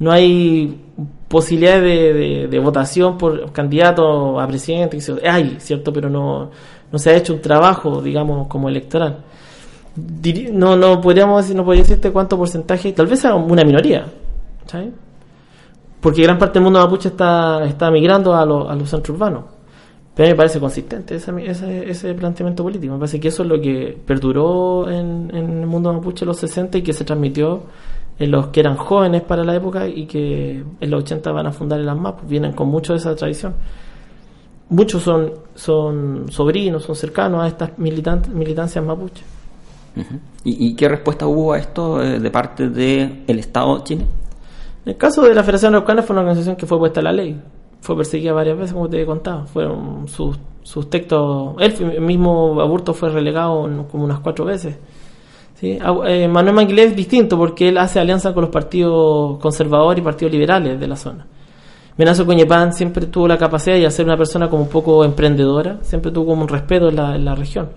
no 0.00 0.10
hay 0.10 0.80
posibilidades 1.28 1.82
de, 1.82 2.12
de- 2.14 2.48
de 2.48 2.58
votación 2.58 3.16
por 3.18 3.52
candidato 3.52 4.40
a 4.40 4.46
presidente. 4.48 4.98
Hay, 5.28 5.56
¿cierto? 5.60 5.92
Pero 5.92 6.08
no, 6.10 6.50
no 6.92 6.98
se 6.98 7.10
ha 7.10 7.16
hecho 7.16 7.34
un 7.34 7.40
trabajo, 7.40 8.00
digamos, 8.02 8.46
como 8.48 8.68
electoral. 8.68 9.18
No, 10.52 10.76
no 10.76 11.00
podríamos 11.00 11.42
decir, 11.42 11.56
no 11.56 11.64
podría 11.64 11.82
decirte 11.82 12.12
cuánto 12.12 12.36
porcentaje, 12.36 12.92
tal 12.92 13.06
vez 13.08 13.20
sea 13.20 13.34
una 13.34 13.64
minoría, 13.64 14.06
¿sabes? 14.66 14.90
Porque 16.00 16.22
gran 16.22 16.38
parte 16.38 16.54
del 16.54 16.64
mundo 16.64 16.78
mapuche 16.78 17.08
está, 17.08 17.64
está 17.64 17.90
migrando 17.90 18.34
a, 18.34 18.44
lo- 18.46 18.70
a 18.70 18.76
los 18.76 18.88
centros 18.88 19.16
urbanos. 19.16 19.44
Pero 20.14 20.28
a 20.28 20.30
me 20.32 20.36
parece 20.36 20.60
consistente 20.60 21.16
ese, 21.16 21.32
ese, 21.90 22.14
planteamiento 22.14 22.62
político. 22.62 22.92
Me 22.92 22.98
parece 23.00 23.18
que 23.20 23.28
eso 23.28 23.42
es 23.42 23.48
lo 23.48 23.60
que 23.60 23.96
perduró 24.04 24.88
en, 24.90 25.30
en 25.34 25.60
el 25.60 25.66
mundo 25.66 25.92
mapuche 25.92 26.24
en 26.24 26.28
los 26.28 26.38
60 26.38 26.78
y 26.78 26.82
que 26.82 26.92
se 26.92 27.04
transmitió 27.04 27.62
en 28.18 28.30
los 28.32 28.48
que 28.48 28.60
eran 28.60 28.76
jóvenes 28.76 29.22
para 29.22 29.44
la 29.44 29.54
época 29.54 29.86
y 29.86 30.06
que 30.06 30.62
en 30.80 30.90
los 30.90 31.02
80 31.04 31.30
van 31.32 31.46
a 31.46 31.52
fundar 31.52 31.78
el 31.80 31.88
ANMAP. 31.88 32.28
Vienen 32.28 32.52
con 32.52 32.68
mucho 32.68 32.92
de 32.92 32.98
esa 32.98 33.14
tradición. 33.14 33.54
Muchos 34.70 35.02
son, 35.02 35.32
son 35.54 36.26
sobrinos, 36.30 36.84
son 36.84 36.94
cercanos 36.94 37.42
a 37.42 37.48
estas 37.48 37.70
militan- 37.78 38.28
militancias 38.28 38.84
mapuche. 38.84 39.22
Ujú. 39.96 40.14
¿Y, 40.44 40.68
y 40.68 40.74
qué 40.76 40.88
respuesta 40.88 41.26
hubo 41.26 41.54
a 41.54 41.58
esto 41.58 42.02
eh, 42.02 42.20
de 42.20 42.30
parte 42.30 42.68
del 42.68 43.38
Estado 43.38 43.82
chile? 43.82 44.02
En 44.84 44.92
el 44.92 44.96
caso 44.96 45.22
de 45.22 45.34
la 45.34 45.42
Federación 45.42 45.74
Araucana 45.74 46.02
fue 46.02 46.14
una 46.14 46.20
organización 46.20 46.56
que 46.56 46.66
fue 46.66 46.78
puesta 46.78 47.00
a 47.00 47.02
la 47.02 47.12
ley. 47.12 47.40
Fue 47.80 47.96
perseguida 47.96 48.32
varias 48.32 48.58
veces, 48.58 48.72
como 48.74 48.88
te 48.88 49.00
he 49.00 49.06
contado. 49.06 49.46
Fueron 49.46 50.06
sus, 50.08 50.38
sus 50.62 50.90
textos. 50.90 51.54
Él 51.60 52.00
mismo 52.00 52.60
Aburto 52.60 52.92
fue 52.92 53.08
relegado 53.08 53.68
como 53.90 54.04
unas 54.04 54.20
cuatro 54.20 54.44
veces. 54.44 54.76
¿Sí? 55.54 55.78
Eh, 56.06 56.28
Manuel 56.28 56.54
Manguilé 56.54 56.84
es 56.84 56.94
distinto 56.96 57.36
porque 57.36 57.68
él 57.70 57.78
hace 57.78 57.98
alianza 57.98 58.32
con 58.32 58.42
los 58.42 58.50
partidos 58.50 59.38
conservadores 59.38 60.00
y 60.00 60.04
partidos 60.04 60.32
liberales 60.32 60.78
de 60.78 60.86
la 60.86 60.96
zona. 60.96 61.26
Menazo 61.98 62.24
Coñepán 62.24 62.72
siempre 62.72 63.06
tuvo 63.06 63.26
la 63.28 63.36
capacidad 63.36 63.76
de 63.76 63.90
ser 63.90 64.06
una 64.06 64.16
persona 64.16 64.48
como 64.48 64.62
un 64.62 64.68
poco 64.68 65.04
emprendedora, 65.04 65.78
siempre 65.82 66.10
tuvo 66.12 66.26
como 66.28 66.42
un 66.42 66.48
respeto 66.48 66.88
en 66.88 66.96
la, 66.96 67.16
en 67.16 67.24
la 67.24 67.34
región. 67.34 67.68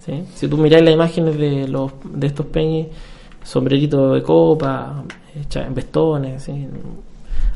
¿sí? 0.00 0.24
Si 0.34 0.48
tú 0.48 0.56
miráis 0.56 0.82
las 0.84 0.94
imágenes 0.94 1.36
de, 1.38 1.68
los, 1.68 1.92
de 2.12 2.26
estos 2.26 2.46
peñis, 2.46 2.86
sombrerito 3.44 4.14
de 4.14 4.22
copa, 4.22 5.04
vestones, 5.74 6.50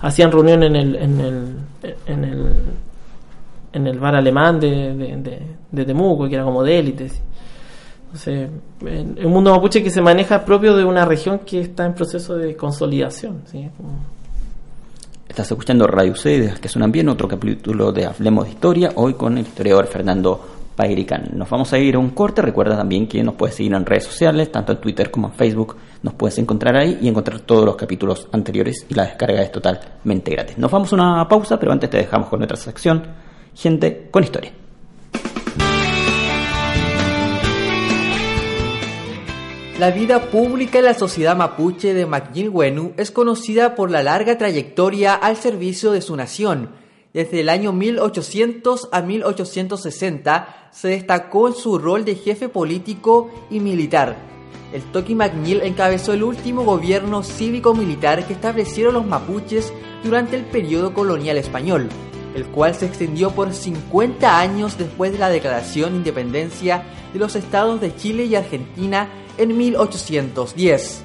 hacían 0.00 0.30
reunión 0.30 0.62
en 0.64 0.76
el, 0.76 0.96
en 0.96 1.20
el, 1.20 1.56
en 2.06 2.24
el, 2.24 2.52
en 3.72 3.86
el 3.86 3.98
bar 3.98 4.14
alemán 4.14 4.60
de, 4.60 4.94
de, 5.70 5.84
Temuco, 5.84 6.28
que 6.28 6.34
era 6.34 6.44
como 6.44 6.62
de 6.62 6.78
élite. 6.78 7.08
¿sí? 7.08 7.20
Entonces, 8.04 8.50
en- 8.82 9.16
en 9.18 9.26
un 9.26 9.32
mundo 9.32 9.50
mapuche 9.54 9.82
que 9.82 9.90
se 9.90 10.02
maneja 10.02 10.44
propio 10.44 10.76
de 10.76 10.84
una 10.84 11.06
región 11.06 11.38
que 11.40 11.60
está 11.62 11.86
en 11.86 11.94
proceso 11.94 12.36
de 12.36 12.54
consolidación. 12.54 13.42
¿sí? 13.46 13.66
Como- 13.78 14.21
Estás 15.32 15.50
escuchando 15.50 15.86
Radio 15.86 16.14
C, 16.14 16.52
que 16.60 16.68
suenan 16.68 16.92
bien, 16.92 17.08
otro 17.08 17.26
capítulo 17.26 17.90
de 17.90 18.04
Hablemos 18.04 18.44
de 18.44 18.50
Historia, 18.50 18.92
hoy 18.96 19.14
con 19.14 19.38
el 19.38 19.46
historiador 19.46 19.86
Fernando 19.86 20.38
Pairicán. 20.76 21.30
Nos 21.32 21.48
vamos 21.48 21.72
a 21.72 21.78
ir 21.78 21.94
a 21.94 21.98
un 21.98 22.10
corte, 22.10 22.42
recuerda 22.42 22.76
también 22.76 23.08
que 23.08 23.22
nos 23.22 23.36
puedes 23.36 23.54
seguir 23.54 23.72
en 23.72 23.86
redes 23.86 24.04
sociales, 24.04 24.52
tanto 24.52 24.72
en 24.72 24.78
Twitter 24.82 25.10
como 25.10 25.28
en 25.28 25.32
Facebook, 25.32 25.76
nos 26.02 26.12
puedes 26.12 26.36
encontrar 26.36 26.76
ahí 26.76 26.98
y 27.00 27.08
encontrar 27.08 27.40
todos 27.40 27.64
los 27.64 27.76
capítulos 27.76 28.28
anteriores 28.30 28.84
y 28.86 28.92
la 28.92 29.06
descarga 29.06 29.40
es 29.40 29.50
totalmente 29.50 30.32
gratis. 30.32 30.58
Nos 30.58 30.70
vamos 30.70 30.92
a 30.92 30.96
una 30.96 31.26
pausa, 31.26 31.58
pero 31.58 31.72
antes 31.72 31.88
te 31.88 31.96
dejamos 31.96 32.28
con 32.28 32.38
nuestra 32.38 32.58
sección, 32.58 33.02
gente 33.54 34.08
con 34.10 34.24
historia. 34.24 34.52
La 39.82 39.90
vida 39.90 40.30
pública 40.30 40.78
en 40.78 40.84
la 40.84 40.94
sociedad 40.94 41.36
mapuche 41.36 41.92
de 41.92 42.06
Maquilhuenu 42.06 42.92
es 42.96 43.10
conocida 43.10 43.74
por 43.74 43.90
la 43.90 44.04
larga 44.04 44.38
trayectoria 44.38 45.12
al 45.12 45.36
servicio 45.36 45.90
de 45.90 46.00
su 46.00 46.14
nación. 46.14 46.70
Desde 47.12 47.40
el 47.40 47.48
año 47.48 47.72
1800 47.72 48.90
a 48.92 49.02
1860 49.02 50.68
se 50.70 50.86
destacó 50.86 51.48
en 51.48 51.54
su 51.54 51.78
rol 51.78 52.04
de 52.04 52.14
jefe 52.14 52.48
político 52.48 53.28
y 53.50 53.58
militar. 53.58 54.14
El 54.72 54.82
Toki 54.82 55.16
Magnil 55.16 55.62
encabezó 55.62 56.12
el 56.12 56.22
último 56.22 56.62
gobierno 56.62 57.24
cívico-militar 57.24 58.24
que 58.24 58.34
establecieron 58.34 58.94
los 58.94 59.04
mapuches 59.04 59.72
durante 60.04 60.36
el 60.36 60.44
periodo 60.44 60.94
colonial 60.94 61.38
español, 61.38 61.88
el 62.34 62.46
cual 62.46 62.74
se 62.74 62.86
extendió 62.86 63.30
por 63.30 63.52
50 63.52 64.38
años 64.38 64.78
después 64.78 65.12
de 65.12 65.18
la 65.18 65.28
declaración 65.28 65.90
de 65.90 65.98
independencia 65.98 66.84
de 67.12 67.18
los 67.18 67.36
estados 67.36 67.80
de 67.80 67.94
Chile 67.94 68.24
y 68.24 68.34
Argentina 68.34 69.08
en 69.38 69.56
1810. 69.56 71.02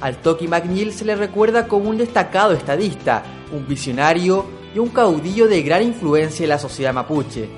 Al 0.00 0.16
Toki 0.16 0.48
McNeil 0.48 0.92
se 0.92 1.04
le 1.04 1.14
recuerda 1.14 1.68
como 1.68 1.90
un 1.90 1.98
destacado 1.98 2.52
estadista, 2.52 3.22
un 3.52 3.66
visionario 3.66 4.46
y 4.74 4.78
un 4.78 4.88
caudillo 4.88 5.46
de 5.46 5.62
gran 5.62 5.82
influencia 5.82 6.44
en 6.44 6.50
la 6.50 6.58
sociedad 6.58 6.94
mapuche. 6.94 7.48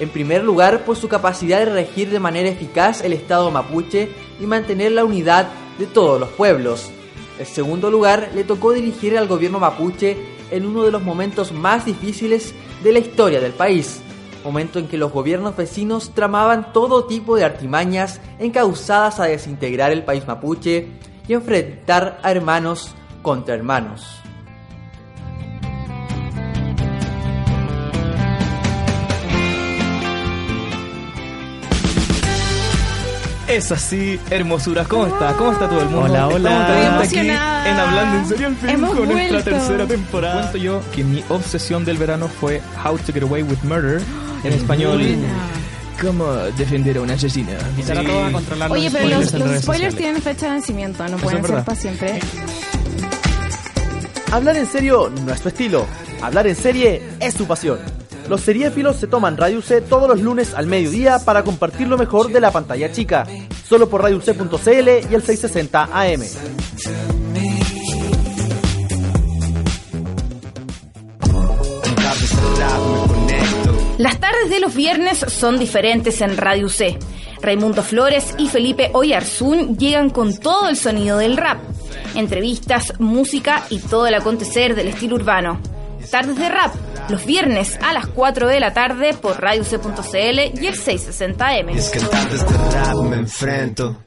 En 0.00 0.08
primer 0.08 0.42
lugar, 0.42 0.84
por 0.84 0.96
su 0.96 1.08
capacidad 1.08 1.58
de 1.58 1.66
regir 1.66 2.10
de 2.10 2.18
manera 2.18 2.48
eficaz 2.48 3.04
el 3.04 3.12
Estado 3.12 3.50
mapuche 3.50 4.08
y 4.40 4.46
mantener 4.46 4.92
la 4.92 5.04
unidad 5.04 5.48
de 5.78 5.86
todos 5.86 6.18
los 6.18 6.30
pueblos. 6.30 6.90
En 7.38 7.46
segundo 7.46 7.90
lugar, 7.90 8.30
le 8.34 8.44
tocó 8.44 8.72
dirigir 8.72 9.16
al 9.16 9.28
gobierno 9.28 9.60
mapuche 9.60 10.39
en 10.50 10.66
uno 10.66 10.82
de 10.82 10.90
los 10.90 11.02
momentos 11.02 11.52
más 11.52 11.84
difíciles 11.84 12.54
de 12.82 12.92
la 12.92 12.98
historia 12.98 13.40
del 13.40 13.52
país, 13.52 14.00
momento 14.44 14.78
en 14.78 14.88
que 14.88 14.98
los 14.98 15.12
gobiernos 15.12 15.56
vecinos 15.56 16.12
tramaban 16.14 16.72
todo 16.72 17.04
tipo 17.04 17.36
de 17.36 17.44
artimañas 17.44 18.20
encausadas 18.38 19.20
a 19.20 19.24
desintegrar 19.24 19.92
el 19.92 20.04
país 20.04 20.26
mapuche 20.26 20.88
y 21.28 21.32
enfrentar 21.34 22.18
a 22.22 22.30
hermanos 22.30 22.94
contra 23.22 23.54
hermanos. 23.54 24.20
Es 33.50 33.72
así, 33.72 34.20
hermosura. 34.30 34.84
¿Cómo 34.84 35.08
está? 35.08 35.34
¿Cómo 35.36 35.50
está 35.50 35.68
todo 35.68 35.80
el 35.80 35.88
mundo? 35.88 36.02
Hola, 36.02 36.28
hola. 36.28 36.50
Estamos 36.50 37.04
aquí 37.04 37.18
emocionada. 37.18 37.68
en 37.68 37.76
Hablando 37.76 38.18
en 38.18 38.28
Serio 38.28 38.46
al 38.46 38.56
fin 38.56 38.70
Hemos 38.70 38.94
con 38.94 39.08
nuestra 39.08 39.42
tercera 39.42 39.86
temporada. 39.86 40.40
Cuento 40.42 40.58
yo 40.58 40.82
que 40.94 41.02
mi 41.02 41.24
obsesión 41.28 41.84
del 41.84 41.98
verano 41.98 42.28
fue 42.28 42.62
How 42.84 42.96
to 42.98 43.12
Get 43.12 43.24
Away 43.24 43.42
with 43.42 43.58
Murder. 43.64 44.00
En 44.44 44.52
español, 44.52 45.02
¿Cómo 46.00 46.32
defender 46.56 46.98
a 46.98 47.00
una 47.00 47.14
asesina? 47.14 47.50
Invitar 47.70 47.98
a 47.98 48.04
todos 48.04 48.28
a 48.28 48.32
controlar 48.32 48.70
Oye, 48.70 48.88
pero 48.88 49.04
spoilers 49.04 49.32
los, 49.32 49.42
spoilers 49.42 49.64
sociales. 49.64 49.96
tienen 49.96 50.22
fecha 50.22 50.46
de 50.46 50.52
vencimiento, 50.52 51.08
no 51.08 51.16
pueden 51.16 51.44
ser 51.44 51.64
para 51.64 51.78
siempre. 51.78 52.20
Hablar 54.30 54.56
en 54.56 54.66
serio 54.66 55.12
no 55.26 55.32
es 55.32 55.40
tu 55.40 55.48
estilo. 55.48 55.86
Hablar 56.22 56.46
en 56.46 56.54
serie 56.54 57.02
es 57.18 57.34
tu 57.34 57.46
pasión. 57.46 57.80
Los 58.30 58.42
seriéfilos 58.42 58.94
se 58.94 59.08
toman 59.08 59.36
Radio 59.36 59.60
C 59.60 59.80
todos 59.80 60.08
los 60.08 60.20
lunes 60.20 60.54
al 60.54 60.68
mediodía 60.68 61.18
para 61.24 61.42
compartir 61.42 61.88
lo 61.88 61.98
mejor 61.98 62.30
de 62.30 62.38
la 62.38 62.52
pantalla 62.52 62.92
chica. 62.92 63.26
Solo 63.68 63.90
por 63.90 64.02
RadioC.cl 64.02 65.10
y 65.10 65.14
el 65.16 65.20
660 65.20 65.88
AM. 65.92 66.20
Las 73.98 74.20
tardes 74.20 74.48
de 74.48 74.60
los 74.60 74.76
viernes 74.76 75.18
son 75.26 75.58
diferentes 75.58 76.20
en 76.20 76.36
Radio 76.36 76.68
C. 76.68 77.00
Raimundo 77.42 77.82
Flores 77.82 78.36
y 78.38 78.46
Felipe 78.46 78.90
Oyarzún 78.92 79.76
llegan 79.76 80.08
con 80.08 80.38
todo 80.38 80.68
el 80.68 80.76
sonido 80.76 81.18
del 81.18 81.36
rap. 81.36 81.58
Entrevistas, 82.14 82.92
música 83.00 83.64
y 83.70 83.80
todo 83.80 84.06
el 84.06 84.14
acontecer 84.14 84.76
del 84.76 84.86
estilo 84.86 85.16
urbano. 85.16 85.79
Tardes 86.10 86.36
de 86.36 86.48
rap, 86.48 86.74
los 87.08 87.24
viernes 87.24 87.78
a 87.80 87.92
las 87.92 88.08
4 88.08 88.48
de 88.48 88.58
la 88.58 88.74
tarde 88.74 89.14
por 89.14 89.40
radioc.cl 89.40 90.60
y 90.60 90.66
el 90.66 90.74
660M. 90.74 91.76
Es 91.76 91.90
que 91.90 92.00
en 92.00 92.08
tardes 92.08 92.40
de 92.48 92.70
rap 92.70 92.96
me 93.04 93.16
enfrento. 93.16 94.04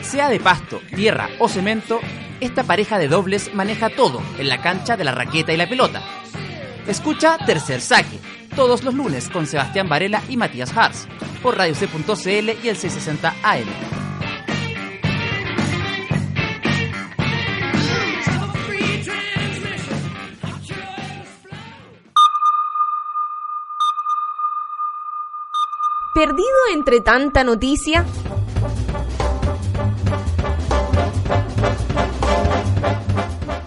Sea 0.00 0.30
de 0.30 0.40
pasto, 0.40 0.80
tierra 0.94 1.28
o 1.38 1.48
cemento, 1.48 2.00
esta 2.40 2.64
pareja 2.64 2.98
de 2.98 3.08
dobles 3.08 3.52
maneja 3.54 3.90
todo 3.90 4.22
en 4.38 4.48
la 4.48 4.62
cancha 4.62 4.96
de 4.96 5.04
la 5.04 5.12
raqueta 5.12 5.52
y 5.52 5.58
la 5.58 5.68
pelota. 5.68 6.00
Escucha 6.86 7.36
Tercer 7.44 7.82
Saque, 7.82 8.18
todos 8.54 8.84
los 8.84 8.94
lunes 8.94 9.28
con 9.28 9.46
Sebastián 9.46 9.90
Varela 9.90 10.22
y 10.30 10.38
Matías 10.38 10.74
Hars, 10.74 11.06
por 11.42 11.58
Radio 11.58 11.74
C.cl 11.74 12.64
y 12.64 12.68
el 12.68 12.76
660 12.76 13.34
AM. 13.42 14.05
¿Perdido 26.16 26.48
entre 26.72 27.02
tanta 27.02 27.44
noticia? 27.44 28.06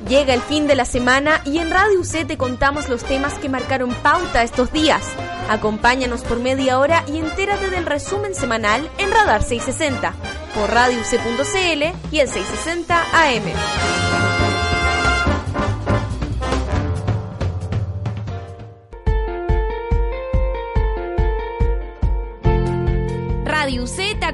Llega 0.07 0.33
el 0.33 0.41
fin 0.41 0.65
de 0.65 0.73
la 0.73 0.85
semana 0.85 1.41
y 1.45 1.59
en 1.59 1.69
Radio 1.69 2.03
C 2.03 2.25
te 2.25 2.39
contamos 2.39 2.89
los 2.89 3.03
temas 3.03 3.35
que 3.35 3.49
marcaron 3.49 3.93
pauta 3.93 4.41
estos 4.41 4.71
días. 4.71 5.03
Acompáñanos 5.47 6.23
por 6.23 6.39
media 6.39 6.79
hora 6.79 7.03
y 7.05 7.19
entérate 7.19 7.69
del 7.69 7.85
resumen 7.85 8.33
semanal 8.33 8.89
en 8.97 9.11
Radar 9.11 9.43
660, 9.43 10.11
por 10.55 10.71
radioc.cl 10.71 11.83
y 12.11 12.19
el 12.19 12.27
660 12.27 12.99
AM. 13.13 14.18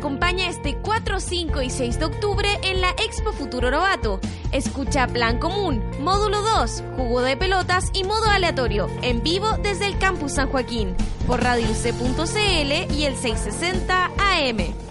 Acompaña 0.06 0.48
este 0.48 0.78
4, 0.84 1.20
5 1.20 1.62
y 1.64 1.72
6 1.72 1.98
de 1.98 2.06
octubre 2.06 2.48
en 2.62 2.80
la 2.80 2.92
Expo 2.92 3.32
Futuro 3.32 3.72
Robato. 3.72 4.20
Escucha 4.52 5.08
Plan 5.08 5.40
Común, 5.40 5.84
Módulo 6.00 6.44
2, 6.44 6.84
Jugo 6.96 7.22
de 7.22 7.36
Pelotas 7.36 7.90
y 7.92 8.04
Modo 8.04 8.30
Aleatorio, 8.30 8.88
en 9.02 9.24
vivo 9.24 9.58
desde 9.64 9.88
el 9.88 9.98
Campus 9.98 10.34
San 10.34 10.50
Joaquín, 10.50 10.96
por 11.26 11.42
radioc.cl 11.42 12.94
y 12.94 13.06
el 13.06 13.16
660 13.16 14.12
AM. 14.20 14.85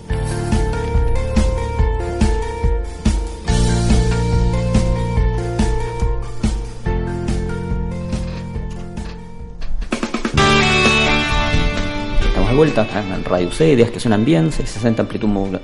Estamos 12.54 12.72
de 12.72 12.82
vuelta 12.82 12.98
acá 13.00 13.16
en 13.16 13.24
Radio 13.24 13.50
C, 13.50 13.72
ideas 13.72 13.90
que 13.90 13.98
suenan 13.98 14.24
bien, 14.24 14.52
660 14.52 15.02
amplitud 15.02 15.26
modula- 15.26 15.60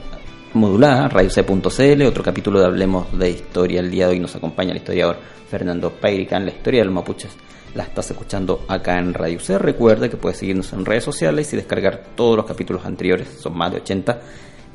modulada, 0.55 1.09
radioc.cl, 1.09 2.03
otro 2.03 2.25
capítulo 2.25 2.59
de 2.59 2.67
Hablemos 2.67 3.17
de 3.17 3.31
Historia. 3.31 3.79
El 3.79 3.93
día 3.93 4.07
de 4.07 4.15
hoy 4.15 4.19
nos 4.19 4.35
acompaña 4.35 4.73
el 4.73 4.79
historiador 4.79 5.19
Fernando 5.49 5.91
Peirican. 5.93 6.45
La 6.45 6.51
historia 6.51 6.81
de 6.81 6.87
los 6.87 6.95
mapuches 6.95 7.31
la 7.77 7.85
estás 7.85 8.11
escuchando 8.11 8.65
acá 8.67 8.99
en 8.99 9.15
Radio 9.15 9.39
C. 9.39 9.57
Recuerda 9.57 10.09
que 10.09 10.17
puedes 10.17 10.39
seguirnos 10.39 10.73
en 10.73 10.85
redes 10.85 11.05
sociales 11.05 11.53
y 11.53 11.57
descargar 11.59 12.03
todos 12.17 12.37
los 12.37 12.45
capítulos 12.45 12.85
anteriores, 12.85 13.29
son 13.39 13.57
más 13.57 13.71
de 13.71 13.77
80. 13.79 14.21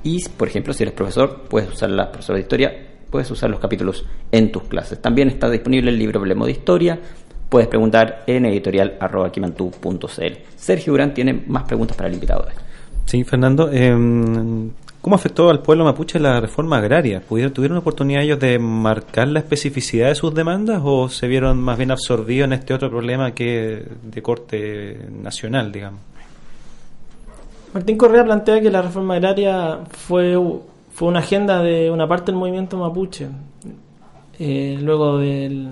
Y, 0.03 0.23
por 0.29 0.47
ejemplo, 0.47 0.71
si 0.71 0.83
eres 0.83 0.95
profesor, 0.95 1.41
puedes 1.49 1.69
usar 1.69 1.89
la 1.89 2.09
profesora 2.13 2.37
de 2.37 2.43
historia, 2.43 2.87
puedes 3.09 3.29
usar 3.29 3.49
los 3.49 3.59
capítulos 3.59 4.05
en 4.31 4.53
tus 4.53 4.63
clases. 4.63 5.01
También 5.01 5.27
está 5.27 5.49
disponible 5.49 5.91
el 5.91 5.99
libro 5.99 6.21
Hablemos 6.21 6.45
de 6.45 6.53
Historia. 6.53 6.97
Puedes 7.55 7.69
preguntar 7.69 8.25
en 8.27 8.43
editorial.quimantú.cl. 8.47 10.33
Sergio 10.57 10.91
Durán 10.91 11.13
tiene 11.13 11.41
más 11.47 11.63
preguntas 11.63 11.95
para 11.95 12.09
el 12.09 12.15
invitado. 12.15 12.45
Sí, 13.05 13.23
Fernando. 13.23 13.69
eh, 13.71 13.95
¿Cómo 14.99 15.15
afectó 15.15 15.49
al 15.49 15.61
pueblo 15.61 15.85
mapuche 15.85 16.19
la 16.19 16.41
reforma 16.41 16.79
agraria? 16.79 17.21
¿Pudieron, 17.21 17.53
¿Tuvieron 17.53 17.77
oportunidad 17.77 18.23
ellos 18.23 18.41
de 18.41 18.59
marcar 18.59 19.29
la 19.29 19.39
especificidad 19.39 20.09
de 20.09 20.15
sus 20.15 20.35
demandas 20.35 20.81
o 20.83 21.07
se 21.07 21.29
vieron 21.29 21.57
más 21.61 21.77
bien 21.77 21.91
absorbidos 21.91 22.47
en 22.47 22.51
este 22.51 22.73
otro 22.73 22.89
problema 22.89 23.31
que 23.31 23.85
de 24.03 24.21
corte 24.21 25.07
nacional, 25.23 25.71
digamos? 25.71 26.01
Martín 27.73 27.95
Correa 27.97 28.25
plantea 28.25 28.59
que 28.59 28.69
la 28.69 28.81
reforma 28.81 29.13
agraria 29.15 29.79
fue, 29.91 30.37
fue 30.93 31.07
una 31.07 31.19
agenda 31.19 31.63
de 31.63 31.89
una 31.89 32.05
parte 32.05 32.33
del 32.33 32.35
movimiento 32.35 32.75
mapuche. 32.77 33.29
Eh, 34.39 34.77
luego 34.81 35.19
del- 35.19 35.69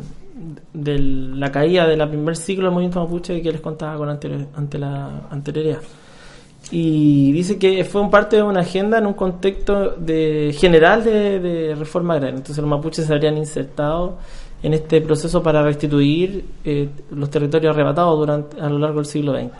de 0.74 0.98
la 1.00 1.52
caída 1.52 1.88
del 1.88 2.08
primer 2.10 2.36
ciclo 2.36 2.66
del 2.66 2.74
movimiento 2.74 3.00
mapuche 3.04 3.42
que 3.42 3.52
les 3.52 3.62
contaba 3.62 3.98
con 3.98 4.10
anterior- 4.10 4.48
ante 4.56 4.78
la 4.80 5.28
anterioridad. 5.30 5.80
Y 6.72 7.32
dice 7.34 7.58
que 7.60 7.84
fue 7.84 8.02
un 8.02 8.10
parte 8.10 8.38
de 8.38 8.44
una 8.44 8.62
agenda 8.62 8.98
en 8.98 9.06
un 9.06 9.14
contexto 9.14 9.92
de, 9.92 10.56
general 10.58 11.04
de, 11.04 11.40
de 11.40 11.76
reforma 11.76 12.14
agraria. 12.16 12.38
Entonces 12.38 12.58
los 12.58 12.70
mapuches 12.70 13.06
se 13.06 13.14
habrían 13.14 13.38
insertado 13.38 14.18
en 14.64 14.74
este 14.74 15.02
proceso 15.02 15.44
para 15.44 15.62
restituir 15.62 16.46
eh, 16.64 16.88
los 17.12 17.30
territorios 17.30 17.74
arrebatados 17.76 18.18
durante, 18.18 18.60
a 18.62 18.70
lo 18.70 18.80
largo 18.80 18.98
del 19.00 19.06
siglo 19.06 19.34
XX. 19.34 19.52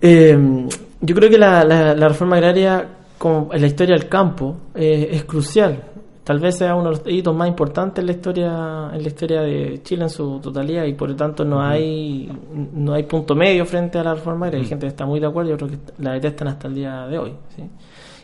Eh, 0.00 0.66
yo 1.00 1.14
creo 1.14 1.30
que 1.30 1.38
la, 1.38 1.64
la- 1.64 1.94
la 1.94 2.08
reforma 2.08 2.36
agraria, 2.36 2.86
como 3.18 3.48
en 3.52 3.60
la 3.60 3.66
historia 3.66 3.96
del 3.96 4.08
campo, 4.08 4.56
eh, 4.74 5.08
es 5.12 5.24
crucial. 5.24 5.82
Tal 6.24 6.40
vez 6.40 6.56
sea 6.56 6.74
uno 6.74 6.90
de 6.90 6.96
los 6.96 7.02
hitos 7.06 7.36
más 7.36 7.48
importantes 7.48 8.00
en 8.00 8.06
la 8.06 8.12
historia 8.12 8.90
en 8.94 9.02
la 9.02 9.08
historia 9.08 9.42
de 9.42 9.82
Chile 9.82 10.04
en 10.04 10.10
su 10.10 10.40
totalidad 10.40 10.84
y 10.84 10.94
por 10.94 11.10
lo 11.10 11.16
tanto 11.16 11.44
no 11.44 11.60
hay 11.60 12.30
no 12.72 12.94
hay 12.94 13.02
punto 13.02 13.34
medio 13.34 13.66
frente 13.66 13.98
a 13.98 14.04
la 14.04 14.14
reforma 14.14 14.46
agraria. 14.46 14.64
Hay 14.64 14.68
gente 14.68 14.86
que 14.86 14.90
está 14.90 15.04
muy 15.04 15.20
de 15.20 15.26
acuerdo 15.26 15.50
y 15.50 15.52
otros 15.54 15.70
que 15.70 15.78
la 15.98 16.12
detestan 16.12 16.48
hasta 16.48 16.68
el 16.68 16.74
día 16.74 17.06
de 17.06 17.18
hoy. 17.18 17.32
¿sí? 17.54 17.62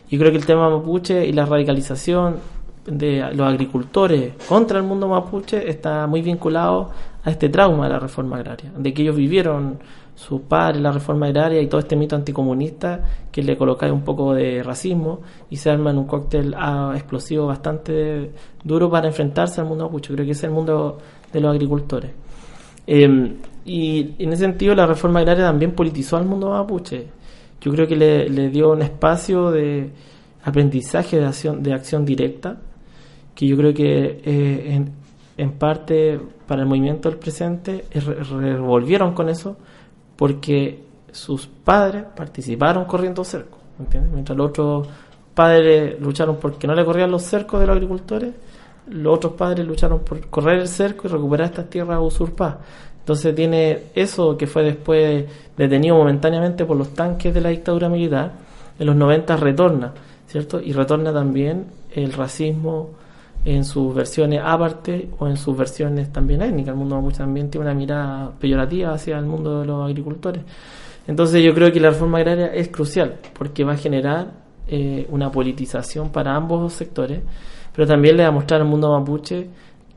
Yo 0.09 0.19
creo 0.19 0.31
que 0.31 0.37
el 0.37 0.45
tema 0.45 0.67
mapuche 0.69 1.25
y 1.25 1.31
la 1.31 1.45
radicalización 1.45 2.37
de 2.85 3.23
los 3.33 3.47
agricultores 3.47 4.33
contra 4.49 4.79
el 4.79 4.83
mundo 4.83 5.07
mapuche 5.07 5.69
está 5.69 6.07
muy 6.07 6.23
vinculado 6.23 6.89
a 7.23 7.29
este 7.29 7.49
trauma 7.49 7.85
de 7.85 7.93
la 7.93 7.99
reforma 7.99 8.37
agraria, 8.37 8.71
de 8.75 8.93
que 8.93 9.03
ellos 9.03 9.15
vivieron 9.15 9.77
sus 10.21 10.41
padres 10.41 10.79
la 10.79 10.91
reforma 10.91 11.25
agraria 11.25 11.59
y 11.59 11.67
todo 11.67 11.81
este 11.81 11.95
mito 11.95 12.15
anticomunista 12.15 13.03
que 13.31 13.41
le 13.41 13.57
coloca 13.57 13.91
un 13.91 14.03
poco 14.03 14.35
de 14.35 14.61
racismo 14.61 15.21
y 15.49 15.55
se 15.55 15.71
arma 15.71 15.89
en 15.89 15.97
un 15.97 16.05
cóctel 16.05 16.53
ah, 16.55 16.91
explosivo 16.93 17.47
bastante 17.47 18.29
duro 18.63 18.87
para 18.87 19.07
enfrentarse 19.07 19.61
al 19.61 19.67
mundo 19.67 19.85
mapuche. 19.85 20.13
Creo 20.13 20.23
que 20.23 20.33
es 20.33 20.43
el 20.43 20.51
mundo 20.51 20.99
de 21.33 21.41
los 21.41 21.51
agricultores. 21.51 22.11
Eh, 22.85 23.33
y 23.65 24.13
en 24.19 24.33
ese 24.33 24.43
sentido 24.43 24.75
la 24.75 24.85
reforma 24.85 25.21
agraria 25.21 25.45
también 25.45 25.71
politizó 25.71 26.17
al 26.17 26.25
mundo 26.25 26.51
mapuche. 26.51 27.07
Yo 27.59 27.71
creo 27.71 27.87
que 27.87 27.95
le, 27.95 28.49
dio 28.49 28.73
un 28.73 28.83
espacio 28.83 29.49
de 29.49 29.89
aprendizaje 30.43 31.17
de 31.17 31.25
acción, 31.25 31.63
de 31.63 31.73
acción 31.73 32.05
directa, 32.05 32.57
que 33.33 33.47
yo 33.47 33.57
creo 33.57 33.73
que 33.73 34.21
eh, 34.23 34.85
en, 35.37 35.51
parte 35.53 36.19
para 36.45 36.61
el 36.61 36.67
movimiento 36.67 37.09
del 37.09 37.17
presente 37.17 37.85
re- 37.91 38.23
revolvieron 38.23 39.15
con 39.15 39.27
eso 39.27 39.57
porque 40.21 40.83
sus 41.11 41.47
padres 41.47 42.03
participaron 42.15 42.85
corriendo 42.85 43.23
cercos, 43.23 43.59
¿entiendes? 43.79 44.13
Mientras 44.13 44.37
los 44.37 44.49
otros 44.49 44.87
padres 45.33 45.99
lucharon 45.99 46.35
porque 46.35 46.67
no 46.67 46.75
le 46.75 46.85
corrían 46.85 47.09
los 47.09 47.23
cercos 47.23 47.59
de 47.59 47.65
los 47.65 47.75
agricultores, 47.75 48.31
los 48.89 49.15
otros 49.15 49.33
padres 49.33 49.65
lucharon 49.65 50.01
por 50.01 50.23
correr 50.27 50.59
el 50.59 50.67
cerco 50.67 51.07
y 51.07 51.09
recuperar 51.09 51.47
estas 51.47 51.71
tierras 51.71 51.97
usurpadas. 51.99 52.57
Entonces 52.99 53.33
tiene 53.33 53.85
eso 53.95 54.37
que 54.37 54.45
fue 54.45 54.61
después 54.61 55.25
detenido 55.57 55.95
momentáneamente 55.95 56.65
por 56.65 56.77
los 56.77 56.93
tanques 56.93 57.33
de 57.33 57.41
la 57.41 57.49
dictadura 57.49 57.89
militar, 57.89 58.31
en 58.77 58.85
los 58.85 58.95
90 58.95 59.37
retorna, 59.37 59.91
¿cierto? 60.27 60.61
Y 60.61 60.71
retorna 60.71 61.11
también 61.11 61.65
el 61.95 62.13
racismo 62.13 62.91
en 63.45 63.63
sus 63.65 63.93
versiones 63.95 64.41
aparte 64.43 65.09
o 65.19 65.27
en 65.27 65.37
sus 65.37 65.57
versiones 65.57 66.11
también 66.11 66.41
étnicas. 66.41 66.73
El 66.73 66.79
mundo 66.79 66.95
mapuche 66.95 67.17
también 67.17 67.49
tiene 67.49 67.65
una 67.65 67.73
mirada 67.73 68.31
peyorativa 68.39 68.93
hacia 68.93 69.17
el 69.17 69.25
mundo 69.25 69.61
de 69.61 69.65
los 69.65 69.85
agricultores. 69.89 70.43
Entonces 71.07 71.43
yo 71.43 71.53
creo 71.53 71.71
que 71.71 71.79
la 71.79 71.89
reforma 71.89 72.19
agraria 72.19 72.47
es 72.53 72.67
crucial 72.67 73.15
porque 73.37 73.63
va 73.63 73.73
a 73.73 73.77
generar 73.77 74.27
eh, 74.67 75.07
una 75.09 75.31
politización 75.31 76.11
para 76.11 76.35
ambos 76.35 76.71
sectores, 76.73 77.21
pero 77.75 77.87
también 77.87 78.17
le 78.17 78.23
va 78.23 78.29
a 78.29 78.31
mostrar 78.31 78.61
al 78.61 78.67
mundo 78.67 78.91
mapuche 78.97 79.47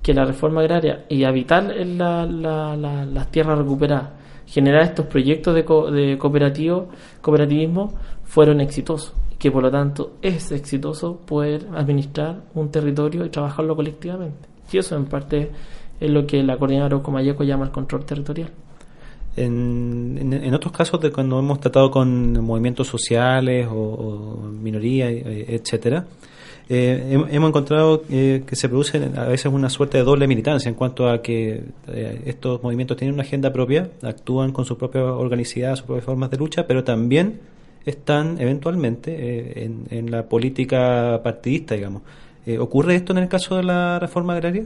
que 0.03 0.15
la 0.15 0.25
reforma 0.25 0.61
agraria 0.63 1.05
y 1.09 1.25
habitar 1.25 1.71
en 1.77 1.99
la- 1.99 2.27
la- 2.27 2.77
la- 2.77 3.05
las 3.07 3.31
tierras 3.31 3.59
recuperadas, 3.59 4.11
generar 4.47 4.83
estos 4.83 5.07
proyectos 5.07 5.55
de, 5.55 5.65
co- 5.65 5.91
de 5.91 6.19
cooperativo, 6.19 6.89
cooperativismo 7.21 7.93
fueron 8.25 8.61
exitosos, 8.61 9.13
que 9.45 9.51
por 9.51 9.63
lo 9.63 9.71
tanto 9.71 10.13
es 10.23 10.51
exitoso 10.53 11.19
poder 11.19 11.67
administrar 11.75 12.45
un 12.55 12.71
territorio 12.71 13.27
y 13.27 13.29
trabajarlo 13.29 13.77
colectivamente. 13.77 14.49
Y 14.73 14.79
eso 14.79 14.97
en 14.97 15.05
parte 15.05 15.51
es 16.01 16.11
lo 16.11 16.27
que 16.27 16.43
la 16.43 16.57
coordinadora 16.57 17.03
Comayeco 17.03 17.45
llama 17.45 17.67
el 17.67 17.71
control 17.71 18.07
territorial. 18.07 18.49
En, 19.37 20.17
en- 20.33 20.55
otros 20.55 20.73
casos 20.73 20.99
de 21.03 21.11
cuando 21.13 21.39
hemos 21.41 21.61
tratado 21.61 21.91
con 21.91 22.33
movimientos 22.43 22.87
sociales 22.87 23.67
o, 23.71 23.75
o 23.75 24.37
minorías, 24.49 25.11
eh, 25.13 25.45
etcétera, 25.61 26.07
eh, 26.71 27.11
hem- 27.13 27.27
hemos 27.31 27.51
encontrado 27.51 28.03
eh, 28.09 28.45
que 28.47 28.57
se 28.57 28.71
produce 28.71 28.97
a 29.15 29.25
veces 29.25 29.53
una 29.53 29.69
suerte 29.69 29.99
de 29.99 30.05
doble 30.05 30.27
militancia 30.27 30.71
en 30.71 30.75
cuanto 30.75 31.07
a 31.11 31.21
que 31.21 31.65
eh, 31.89 32.23
estos 32.25 32.63
movimientos 32.63 32.97
tienen 32.97 33.13
una 33.13 33.25
agenda 33.25 33.53
propia, 33.53 33.91
actúan 34.03 34.53
con 34.53 34.65
su 34.65 34.79
propia 34.79 35.05
organicidad, 35.05 35.77
sus 35.77 35.85
propias 35.85 36.07
formas 36.07 36.31
de 36.31 36.39
lucha, 36.39 36.67
pero 36.67 36.83
también 36.83 37.41
están 37.87 38.41
eventualmente 38.41 39.13
eh, 39.15 39.65
en, 39.65 39.87
en 39.91 40.11
la 40.11 40.25
política 40.29 41.21
partidista, 41.23 41.75
digamos. 41.75 42.03
Eh, 42.47 42.59
¿Ocurre 42.59 42.95
esto 42.97 43.13
en 43.13 43.19
el 43.19 43.29
caso 43.29 43.57
de 43.57 43.63
la 43.65 43.99
reforma 43.99 44.35
agraria? 44.35 44.65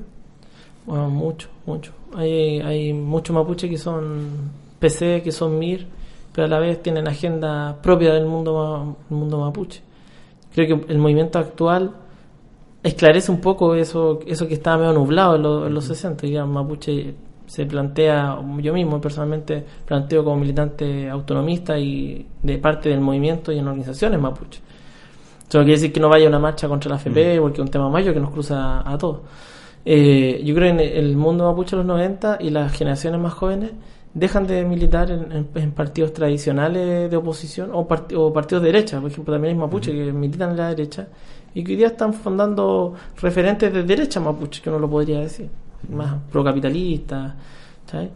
Bueno, 0.87 1.11
mucho, 1.11 1.49
mucho. 1.67 1.93
Hay, 2.15 2.61
hay 2.61 2.93
muchos 2.93 3.35
mapuches 3.35 3.69
que 3.71 3.77
son 3.79 4.51
PC, 4.79 5.23
que 5.23 5.33
son 5.33 5.59
MIR, 5.59 5.87
pero 6.33 6.47
a 6.47 6.51
la 6.51 6.59
vez 6.59 6.83
tienen 6.83 7.07
agenda 7.09 7.77
propia 7.83 8.13
del 8.15 8.27
mundo, 8.27 8.97
mundo 9.11 9.39
mapuche. 9.39 9.83
Creo 10.55 10.79
que 10.87 10.93
el 10.93 10.99
movimiento 10.99 11.39
actual 11.39 11.93
esclarece 12.83 13.31
un 13.31 13.41
poco 13.41 13.75
eso, 13.75 14.21
eso 14.27 14.49
que 14.49 14.55
estaba 14.55 14.79
medio 14.79 14.93
nublado 14.93 15.37
en, 15.37 15.43
los- 15.43 15.67
en 15.67 15.75
los 15.75 15.85
60. 15.85 16.27
Ya 16.27 16.47
mapuche 16.47 17.15
se 17.49 17.67
plantea, 17.67 18.39
yo 18.61 18.73
mismo 18.73 19.01
personalmente 19.01 19.65
planteo 19.85 20.23
como 20.23 20.37
militante 20.37 21.09
autonomista 21.11 21.77
y 21.79 22.25
de 22.43 22.59
parte 22.59 22.91
del 22.91 23.01
movimiento 23.01 23.51
y 23.51 23.59
en 23.59 23.67
organizaciones 23.67 24.21
mapuche. 24.21 24.61
Eso 25.49 25.59
no 25.59 25.65
quiere 25.65 25.79
decir 25.81 25.93
que 25.93 25.99
no 26.01 26.09
vaya 26.09 26.27
a 26.27 26.29
una 26.29 26.39
marcha 26.39 26.69
contra 26.69 26.91
la 26.91 26.97
AFP, 26.97 27.41
porque 27.41 27.55
es 27.57 27.61
un 27.65 27.69
tema 27.71 27.89
mayor 27.91 28.15
que 28.15 28.21
nos 28.21 28.31
cruza 28.31 28.89
a 28.89 28.97
todos. 28.99 29.21
Eh, 29.85 30.43
yo 30.45 30.55
creo 30.55 30.77
que 30.77 30.83
en 30.99 31.05
el 31.05 31.17
mundo 31.17 31.45
mapuche 31.45 31.71
de 31.75 31.79
los 31.79 31.87
90 31.87 32.39
y 32.41 32.51
las 32.51 32.71
generaciones 32.73 33.19
más 33.21 33.33
jóvenes 33.33 33.71
dejan 34.13 34.47
de 34.47 34.65
militar 34.65 35.11
en, 35.11 35.33
en- 35.33 35.49
en 35.55 35.73
partidos 35.73 36.13
tradicionales 36.13 37.11
de 37.11 37.17
oposición 37.17 37.71
o, 37.73 37.87
parti- 37.89 38.15
o 38.17 38.33
partidos 38.33 38.63
de 38.65 38.73
derecha. 38.73 39.01
Por 39.01 39.11
ejemplo, 39.11 39.33
también 39.35 39.55
hay 39.55 39.61
mapuches 39.61 39.95
que 39.95 40.13
militan 40.13 40.51
en 40.51 40.57
la 40.59 40.69
derecha 40.69 41.09
y 41.55 41.65
que 41.65 41.73
hoy 41.73 41.77
día 41.77 41.87
están 41.89 42.13
fundando 42.13 42.95
referentes 43.23 43.73
de 43.73 43.83
derecha 43.85 44.21
mapuche, 44.21 44.61
que 44.61 44.69
uno 44.69 44.79
lo 44.79 44.91
podría 44.91 45.21
decir, 45.21 45.49
más 45.89 46.21
procapitalistas. 46.31 47.35
¿sabes? 47.91 48.11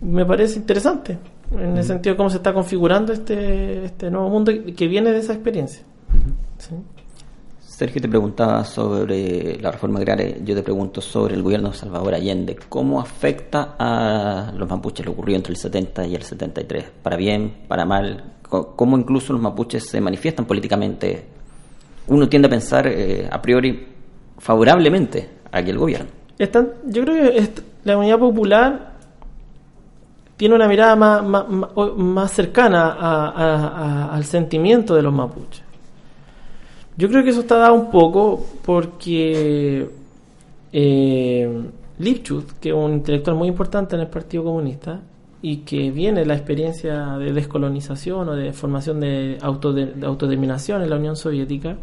Me 0.00 0.24
parece 0.24 0.58
interesante 0.58 1.18
en 1.52 1.76
el 1.76 1.84
sentido 1.84 2.14
de 2.14 2.16
cómo 2.16 2.30
se 2.30 2.36
está 2.36 2.52
configurando 2.52 3.12
este, 3.12 3.84
este 3.84 4.10
nuevo 4.10 4.28
mundo 4.28 4.52
que 4.76 4.88
viene 4.88 5.12
de 5.12 5.18
esa 5.18 5.32
experiencia. 5.32 5.82
¿sí? 6.58 6.74
Sergio 7.80 8.02
te 8.02 8.08
preguntaba 8.08 8.62
sobre 8.62 9.58
la 9.58 9.70
reforma 9.70 10.00
agraria, 10.00 10.36
yo 10.44 10.54
te 10.54 10.62
pregunto 10.62 11.00
sobre 11.00 11.34
el 11.34 11.42
gobierno 11.42 11.70
de 11.70 11.76
Salvador 11.76 12.12
Allende. 12.12 12.54
¿Cómo 12.68 13.00
afecta 13.00 13.74
a 13.78 14.52
los 14.54 14.68
mapuches 14.68 15.06
lo 15.06 15.12
ocurrido 15.12 15.38
entre 15.38 15.52
el 15.52 15.56
70 15.56 16.06
y 16.06 16.14
el 16.14 16.22
73? 16.22 16.84
¿Para 17.02 17.16
bien, 17.16 17.64
para 17.68 17.86
mal? 17.86 18.34
¿Cómo 18.42 18.98
incluso 18.98 19.32
los 19.32 19.40
mapuches 19.40 19.88
se 19.88 19.98
manifiestan 19.98 20.44
políticamente? 20.44 21.24
Uno 22.08 22.28
tiende 22.28 22.48
a 22.48 22.50
pensar 22.50 22.86
eh, 22.86 23.26
a 23.30 23.40
priori 23.40 23.86
favorablemente 24.36 25.30
a 25.50 25.58
aquel 25.58 25.78
gobierno. 25.78 26.19
Están, 26.44 26.70
yo 26.86 27.02
creo 27.04 27.32
que 27.32 27.48
la 27.84 27.98
unidad 27.98 28.18
popular 28.18 28.92
tiene 30.38 30.54
una 30.54 30.66
mirada 30.66 30.96
más, 30.96 31.22
más, 31.22 31.44
más- 31.48 31.70
cercana 32.32 34.08
al 34.10 34.24
sentimiento 34.24 34.94
de 34.94 35.02
los 35.02 35.12
mapuches. 35.12 35.62
Yo 36.96 37.08
creo 37.08 37.22
que 37.22 37.30
eso 37.30 37.40
está 37.40 37.56
dado 37.56 37.74
un 37.74 37.90
poco 37.90 38.42
porque 38.64 39.86
eh, 40.72 41.62
que 42.58 42.68
es 42.70 42.74
un 42.74 42.92
intelectual 42.94 43.36
muy 43.36 43.48
importante 43.48 43.94
en 43.96 44.00
el 44.02 44.08
Partido 44.08 44.44
Comunista 44.44 45.00
y 45.42 45.58
que 45.58 45.90
viene 45.90 46.24
la 46.24 46.34
experiencia 46.34 47.18
de 47.18 47.32
descolonización 47.34 48.28
o 48.30 48.34
de 48.34 48.52
formación 48.54 49.00
de, 49.00 49.36
autode- 49.42 49.92
de 49.94 50.06
autodeterminación 50.06 50.82
en 50.82 50.88
la 50.90 50.96
Unión 50.96 51.16
Soviética, 51.16 51.76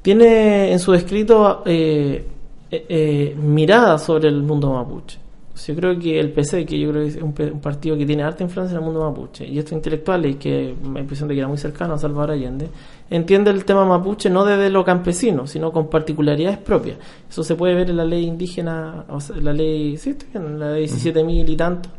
tiene 0.00 0.72
en 0.72 0.78
su 0.78 0.94
escrito 0.94 1.62
eh, 1.66 2.26
eh, 2.70 2.86
eh, 2.88 3.36
mirada 3.36 3.98
sobre 3.98 4.28
el 4.28 4.42
mundo 4.42 4.72
mapuche. 4.72 5.18
Yo 5.66 5.74
creo 5.74 5.98
que 5.98 6.18
el 6.18 6.32
PC, 6.32 6.64
que 6.64 6.78
yo 6.78 6.90
creo 6.90 7.02
que 7.02 7.08
es 7.08 7.16
un, 7.16 7.34
un 7.52 7.60
partido 7.60 7.96
que 7.96 8.06
tiene 8.06 8.22
harta 8.22 8.42
influencia 8.42 8.74
en 8.76 8.80
el 8.80 8.84
mundo 8.84 9.00
mapuche, 9.00 9.46
y 9.46 9.58
estos 9.58 9.72
intelectuales, 9.72 10.36
que 10.36 10.74
me 10.82 11.00
impresión 11.00 11.28
de 11.28 11.34
que 11.34 11.40
era 11.40 11.48
muy 11.48 11.58
cercano 11.58 11.94
a 11.94 11.98
Salvador 11.98 12.30
Allende, 12.30 12.68
entiende 13.10 13.50
el 13.50 13.64
tema 13.64 13.84
mapuche 13.84 14.30
no 14.30 14.44
desde 14.44 14.70
lo 14.70 14.84
campesino, 14.84 15.46
sino 15.46 15.70
con 15.70 15.88
particularidades 15.88 16.58
propias. 16.58 16.96
Eso 17.28 17.42
se 17.42 17.56
puede 17.56 17.74
ver 17.74 17.90
en 17.90 17.96
la 17.98 18.04
ley 18.04 18.24
indígena, 18.24 19.04
o 19.08 19.20
sea, 19.20 19.36
la 19.36 19.52
ley, 19.52 19.96
sí, 19.96 20.16
bien, 20.32 20.58
la 20.58 20.72
ley 20.72 20.86
17.000 20.86 21.48
y 21.48 21.56
tanto, 21.56 21.90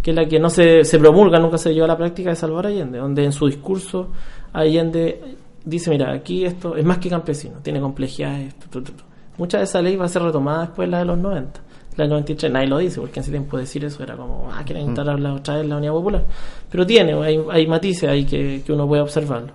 que 0.00 0.10
es 0.10 0.16
la 0.16 0.26
que 0.26 0.38
no 0.38 0.48
se, 0.48 0.84
se 0.84 0.98
promulga, 0.98 1.38
nunca 1.38 1.58
se 1.58 1.72
lleva 1.72 1.86
a 1.86 1.88
la 1.88 1.96
práctica 1.96 2.30
de 2.30 2.36
Salvador 2.36 2.68
Allende, 2.68 2.98
donde 2.98 3.24
en 3.24 3.32
su 3.32 3.46
discurso 3.46 4.10
Allende 4.52 5.36
dice, 5.64 5.90
mira, 5.90 6.12
aquí 6.12 6.44
esto 6.44 6.76
es 6.76 6.84
más 6.84 6.98
que 6.98 7.08
campesino, 7.08 7.56
tiene 7.62 7.80
complejidades. 7.80 8.54
tu, 8.54 8.68
tu, 8.68 8.92
tu. 8.92 9.09
Mucha 9.40 9.58
de 9.58 9.64
esa 9.64 9.80
ley 9.82 9.96
va 9.96 10.04
a 10.04 10.08
ser 10.08 10.22
retomada 10.22 10.66
después 10.66 10.88
la 10.88 10.98
de 10.98 11.06
los 11.06 11.18
90, 11.18 11.60
la 11.96 12.04
del 12.04 12.10
93, 12.10 12.52
nadie 12.52 12.66
lo 12.68 12.78
dice, 12.78 13.00
porque 13.00 13.20
en 13.20 13.22
ese 13.22 13.30
tiempo 13.30 13.56
decir 13.56 13.84
eso 13.84 14.02
era 14.02 14.14
como, 14.16 14.50
ah, 14.52 14.62
quieren 14.64 14.84
instalar 14.86 15.18
la- 15.18 15.32
otra 15.34 15.56
vez 15.56 15.66
la 15.66 15.76
unidad 15.78 15.92
popular. 15.92 16.22
Pero 16.70 16.86
tiene, 16.86 17.14
hay, 17.14 17.40
hay 17.50 17.66
matices 17.66 18.08
ahí 18.08 18.24
que, 18.26 18.62
que 18.64 18.72
uno 18.72 18.86
puede 18.86 19.02
observarlo. 19.02 19.48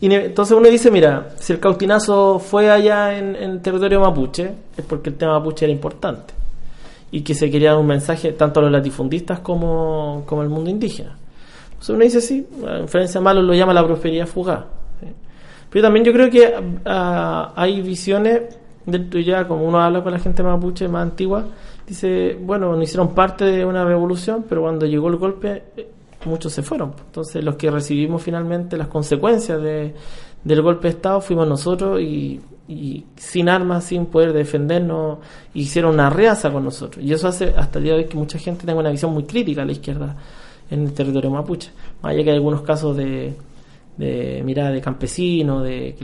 Y 0.00 0.12
entonces 0.12 0.56
uno 0.56 0.68
dice, 0.68 0.90
mira, 0.90 1.28
si 1.36 1.52
el 1.52 1.60
cautinazo 1.60 2.38
fue 2.40 2.70
allá 2.70 3.16
en, 3.16 3.34
en 3.36 3.62
territorio 3.62 4.00
mapuche, 4.00 4.52
es 4.76 4.84
porque 4.84 5.10
el 5.10 5.16
tema 5.16 5.38
mapuche 5.38 5.64
era 5.64 5.72
importante. 5.72 6.34
Y 7.10 7.22
que 7.22 7.34
se 7.34 7.50
quería 7.50 7.70
dar 7.70 7.78
un 7.80 7.86
mensaje 7.86 8.32
tanto 8.32 8.60
a 8.60 8.64
los 8.64 8.72
latifundistas 8.72 9.40
como, 9.40 10.24
como 10.26 10.42
al 10.42 10.48
mundo 10.48 10.70
indígena. 10.70 11.16
Entonces 11.68 11.90
uno 11.90 12.04
dice, 12.04 12.20
sí, 12.20 12.46
la 12.62 12.80
inferencia 12.80 13.20
malo 13.20 13.40
lo 13.42 13.54
llama 13.54 13.72
la 13.72 13.84
prosperidad 13.86 14.26
fugaz. 14.26 14.64
¿sí? 15.00 15.06
Pero 15.70 15.84
también 15.86 16.04
yo 16.04 16.12
creo 16.12 16.28
que 16.30 16.52
ah, 16.84 17.52
hay 17.56 17.80
visiones, 17.80 18.42
dentro 18.90 19.20
ya 19.20 19.46
como 19.46 19.64
uno 19.64 19.80
habla 19.80 20.02
con 20.02 20.12
la 20.12 20.18
gente 20.18 20.42
mapuche 20.42 20.88
más 20.88 21.02
antigua, 21.02 21.44
dice, 21.86 22.38
bueno, 22.40 22.74
no 22.74 22.82
hicieron 22.82 23.14
parte 23.14 23.44
de 23.44 23.64
una 23.64 23.84
revolución, 23.84 24.44
pero 24.48 24.62
cuando 24.62 24.86
llegó 24.86 25.08
el 25.08 25.16
golpe, 25.16 25.64
eh, 25.76 25.88
muchos 26.24 26.52
se 26.52 26.62
fueron. 26.62 26.94
Entonces 27.06 27.44
los 27.44 27.56
que 27.56 27.70
recibimos 27.70 28.22
finalmente 28.22 28.76
las 28.76 28.88
consecuencias 28.88 29.60
de, 29.62 29.94
del 30.42 30.62
golpe 30.62 30.88
de 30.88 30.94
Estado 30.94 31.20
fuimos 31.20 31.46
nosotros 31.46 32.00
y, 32.00 32.40
y 32.66 33.04
sin 33.16 33.48
armas, 33.48 33.84
sin 33.84 34.06
poder 34.06 34.32
defendernos, 34.32 35.18
hicieron 35.54 35.94
una 35.94 36.10
reaza 36.10 36.50
con 36.50 36.64
nosotros. 36.64 37.04
Y 37.04 37.12
eso 37.12 37.28
hace 37.28 37.54
hasta 37.56 37.78
el 37.78 37.84
día 37.84 37.92
de 37.94 38.00
hoy 38.00 38.04
que 38.06 38.16
mucha 38.16 38.38
gente 38.38 38.66
tenga 38.66 38.80
una 38.80 38.90
visión 38.90 39.12
muy 39.12 39.24
crítica 39.24 39.62
a 39.62 39.64
la 39.66 39.72
izquierda 39.72 40.16
en 40.70 40.84
el 40.84 40.92
territorio 40.92 41.30
mapuche. 41.30 41.70
Más 42.02 42.12
allá 42.12 42.24
que 42.24 42.30
hay 42.30 42.36
algunos 42.36 42.62
casos 42.62 42.96
de, 42.96 43.34
de 43.98 44.42
mirada 44.44 44.70
de 44.70 44.80
campesino, 44.80 45.60
de 45.62 45.94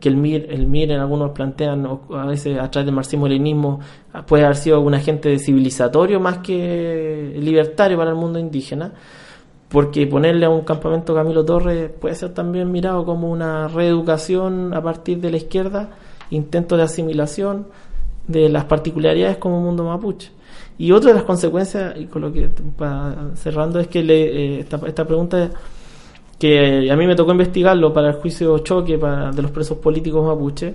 que, 0.00 0.08
el 0.08 0.16
MIR, 0.16 0.46
el 0.50 0.66
MIR 0.66 0.92
en 0.92 1.00
algunos 1.00 1.32
plantean, 1.32 1.86
a 1.86 2.26
veces 2.26 2.58
a 2.58 2.70
través 2.70 2.86
del 2.86 2.94
marxismo-leninismo, 2.94 3.80
puede 4.26 4.44
haber 4.44 4.56
sido 4.56 4.80
un 4.80 4.94
agente 4.94 5.38
civilizatorio 5.38 6.18
más 6.20 6.38
que 6.38 7.36
libertario 7.38 7.98
para 7.98 8.10
el 8.10 8.16
mundo 8.16 8.38
indígena, 8.38 8.92
porque 9.68 10.06
ponerle 10.06 10.46
a 10.46 10.50
un 10.50 10.62
campamento 10.62 11.14
Camilo 11.14 11.44
Torres 11.44 11.90
puede 12.00 12.14
ser 12.14 12.32
también 12.32 12.72
mirado 12.72 13.04
como 13.04 13.30
una 13.30 13.68
reeducación 13.68 14.72
a 14.72 14.82
partir 14.82 15.20
de 15.20 15.30
la 15.30 15.36
izquierda, 15.36 15.90
intento 16.30 16.78
de 16.78 16.84
asimilación 16.84 17.66
de 18.26 18.48
las 18.48 18.64
particularidades 18.64 19.36
como 19.36 19.60
mundo 19.60 19.84
mapuche. 19.84 20.30
Y 20.78 20.92
otra 20.92 21.10
de 21.10 21.16
las 21.16 21.24
consecuencias, 21.24 21.94
y 21.98 22.06
con 22.06 22.22
lo 22.22 22.32
que 22.32 22.48
para, 22.76 23.32
cerrando, 23.34 23.78
es 23.80 23.88
que 23.88 24.02
le, 24.02 24.22
eh, 24.56 24.60
esta, 24.60 24.80
esta 24.86 25.04
pregunta 25.04 25.50
que 26.38 26.90
a 26.90 26.96
mí 26.96 27.06
me 27.06 27.14
tocó 27.14 27.32
investigarlo 27.32 27.92
para 27.92 28.08
el 28.08 28.14
juicio 28.14 28.58
choque 28.58 28.98
para, 28.98 29.30
de 29.30 29.42
los 29.42 29.50
presos 29.50 29.78
políticos 29.78 30.24
mapuche, 30.24 30.74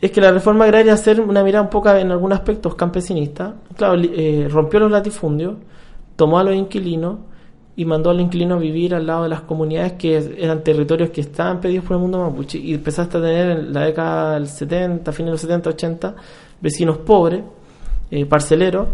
es 0.00 0.10
que 0.10 0.20
la 0.20 0.30
reforma 0.30 0.64
agraria 0.64 0.92
hacer 0.92 1.20
una 1.20 1.42
mirada 1.42 1.64
un 1.64 1.70
poco 1.70 1.90
en 1.90 2.10
algunos 2.10 2.38
aspectos 2.38 2.74
campesinista, 2.74 3.54
claro, 3.76 4.00
eh, 4.02 4.46
rompió 4.50 4.80
los 4.80 4.90
latifundios, 4.90 5.54
tomó 6.16 6.38
a 6.38 6.44
los 6.44 6.54
inquilinos 6.54 7.18
y 7.76 7.84
mandó 7.84 8.10
a 8.10 8.14
los 8.14 8.22
inquilinos 8.22 8.58
a 8.58 8.60
vivir 8.60 8.94
al 8.94 9.06
lado 9.06 9.24
de 9.24 9.28
las 9.28 9.42
comunidades 9.42 9.92
que 9.94 10.16
eran 10.38 10.64
territorios 10.64 11.10
que 11.10 11.20
estaban 11.20 11.60
pedidos 11.60 11.84
por 11.84 11.96
el 11.96 12.02
mundo 12.02 12.18
mapuche. 12.18 12.58
Y 12.58 12.74
empezaste 12.74 13.18
a 13.18 13.20
tener 13.20 13.50
en 13.50 13.72
la 13.72 13.82
década 13.82 14.34
del 14.34 14.48
70, 14.48 15.12
fines 15.12 15.26
de 15.26 15.32
los 15.32 15.40
70, 15.42 15.70
80, 15.70 16.14
vecinos 16.60 16.98
pobres, 16.98 17.42
eh, 18.10 18.24
parceleros, 18.24 18.88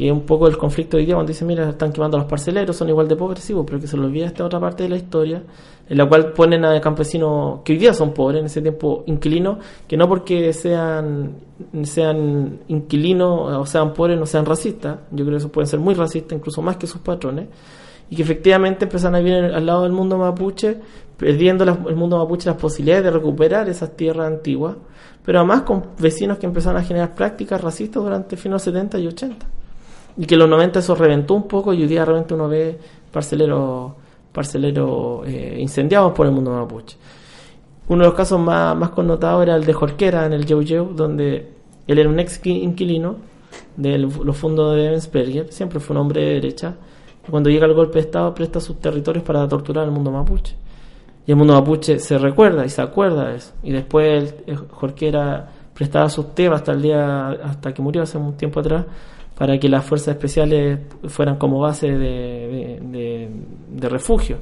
que 0.00 0.06
es 0.06 0.12
un 0.14 0.22
poco 0.22 0.48
el 0.48 0.56
conflicto 0.56 0.96
de 0.96 1.02
hoy 1.02 1.04
día 1.04 1.14
cuando 1.14 1.28
dicen, 1.28 1.46
mira, 1.46 1.68
están 1.68 1.92
quemando 1.92 2.16
a 2.16 2.20
los 2.20 2.26
parceleros, 2.26 2.74
son 2.74 2.88
igual 2.88 3.06
de 3.06 3.16
pobres, 3.16 3.44
sí, 3.44 3.54
pero 3.66 3.78
que 3.78 3.86
se 3.86 3.98
les 3.98 4.06
olvida 4.06 4.24
esta 4.24 4.46
otra 4.46 4.58
parte 4.58 4.84
de 4.84 4.88
la 4.88 4.96
historia, 4.96 5.42
en 5.86 5.98
la 5.98 6.08
cual 6.08 6.32
ponen 6.32 6.64
a 6.64 6.80
campesinos 6.80 7.60
que 7.62 7.74
hoy 7.74 7.78
día 7.78 7.92
son 7.92 8.14
pobres, 8.14 8.40
en 8.40 8.46
ese 8.46 8.62
tiempo 8.62 9.04
inquilinos, 9.04 9.58
que 9.86 9.98
no 9.98 10.08
porque 10.08 10.54
sean 10.54 11.34
sean 11.82 12.60
inquilinos 12.68 13.58
o 13.58 13.66
sean 13.66 13.92
pobres 13.92 14.18
no 14.18 14.24
sean 14.24 14.46
racistas, 14.46 15.00
yo 15.10 15.22
creo 15.22 15.32
que 15.32 15.36
eso 15.36 15.52
pueden 15.52 15.66
ser 15.66 15.80
muy 15.80 15.92
racistas, 15.92 16.32
incluso 16.34 16.62
más 16.62 16.78
que 16.78 16.86
sus 16.86 17.02
patrones, 17.02 17.48
y 18.08 18.16
que 18.16 18.22
efectivamente 18.22 18.86
empiezan 18.86 19.14
a 19.14 19.18
vivir 19.18 19.34
al 19.34 19.66
lado 19.66 19.82
del 19.82 19.92
mundo 19.92 20.16
mapuche, 20.16 20.78
perdiendo 21.18 21.64
el 21.64 21.94
mundo 21.94 22.16
mapuche 22.16 22.48
las 22.48 22.56
posibilidades 22.56 23.04
de 23.04 23.10
recuperar 23.10 23.68
esas 23.68 23.94
tierras 23.94 24.28
antiguas, 24.28 24.76
pero 25.26 25.40
además 25.40 25.60
con 25.60 25.82
vecinos 25.98 26.38
que 26.38 26.46
empezaron 26.46 26.80
a 26.80 26.84
generar 26.84 27.14
prácticas 27.14 27.60
racistas 27.60 28.02
durante 28.02 28.34
de 28.34 28.48
los 28.48 28.62
70 28.62 28.98
y 28.98 29.06
80 29.06 29.59
y 30.16 30.26
que 30.26 30.34
en 30.34 30.40
los 30.40 30.48
90 30.48 30.78
eso 30.78 30.94
reventó 30.94 31.34
un 31.34 31.46
poco 31.48 31.72
y 31.72 31.82
hoy 31.82 31.88
día 31.88 32.04
realmente 32.04 32.34
uno 32.34 32.48
ve 32.48 32.78
parceleros 33.12 33.92
parceleros 34.32 35.26
eh, 35.26 35.56
incendiados 35.58 36.12
por 36.12 36.26
el 36.26 36.32
mundo 36.32 36.52
mapuche. 36.52 36.96
Uno 37.88 38.04
de 38.04 38.08
los 38.10 38.16
casos 38.16 38.38
más, 38.38 38.76
más 38.76 38.90
connotados 38.90 39.42
era 39.42 39.56
el 39.56 39.64
de 39.64 39.72
Jorquera 39.72 40.26
en 40.26 40.32
el 40.32 40.46
Yeu 40.46 40.62
Yeu, 40.62 40.94
donde 40.94 41.48
él 41.86 41.98
era 41.98 42.08
un 42.08 42.20
ex 42.20 42.40
inquilino 42.46 43.16
de 43.76 43.98
los 43.98 44.36
fondos 44.36 44.76
de 44.76 44.86
Ebensperger, 44.86 45.52
siempre 45.52 45.80
fue 45.80 45.96
un 45.96 46.02
hombre 46.02 46.20
de 46.20 46.34
derecha, 46.34 46.74
cuando 47.28 47.50
llega 47.50 47.66
el 47.66 47.74
golpe 47.74 47.94
de 47.94 48.00
Estado 48.00 48.34
presta 48.34 48.60
sus 48.60 48.80
territorios 48.80 49.24
para 49.24 49.46
torturar 49.48 49.84
al 49.84 49.90
mundo 49.90 50.10
mapuche. 50.10 50.54
Y 51.26 51.30
el 51.30 51.36
mundo 51.36 51.54
mapuche 51.54 51.98
se 51.98 52.18
recuerda 52.18 52.64
y 52.64 52.68
se 52.68 52.82
acuerda 52.82 53.28
de 53.28 53.36
eso. 53.36 53.52
Y 53.62 53.72
después 53.72 54.34
el, 54.46 54.56
Jorquera 54.56 55.48
prestaba 55.74 56.08
sus 56.08 56.34
temas 56.34 56.60
hasta 56.60 56.72
el 56.72 56.82
día, 56.82 57.28
hasta 57.30 57.72
que 57.72 57.82
murió 57.82 58.02
hace 58.02 58.18
un 58.18 58.34
tiempo 58.34 58.60
atrás, 58.60 58.86
para 59.40 59.58
que 59.58 59.70
las 59.70 59.86
fuerzas 59.86 60.16
especiales 60.16 60.80
fueran 61.08 61.36
como 61.38 61.60
base 61.60 61.90
de, 61.90 63.30
refugio. 63.88 64.36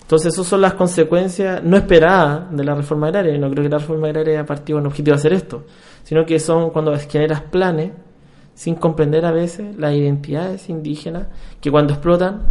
Entonces, 0.00 0.32
esas 0.32 0.46
son 0.46 0.62
las 0.62 0.72
consecuencias 0.72 1.62
no 1.62 1.76
esperadas 1.76 2.50
de 2.50 2.64
la 2.64 2.74
reforma 2.74 3.08
agraria. 3.08 3.36
No 3.36 3.50
creo 3.50 3.62
que 3.62 3.68
la 3.68 3.76
reforma 3.76 4.06
agraria 4.06 4.38
haya 4.38 4.46
partido 4.46 4.78
con 4.78 4.86
objetivo 4.86 5.14
de 5.14 5.18
hacer 5.18 5.34
esto, 5.34 5.64
sino 6.02 6.24
que 6.24 6.38
son 6.38 6.70
cuando 6.70 6.96
generas 6.96 7.42
planes 7.42 7.92
sin 8.54 8.76
comprender 8.76 9.26
a 9.26 9.32
veces 9.32 9.76
las 9.76 9.92
identidades 9.92 10.70
indígenas 10.70 11.26
que 11.60 11.70
cuando 11.70 11.92
explotan, 11.92 12.44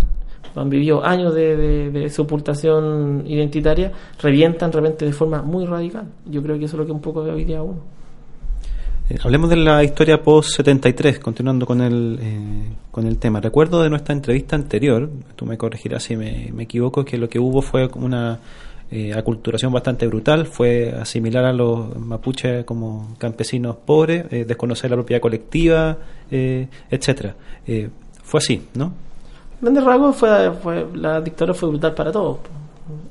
han 0.55 0.69
vivido 0.69 1.03
años 1.03 1.33
de, 1.33 1.89
de, 1.89 2.09
sepultación 2.09 3.23
identitaria, 3.25 3.91
revientan 4.21 4.69
de 4.69 4.77
repente 4.77 5.05
de 5.05 5.13
forma 5.13 5.41
muy 5.41 5.65
radical. 5.65 6.05
Yo 6.27 6.43
creo 6.43 6.59
que 6.59 6.65
eso 6.65 6.75
es 6.75 6.79
lo 6.81 6.85
que 6.85 6.91
un 6.91 7.01
poco 7.01 7.21
hoy 7.21 7.43
uno. 7.43 7.98
Eh, 9.09 9.17
hablemos 9.23 9.49
de 9.49 9.55
la 9.55 9.83
historia 9.83 10.21
post-73, 10.21 11.19
continuando 11.19 11.65
con 11.65 11.81
el, 11.81 12.19
eh, 12.21 12.69
con 12.91 13.07
el 13.07 13.17
tema. 13.17 13.41
Recuerdo 13.41 13.81
de 13.81 13.89
nuestra 13.89 14.13
entrevista 14.13 14.55
anterior, 14.55 15.09
tú 15.35 15.45
me 15.45 15.57
corregirás 15.57 16.03
si 16.03 16.15
me, 16.15 16.51
me 16.53 16.63
equivoco, 16.63 17.03
que 17.03 17.17
lo 17.17 17.27
que 17.27 17.39
hubo 17.39 17.63
fue 17.63 17.89
una 17.95 18.37
eh, 18.91 19.13
aculturación 19.13 19.73
bastante 19.73 20.05
brutal, 20.05 20.45
fue 20.45 20.91
asimilar 20.91 21.45
a 21.45 21.53
los 21.53 21.97
mapuches 21.97 22.65
como 22.65 23.15
campesinos 23.17 23.77
pobres, 23.77 24.25
eh, 24.29 24.45
desconocer 24.45 24.91
la 24.91 24.97
propiedad 24.97 25.21
colectiva, 25.21 25.97
etcétera. 26.29 27.35
Fue 28.23 28.37
así, 28.37 28.67
¿no? 28.75 28.93
Grandes 29.59 29.83
rasgos 29.83 30.15
fue, 30.15 30.51
fue 30.61 30.87
la 30.93 31.19
dictadura 31.19 31.55
fue 31.55 31.69
brutal 31.69 31.95
para 31.95 32.11
todos. 32.11 32.37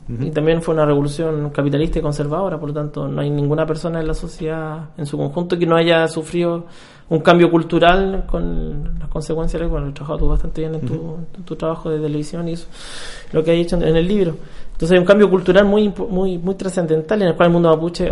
Y 0.09 0.30
también 0.30 0.62
fue 0.62 0.74
una 0.74 0.86
revolución 0.86 1.50
capitalista 1.50 1.98
y 1.98 2.02
conservadora, 2.02 2.59
por 2.59 2.70
lo 2.70 2.74
tanto 2.74 3.06
no 3.06 3.20
hay 3.20 3.28
ninguna 3.28 3.66
persona 3.66 4.00
en 4.00 4.06
la 4.06 4.14
sociedad 4.14 4.88
en 4.96 5.04
su 5.04 5.18
conjunto 5.18 5.59
que 5.59 5.66
no 5.66 5.76
haya 5.76 6.09
sufrido 6.09 6.64
un 7.11 7.20
cambio 7.20 7.50
cultural 7.50 8.24
con 8.26 8.96
las 8.98 9.09
consecuencias. 9.09 9.68
Bueno, 9.68 9.88
he 9.88 9.92
trabajado 9.92 10.18
tú 10.20 10.28
bastante 10.28 10.62
bien 10.62 10.76
en 10.76 10.80
tu, 10.80 11.16
en 11.36 11.42
tu 11.44 11.56
trabajo 11.56 11.90
de 11.90 11.98
televisión 11.98 12.48
y 12.48 12.52
eso, 12.52 12.68
lo 13.32 13.44
que 13.44 13.50
hay 13.50 13.61
hecho 13.61 13.76
en, 13.76 13.82
el 13.96 14.09
libro. 14.09 14.34
Entonces 14.72 14.92
hay 14.92 14.98
un 14.98 15.04
cambio 15.04 15.28
cultural 15.28 15.66
muy, 15.66 15.92
muy, 16.09 16.38
muy 16.38 16.54
trascendental 16.54 17.20
en 17.20 17.28
el 17.28 17.34
cual 17.34 17.48
el 17.48 17.52
mundo 17.52 17.68
mapuche 17.68 18.11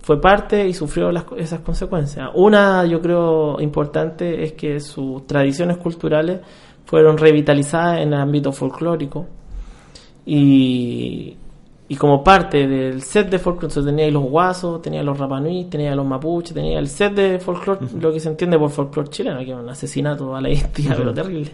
fue 0.00 0.18
parte 0.18 0.66
y 0.66 0.72
sufrió 0.72 1.12
las, 1.12 1.24
esas 1.36 1.60
consecuencias. 1.60 2.30
Una, 2.34 2.86
yo 2.86 3.02
creo, 3.02 3.60
importante 3.60 4.42
es 4.42 4.54
que 4.54 4.80
sus 4.80 5.26
tradiciones 5.26 5.76
culturales 5.76 6.40
fueron 6.86 7.18
revitalizadas 7.18 8.00
en 8.00 8.14
el 8.14 8.20
ámbito 8.20 8.52
folclórico 8.52 9.26
y, 10.32 11.36
y 11.88 11.96
como 11.96 12.22
parte 12.22 12.68
del 12.68 13.02
set 13.02 13.28
de 13.28 13.40
folclore, 13.40 13.66
entonces 13.66 13.84
tenía 13.90 14.04
ahí 14.04 14.12
los 14.12 14.22
guasos, 14.22 14.80
tenía 14.80 15.02
los 15.02 15.18
rapanui, 15.18 15.64
tenía 15.64 15.92
los 15.96 16.06
mapuches, 16.06 16.54
tenía 16.54 16.78
el 16.78 16.86
set 16.86 17.14
de 17.14 17.40
folclore, 17.40 17.80
lo 18.00 18.12
que 18.12 18.20
se 18.20 18.28
entiende 18.28 18.56
por 18.56 18.70
folclore 18.70 19.08
chileno, 19.08 19.40
que 19.40 19.50
es 19.50 19.56
un 19.56 19.68
asesinato 19.68 20.36
a 20.36 20.40
la 20.40 20.50
identidad, 20.50 20.96
pero 20.96 21.12
terrible. 21.12 21.50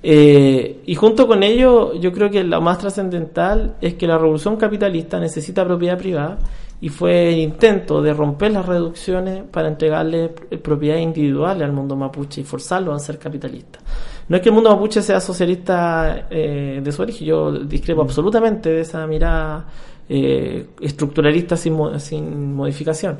Eh, 0.00 0.82
y 0.86 0.94
junto 0.94 1.26
con 1.26 1.42
ello, 1.42 1.92
yo 1.94 2.12
creo 2.12 2.30
que 2.30 2.44
lo 2.44 2.60
más 2.60 2.78
trascendental 2.78 3.74
es 3.80 3.94
que 3.94 4.06
la 4.06 4.16
revolución 4.16 4.56
capitalista 4.56 5.18
necesita 5.18 5.64
propiedad 5.64 5.98
privada 5.98 6.38
y 6.80 6.90
fue 6.90 7.32
el 7.32 7.38
intento 7.40 8.00
de 8.00 8.14
romper 8.14 8.52
las 8.52 8.64
reducciones 8.64 9.42
para 9.42 9.66
entregarle 9.66 10.34
eh, 10.52 10.58
propiedad 10.58 10.98
individual 10.98 11.60
al 11.62 11.72
mundo 11.72 11.96
mapuche 11.96 12.42
y 12.42 12.44
forzarlo 12.44 12.94
a 12.94 12.98
ser 13.00 13.18
capitalista. 13.18 13.80
No 14.28 14.36
es 14.36 14.42
que 14.42 14.50
el 14.50 14.54
mundo 14.54 14.70
mapuche 14.70 15.00
sea 15.02 15.20
socialista 15.20 16.26
eh, 16.30 16.80
de 16.82 16.92
su 16.92 17.00
origen, 17.02 17.26
yo 17.26 17.50
discrepo 17.52 18.02
absolutamente 18.02 18.68
de 18.70 18.80
esa 18.82 19.06
mirada 19.06 19.66
eh, 20.08 20.66
estructuralista 20.80 21.56
sin, 21.56 21.74
mo- 21.74 21.98
sin 21.98 22.54
modificación. 22.54 23.18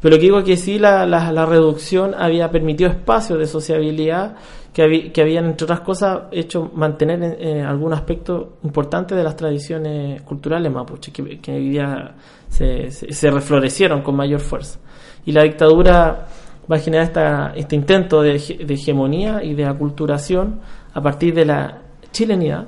Pero 0.00 0.14
lo 0.16 0.18
que 0.18 0.22
digo 0.26 0.38
es 0.38 0.44
que 0.44 0.56
sí 0.56 0.78
la, 0.78 1.06
la, 1.06 1.30
la 1.30 1.44
reducción 1.46 2.14
había 2.18 2.50
permitido 2.50 2.90
espacios 2.90 3.38
de 3.38 3.46
sociabilidad 3.46 4.34
que, 4.72 4.82
habí- 4.82 5.12
que 5.12 5.20
habían, 5.22 5.44
entre 5.46 5.64
otras 5.64 5.80
cosas, 5.80 6.22
hecho 6.32 6.70
mantener 6.74 7.22
en- 7.40 7.64
algún 7.64 7.92
aspecto 7.92 8.54
importante 8.64 9.14
de 9.14 9.22
las 9.22 9.36
tradiciones 9.36 10.22
culturales 10.22 10.72
mapuches, 10.72 11.12
que, 11.14 11.38
que 11.38 11.52
hoy 11.52 11.68
día 11.68 12.14
se, 12.48 12.90
se, 12.90 13.12
se 13.12 13.30
reflorecieron 13.30 14.02
con 14.02 14.16
mayor 14.16 14.40
fuerza. 14.40 14.78
Y 15.26 15.32
la 15.32 15.42
dictadura 15.42 16.26
va 16.70 16.76
a 16.76 16.78
generar 16.78 17.06
esta, 17.06 17.52
este 17.56 17.76
intento 17.76 18.22
de, 18.22 18.32
de 18.32 18.74
hegemonía 18.74 19.42
y 19.42 19.54
de 19.54 19.64
aculturación 19.64 20.60
a 20.92 21.00
partir 21.02 21.34
de 21.34 21.44
la 21.44 21.82
chilenidad, 22.12 22.66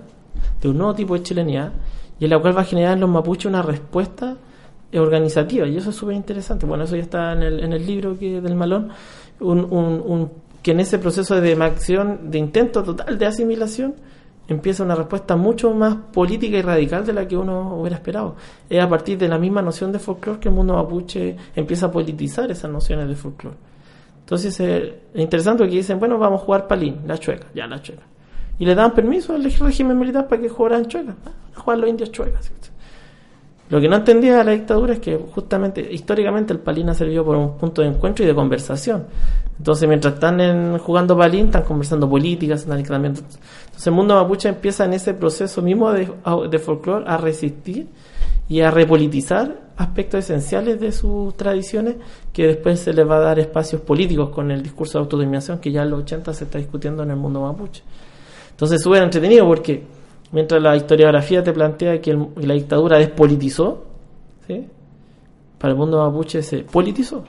de 0.60 0.68
un 0.68 0.78
nuevo 0.78 0.94
tipo 0.94 1.14
de 1.14 1.22
chilenidad, 1.22 1.72
y 2.18 2.24
en 2.24 2.30
la 2.30 2.38
cual 2.38 2.56
va 2.56 2.62
a 2.62 2.64
generar 2.64 2.94
en 2.94 3.00
los 3.00 3.10
mapuches 3.10 3.46
una 3.46 3.62
respuesta 3.62 4.36
organizativa, 4.94 5.66
y 5.66 5.76
eso 5.76 5.90
es 5.90 5.96
súper 5.96 6.16
interesante. 6.16 6.66
Bueno, 6.66 6.84
eso 6.84 6.96
ya 6.96 7.02
está 7.02 7.32
en 7.32 7.42
el, 7.42 7.86
libro 7.86 8.18
que, 8.18 8.40
del 8.40 8.54
Malón, 8.54 8.90
que 10.62 10.70
en 10.70 10.80
ese 10.80 10.98
proceso 10.98 11.34
de 11.34 11.40
demarcación, 11.40 12.30
de 12.30 12.38
intento 12.38 12.82
total 12.82 13.18
de 13.18 13.26
asimilación, 13.26 13.94
empieza 14.48 14.82
una 14.82 14.94
respuesta 14.94 15.36
mucho 15.36 15.72
más 15.72 15.96
política 16.12 16.58
y 16.58 16.62
radical 16.62 17.06
de 17.06 17.12
la 17.12 17.26
que 17.26 17.36
uno 17.36 17.76
hubiera 17.76 17.96
esperado. 17.96 18.36
Es 18.68 18.82
a 18.82 18.88
partir 18.88 19.16
de 19.18 19.28
la 19.28 19.38
misma 19.38 19.62
noción 19.62 19.92
de 19.92 19.98
folclore 19.98 20.40
que 20.40 20.48
el 20.48 20.54
mundo 20.54 20.74
mapuche 20.74 21.36
empieza 21.54 21.86
a 21.86 21.90
politizar 21.90 22.50
esas 22.50 22.70
nociones 22.70 23.08
de 23.08 23.14
folclore. 23.14 23.71
Entonces 24.22 24.58
eh, 24.60 24.94
es 25.14 25.20
interesante 25.20 25.62
porque 25.64 25.76
dicen, 25.76 25.98
bueno, 25.98 26.18
vamos 26.18 26.40
a 26.42 26.44
jugar 26.44 26.66
palín, 26.66 27.00
la 27.06 27.18
chueca, 27.18 27.46
ya 27.54 27.66
la 27.66 27.82
chueca. 27.82 28.02
Y 28.58 28.64
le 28.64 28.74
dan 28.74 28.92
permiso 28.94 29.34
al 29.34 29.44
régimen 29.44 29.98
militar 29.98 30.28
para 30.28 30.40
que 30.40 30.48
jugaran 30.48 30.86
chueca, 30.86 31.14
a 31.54 31.60
jugar 31.60 31.78
los 31.78 31.90
indios 31.90 32.10
chuecas. 32.12 32.50
Lo 33.68 33.80
que 33.80 33.88
no 33.88 33.96
entendía 33.96 34.44
la 34.44 34.50
dictadura 34.52 34.92
es 34.92 35.00
que 35.00 35.16
justamente, 35.16 35.80
históricamente, 35.90 36.52
el 36.52 36.58
palín 36.60 36.90
ha 36.90 36.94
servido 36.94 37.24
por 37.24 37.36
un 37.36 37.56
punto 37.56 37.80
de 37.80 37.88
encuentro 37.88 38.22
y 38.24 38.28
de 38.28 38.34
conversación. 38.34 39.06
Entonces, 39.56 39.88
mientras 39.88 40.14
están 40.14 40.40
en- 40.40 40.76
jugando 40.78 41.16
palín, 41.16 41.46
están 41.46 41.62
conversando 41.62 42.08
políticas, 42.08 42.60
están. 42.62 42.78
Entonces, 42.80 43.86
el 43.86 43.92
mundo 43.92 44.14
mapuche 44.16 44.48
empieza 44.50 44.84
en 44.84 44.92
ese 44.92 45.14
proceso 45.14 45.62
mismo 45.62 45.90
de, 45.90 46.06
de 46.50 46.58
folclore 46.58 47.04
a 47.08 47.16
resistir 47.16 47.86
y 48.52 48.60
a 48.60 48.70
repolitizar 48.70 49.62
aspectos 49.78 50.24
esenciales 50.24 50.78
de 50.78 50.92
sus 50.92 51.34
tradiciones 51.38 51.96
que 52.34 52.48
después 52.48 52.80
se 52.80 52.92
les 52.92 53.08
va 53.08 53.16
a 53.16 53.20
dar 53.20 53.38
espacios 53.38 53.80
políticos 53.80 54.28
con 54.28 54.50
el 54.50 54.62
discurso 54.62 54.98
de 54.98 55.04
autodeterminación 55.04 55.58
que 55.58 55.72
ya 55.72 55.84
en 55.84 55.88
los 55.88 56.00
80 56.00 56.34
se 56.34 56.44
está 56.44 56.58
discutiendo 56.58 57.02
en 57.02 57.12
el 57.12 57.16
mundo 57.16 57.40
mapuche. 57.40 57.82
Entonces 58.50 58.76
es 58.76 58.82
súper 58.82 59.04
entretenido 59.04 59.46
porque 59.46 59.84
mientras 60.32 60.62
la 60.62 60.76
historiografía 60.76 61.42
te 61.42 61.50
plantea 61.54 61.98
que, 62.02 62.12
la 62.42 62.52
dictadura 62.52 62.98
despolitizó, 62.98 63.86
¿sí? 64.46 64.66
para 65.56 65.72
el 65.72 65.78
mundo 65.78 66.06
mapuche 66.06 66.42
se 66.42 66.58
politizó. 66.58 67.24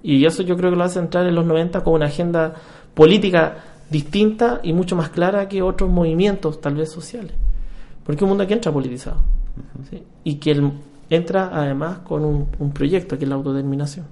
Y 0.00 0.24
eso 0.24 0.44
yo 0.44 0.56
creo 0.56 0.70
que 0.70 0.76
lo 0.76 0.84
hace 0.84 1.00
entrar 1.00 1.26
en 1.26 1.34
los 1.34 1.44
90 1.44 1.82
con 1.82 1.94
una 1.94 2.06
agenda 2.06 2.54
política 2.94 3.56
distinta 3.90 4.60
y 4.62 4.72
mucho 4.72 4.94
más 4.94 5.08
clara 5.08 5.48
que 5.48 5.60
otros 5.60 5.90
movimientos 5.90 6.60
tal 6.60 6.76
vez 6.76 6.92
sociales. 6.92 7.32
Porque 8.04 8.22
un 8.22 8.30
mundo 8.30 8.46
que 8.46 8.54
entra 8.54 8.70
politizado. 8.70 9.41
¿Sí? 9.90 10.02
Y 10.24 10.36
que 10.36 10.50
el- 10.52 10.72
entra 11.10 11.50
además 11.52 11.98
con 11.98 12.24
un, 12.24 12.46
un 12.58 12.72
proyecto 12.72 13.18
que 13.18 13.24
es 13.24 13.28
la 13.28 13.34
autodeterminación. 13.36 14.06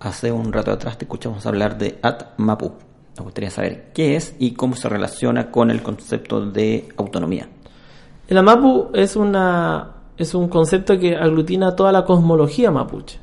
Hace 0.00 0.32
un 0.32 0.52
rato 0.52 0.70
atrás 0.72 0.96
te 0.98 1.04
escuchamos 1.04 1.44
hablar 1.46 1.76
de 1.78 1.98
Atmapu. 2.02 2.72
Me 3.18 3.24
gustaría 3.24 3.50
saber 3.50 3.90
qué 3.92 4.16
es 4.16 4.34
y 4.38 4.52
cómo 4.52 4.74
se 4.74 4.88
relaciona 4.88 5.50
con 5.50 5.70
el 5.70 5.82
concepto 5.82 6.44
de 6.50 6.88
autonomía. 6.96 7.48
El 8.26 8.38
Amapu 8.38 8.88
es, 8.94 9.16
una, 9.16 9.90
es 10.16 10.34
un 10.34 10.48
concepto 10.48 10.98
que 10.98 11.16
aglutina 11.16 11.76
toda 11.76 11.92
la 11.92 12.04
cosmología 12.04 12.70
mapuche. 12.70 13.18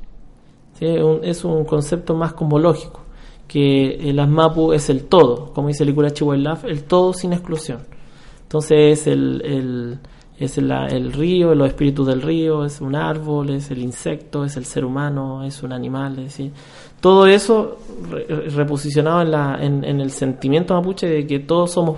¿sí? 0.77 0.85
Un- 0.85 1.21
es 1.23 1.43
un 1.43 1.65
concepto 1.65 2.13
más 2.13 2.33
cosmológico, 2.33 2.99
que 3.47 3.95
el 4.09 4.19
Amapu 4.19 4.71
es 4.73 4.89
el 4.89 5.05
todo, 5.05 5.51
como 5.53 5.69
dice 5.69 5.83
el 5.83 5.95
Chihuahua, 6.13 6.59
el 6.65 6.83
todo 6.83 7.13
sin 7.13 7.33
exclusión. 7.33 7.79
Entonces 8.43 8.99
es 8.99 9.07
el, 9.07 9.41
el- 9.43 9.99
es 10.39 10.57
la- 10.57 10.87
el 10.87 11.11
río, 11.13 11.55
los 11.55 11.67
espíritus 11.67 12.07
del 12.07 12.21
río, 12.21 12.63
es 12.65 12.79
un 12.81 12.95
árbol, 12.95 13.49
es 13.49 13.71
el 13.71 13.79
insecto, 13.79 14.43
es 14.45 14.55
el 14.57 14.65
ser 14.65 14.85
humano, 14.85 15.43
es 15.43 15.63
un 15.63 15.73
animal, 15.73 16.13
es 16.19 16.25
decir, 16.25 16.51
todo 17.01 17.25
eso 17.27 17.77
re- 18.09 18.49
reposicionado 18.49 19.21
en, 19.21 19.31
la, 19.31 19.57
en, 19.61 19.83
en 19.83 19.99
el 20.01 20.11
sentimiento 20.11 20.73
mapuche 20.75 21.07
de 21.07 21.25
que 21.25 21.39
todos 21.39 21.71
somos 21.71 21.97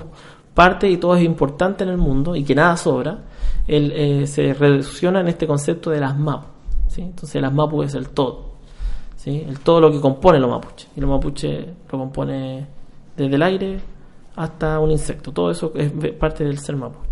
parte 0.53 0.89
y 0.89 0.97
todo 0.97 1.15
es 1.15 1.23
importante 1.23 1.83
en 1.83 1.89
el 1.89 1.97
mundo 1.97 2.35
y 2.35 2.43
que 2.43 2.55
nada 2.55 2.75
sobra, 2.77 3.19
el, 3.67 3.91
eh, 3.93 4.27
se 4.27 4.53
reducciona 4.53 5.19
en 5.21 5.27
este 5.27 5.45
concepto 5.47 5.89
de 5.89 5.99
las 5.99 6.17
mapu. 6.17 6.47
¿sí? 6.87 7.01
Entonces 7.01 7.41
las 7.41 7.53
mapu 7.53 7.83
es 7.83 7.93
el 7.93 8.09
todo, 8.09 8.55
¿sí? 9.15 9.43
el 9.47 9.59
todo 9.59 9.79
lo 9.79 9.91
que 9.91 9.99
compone 10.01 10.39
los 10.39 10.49
mapuche. 10.49 10.87
Y 10.95 11.01
los 11.01 11.09
mapuche 11.09 11.65
lo 11.91 11.99
compone 11.99 12.67
desde 13.15 13.35
el 13.35 13.41
aire 13.43 13.79
hasta 14.35 14.79
un 14.79 14.91
insecto, 14.91 15.31
todo 15.33 15.51
eso 15.51 15.71
es 15.75 15.91
parte 16.13 16.43
del 16.45 16.57
ser 16.59 16.75
mapuche. 16.77 17.08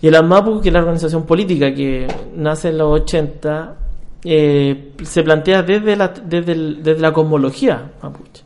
Y 0.00 0.06
el 0.06 0.14
AMAPU, 0.14 0.60
que 0.60 0.68
es 0.68 0.72
la 0.72 0.80
organización 0.80 1.24
política 1.24 1.74
que 1.74 2.06
nace 2.36 2.68
en 2.68 2.78
los 2.78 3.00
80, 3.02 3.76
eh, 4.24 4.92
se 5.02 5.22
plantea 5.22 5.62
desde 5.62 5.96
la, 5.96 6.08
desde, 6.08 6.98
la 6.98 7.12
cosmología 7.12 7.92
mapuche. 8.02 8.44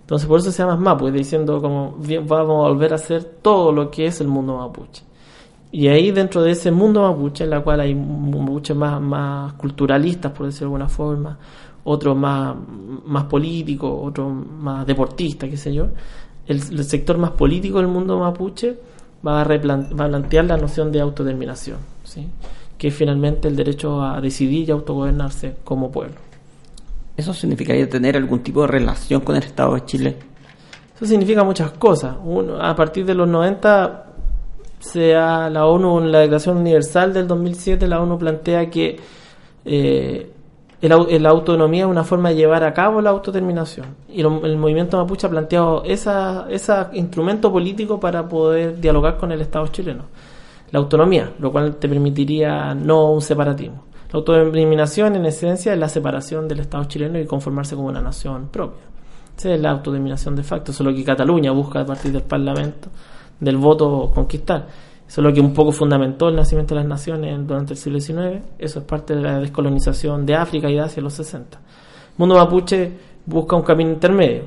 Entonces 0.00 0.28
por 0.28 0.40
eso 0.40 0.50
se 0.52 0.62
llama 0.62 0.76
MAPU, 0.76 1.10
diciendo 1.10 1.60
como 1.60 1.96
vamos 2.26 2.64
a 2.64 2.68
volver 2.68 2.92
a 2.92 2.96
hacer 2.96 3.24
todo 3.42 3.72
lo 3.72 3.90
que 3.90 4.06
es 4.06 4.20
el 4.20 4.28
mundo 4.28 4.56
mapuche. 4.56 5.02
Y 5.72 5.88
ahí 5.88 6.12
dentro 6.12 6.42
de 6.42 6.52
ese 6.52 6.70
mundo 6.70 7.02
mapuche, 7.02 7.44
en 7.44 7.50
la 7.50 7.60
cual 7.60 7.80
hay 7.80 7.94
mapuches 7.94 8.76
más, 8.76 9.00
más 9.00 9.52
culturalistas, 9.54 10.32
por 10.32 10.46
decirlo 10.46 10.68
de 10.68 10.74
alguna 10.76 10.88
forma, 10.88 11.38
otros 11.84 12.16
más, 12.16 12.54
más 13.04 13.24
políticos, 13.24 13.92
otros 14.02 14.32
más 14.32 14.86
deportistas, 14.86 15.50
qué 15.50 15.56
sé 15.56 15.74
yo. 15.74 15.88
El 16.46 16.84
sector 16.84 17.18
más 17.18 17.32
político 17.32 17.78
del 17.78 17.88
mundo 17.88 18.18
mapuche 18.18 18.78
va 19.26 19.40
a, 19.40 19.44
plantear 19.44 20.44
la 20.44 20.56
noción 20.56 20.92
de 20.92 21.00
autodeterminación, 21.00 21.78
¿sí? 22.04 22.28
que 22.78 22.88
es 22.88 22.94
finalmente 22.94 23.48
el 23.48 23.56
derecho 23.56 24.02
a 24.02 24.20
decidir 24.20 24.68
y 24.68 24.70
autogobernarse 24.70 25.56
como 25.64 25.90
pueblo. 25.90 26.16
¿Eso 27.16 27.32
significaría 27.32 27.88
tener 27.88 28.16
algún 28.16 28.40
tipo 28.40 28.62
de 28.62 28.68
relación 28.68 29.22
con 29.22 29.36
el 29.36 29.42
Estado 29.42 29.74
de 29.74 29.84
Chile? 29.86 30.16
Eso 30.94 31.06
significa 31.06 31.42
muchas 31.44 31.72
cosas. 31.72 32.16
Uno, 32.22 32.60
a 32.60 32.74
partir 32.76 33.06
de 33.06 33.14
los 33.14 33.26
90, 33.26 34.06
sea 34.78 35.48
la 35.48 35.66
ONU, 35.66 36.00
en 36.00 36.12
la 36.12 36.20
Declaración 36.20 36.58
Universal 36.58 37.12
del 37.12 37.26
2007, 37.26 37.88
la 37.88 38.00
ONU 38.00 38.18
plantea 38.18 38.68
que 38.68 38.98
eh, 39.64 40.30
el 40.82 41.22
la 41.22 41.30
autonomía 41.30 41.84
es 41.84 41.90
una 41.90 42.04
forma 42.04 42.28
de 42.30 42.36
llevar 42.36 42.62
a 42.64 42.74
cabo 42.74 43.00
la 43.00 43.10
autodeterminación. 43.10 43.86
Y 44.08 44.22
lo- 44.22 44.44
el 44.44 44.56
movimiento 44.58 44.96
mapuche 44.98 45.26
ha 45.26 45.30
planteado 45.30 45.82
ese 45.84 46.10
instrumento 46.92 47.50
político 47.50 47.98
para 47.98 48.28
poder 48.28 48.80
dialogar 48.80 49.16
con 49.16 49.32
el 49.32 49.40
Estado 49.40 49.66
chileno. 49.68 50.04
La 50.72 50.78
autonomía, 50.80 51.32
lo 51.38 51.50
cual 51.52 51.76
te 51.76 51.88
permitiría 51.88 52.74
no 52.74 53.10
un 53.10 53.22
separatismo. 53.22 53.84
La 54.12 54.18
autodeterminación, 54.18 55.16
en 55.16 55.26
esencia, 55.26 55.72
es 55.72 55.78
la 55.78 55.88
separación 55.88 56.46
del 56.48 56.60
Estado 56.60 56.84
chileno 56.84 57.18
y 57.18 57.26
conformarse 57.26 57.74
como 57.74 57.88
una 57.88 58.00
nación 58.00 58.48
propia. 58.50 58.82
Esa 59.36 59.52
es 59.54 59.60
la 59.60 59.70
autodeterminación 59.70 60.34
de 60.36 60.42
facto. 60.42 60.72
Eso 60.72 60.82
es 60.82 60.88
lo 60.90 60.94
que 60.94 61.04
Cataluña 61.04 61.52
busca 61.52 61.80
a 61.80 61.86
partir 61.86 62.12
del 62.12 62.22
Parlamento, 62.22 62.88
del 63.40 63.56
voto 63.56 64.10
conquistar. 64.14 64.66
Eso 65.08 65.20
es 65.20 65.24
lo 65.24 65.32
que 65.32 65.40
un 65.40 65.54
poco 65.54 65.70
fundamentó 65.70 66.28
el 66.28 66.36
nacimiento 66.36 66.74
de 66.74 66.80
las 66.80 66.88
naciones 66.88 67.46
durante 67.46 67.74
el 67.74 67.78
siglo 67.78 68.00
XIX. 68.00 68.42
Eso 68.58 68.80
es 68.80 68.84
parte 68.84 69.14
de 69.14 69.22
la 69.22 69.38
descolonización 69.38 70.26
de 70.26 70.34
África 70.34 70.68
y 70.68 70.74
de 70.74 70.80
Asia 70.80 71.00
en 71.00 71.04
los 71.04 71.14
60. 71.14 71.58
El 71.58 71.62
mundo 72.16 72.34
mapuche 72.34 72.92
busca 73.24 73.56
un 73.56 73.62
camino 73.62 73.90
intermedio, 73.90 74.44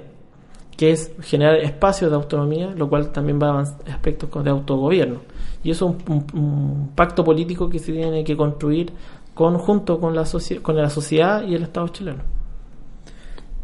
que 0.75 0.91
es 0.91 1.13
generar 1.21 1.55
espacios 1.57 2.09
de 2.09 2.17
autonomía, 2.17 2.73
lo 2.75 2.89
cual 2.89 3.11
también 3.11 3.39
va 3.41 3.59
a 3.59 3.61
aspectos 3.61 4.43
de 4.43 4.49
autogobierno. 4.49 5.19
Y 5.63 5.71
eso 5.71 5.95
es 5.97 6.33
un, 6.33 6.91
pacto 6.95 7.23
político 7.23 7.69
que 7.69 7.79
se 7.79 7.93
tiene 7.93 8.23
que 8.23 8.35
construir 8.35 8.91
conjunto 9.33 9.99
con 9.99 10.15
la, 10.15 10.25
con 10.61 10.75
la 10.75 10.89
sociedad 10.89 11.45
y 11.47 11.55
el 11.55 11.63
Estado 11.63 11.87
chileno. 11.89 12.23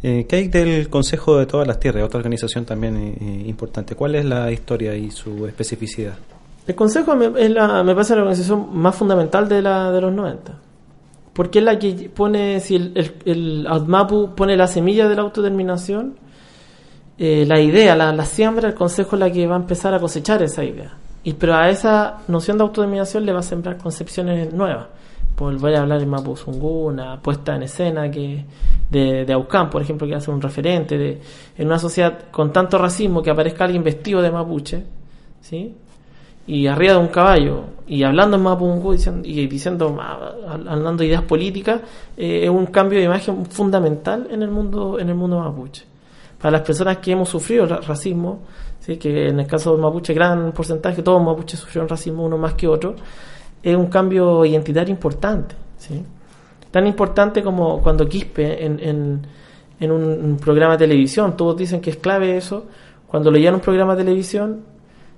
Eh, 0.03 0.25
¿Qué 0.29 0.35
hay 0.35 0.47
del 0.49 0.89
Consejo 0.89 1.37
de 1.37 1.45
Todas 1.45 1.67
las 1.67 1.79
Tierras? 1.79 2.03
Otra 2.03 2.19
organización 2.19 2.63
también 2.63 2.95
eh, 2.95 3.43
importante. 3.47 3.95
¿Cuál 3.95 4.15
es 4.15 4.25
la 4.25 4.51
historia 4.51 4.95
y 4.95 5.09
su 5.09 5.47
especificidad? 5.47 6.15
El 6.67 6.75
Consejo 6.75 7.15
me, 7.15 7.31
es 7.37 7.51
la, 7.51 7.83
me 7.83 7.93
parece 7.93 8.15
la 8.15 8.21
organización 8.21 8.69
más 8.73 8.95
fundamental 8.95 9.47
de, 9.47 9.61
la, 9.61 9.91
de 9.91 10.01
los 10.01 10.11
90. 10.11 10.59
Porque 11.33 11.59
es 11.59 11.65
la 11.65 11.77
que 11.77 12.09
pone, 12.13 12.59
si 12.59 12.75
el, 12.75 12.93
el, 13.25 13.67
el 13.67 13.67
pone 14.35 14.55
la 14.55 14.67
semilla 14.67 15.07
de 15.07 15.15
la 15.15 15.21
autodeterminación, 15.21 16.15
eh, 17.17 17.45
la 17.47 17.59
idea, 17.59 17.95
la, 17.95 18.11
la 18.13 18.25
siembra, 18.25 18.69
el 18.69 18.73
Consejo 18.73 19.15
es 19.15 19.19
la 19.19 19.31
que 19.31 19.45
va 19.45 19.55
a 19.55 19.59
empezar 19.59 19.93
a 19.93 19.99
cosechar 19.99 20.41
esa 20.41 20.63
idea. 20.63 20.97
Y, 21.23 21.33
pero 21.33 21.55
a 21.55 21.69
esa 21.69 22.21
noción 22.27 22.57
de 22.57 22.63
autodeterminación 22.63 23.25
le 23.25 23.33
va 23.33 23.39
a 23.39 23.43
sembrar 23.43 23.77
concepciones 23.77 24.53
nuevas. 24.53 24.87
Volver 25.37 25.75
a 25.75 25.81
hablar 25.81 26.01
en 26.01 26.09
Mapu 26.09 26.35
Zungu, 26.37 26.87
una 26.87 27.21
puesta 27.21 27.55
en 27.55 27.63
escena 27.63 28.09
que 28.09 28.45
de, 28.89 29.25
de 29.25 29.33
Aucán, 29.33 29.69
por 29.69 29.81
ejemplo, 29.81 30.07
que 30.07 30.15
hace 30.15 30.31
un 30.31 30.41
referente 30.41 30.97
de 30.97 31.19
en 31.57 31.67
una 31.67 31.77
sociedad 31.77 32.29
con 32.31 32.53
tanto 32.53 32.77
racismo 32.77 33.21
que 33.21 33.31
aparezca 33.31 33.65
alguien 33.65 33.83
vestido 33.83 34.21
de 34.21 34.31
mapuche, 34.31 34.85
¿sí? 35.41 35.75
Y 36.47 36.67
arriba 36.67 36.93
de 36.93 36.99
un 36.99 37.07
caballo 37.07 37.63
y 37.87 38.03
hablando 38.03 38.37
en 38.37 38.43
Mapungu 38.43 38.93
diciendo, 38.93 39.27
y 39.27 39.47
diciendo 39.47 39.97
ah, 39.99 40.33
hablando 40.67 40.97
de 41.01 41.07
ideas 41.07 41.23
políticas 41.23 41.81
eh, 42.17 42.41
es 42.43 42.49
un 42.49 42.67
cambio 42.67 42.99
de 42.99 43.05
imagen 43.05 43.45
fundamental 43.47 44.27
en 44.31 44.41
el 44.43 44.49
mundo 44.49 44.99
en 44.99 45.09
el 45.09 45.15
mundo 45.15 45.39
mapuche 45.39 45.83
para 46.39 46.51
las 46.51 46.61
personas 46.61 46.97
que 46.97 47.11
hemos 47.11 47.29
sufrido 47.29 47.65
ra- 47.65 47.81
racismo 47.81 48.39
¿sí? 48.79 48.97
que 48.97 49.29
en 49.29 49.39
el 49.39 49.47
caso 49.47 49.71
del 49.73 49.81
mapuche 49.81 50.13
gran 50.13 50.51
porcentaje 50.51 51.01
todos 51.01 51.19
los 51.19 51.25
mapuches 51.27 51.59
sufrieron 51.59 51.87
racismo 51.89 52.23
uno 52.25 52.37
más 52.37 52.53
que 52.53 52.67
otro 52.67 52.95
es 53.61 53.75
un 53.75 53.87
cambio 53.87 54.45
identitario 54.45 54.91
importante 54.93 55.55
¿sí? 55.77 56.03
tan 56.71 56.85
importante 56.85 57.41
como 57.43 57.81
cuando 57.81 58.07
Quispe 58.07 58.63
en, 58.65 58.79
en, 58.79 59.27
en 59.79 59.91
un 59.91 60.37
programa 60.37 60.73
de 60.73 60.85
televisión 60.87 61.35
todos 61.35 61.57
dicen 61.57 61.81
que 61.81 61.91
es 61.91 61.97
clave 61.97 62.37
eso 62.37 62.65
cuando 63.07 63.31
leían 63.31 63.55
un 63.55 63.61
programa 63.61 63.95
de 63.95 64.03
televisión 64.03 64.74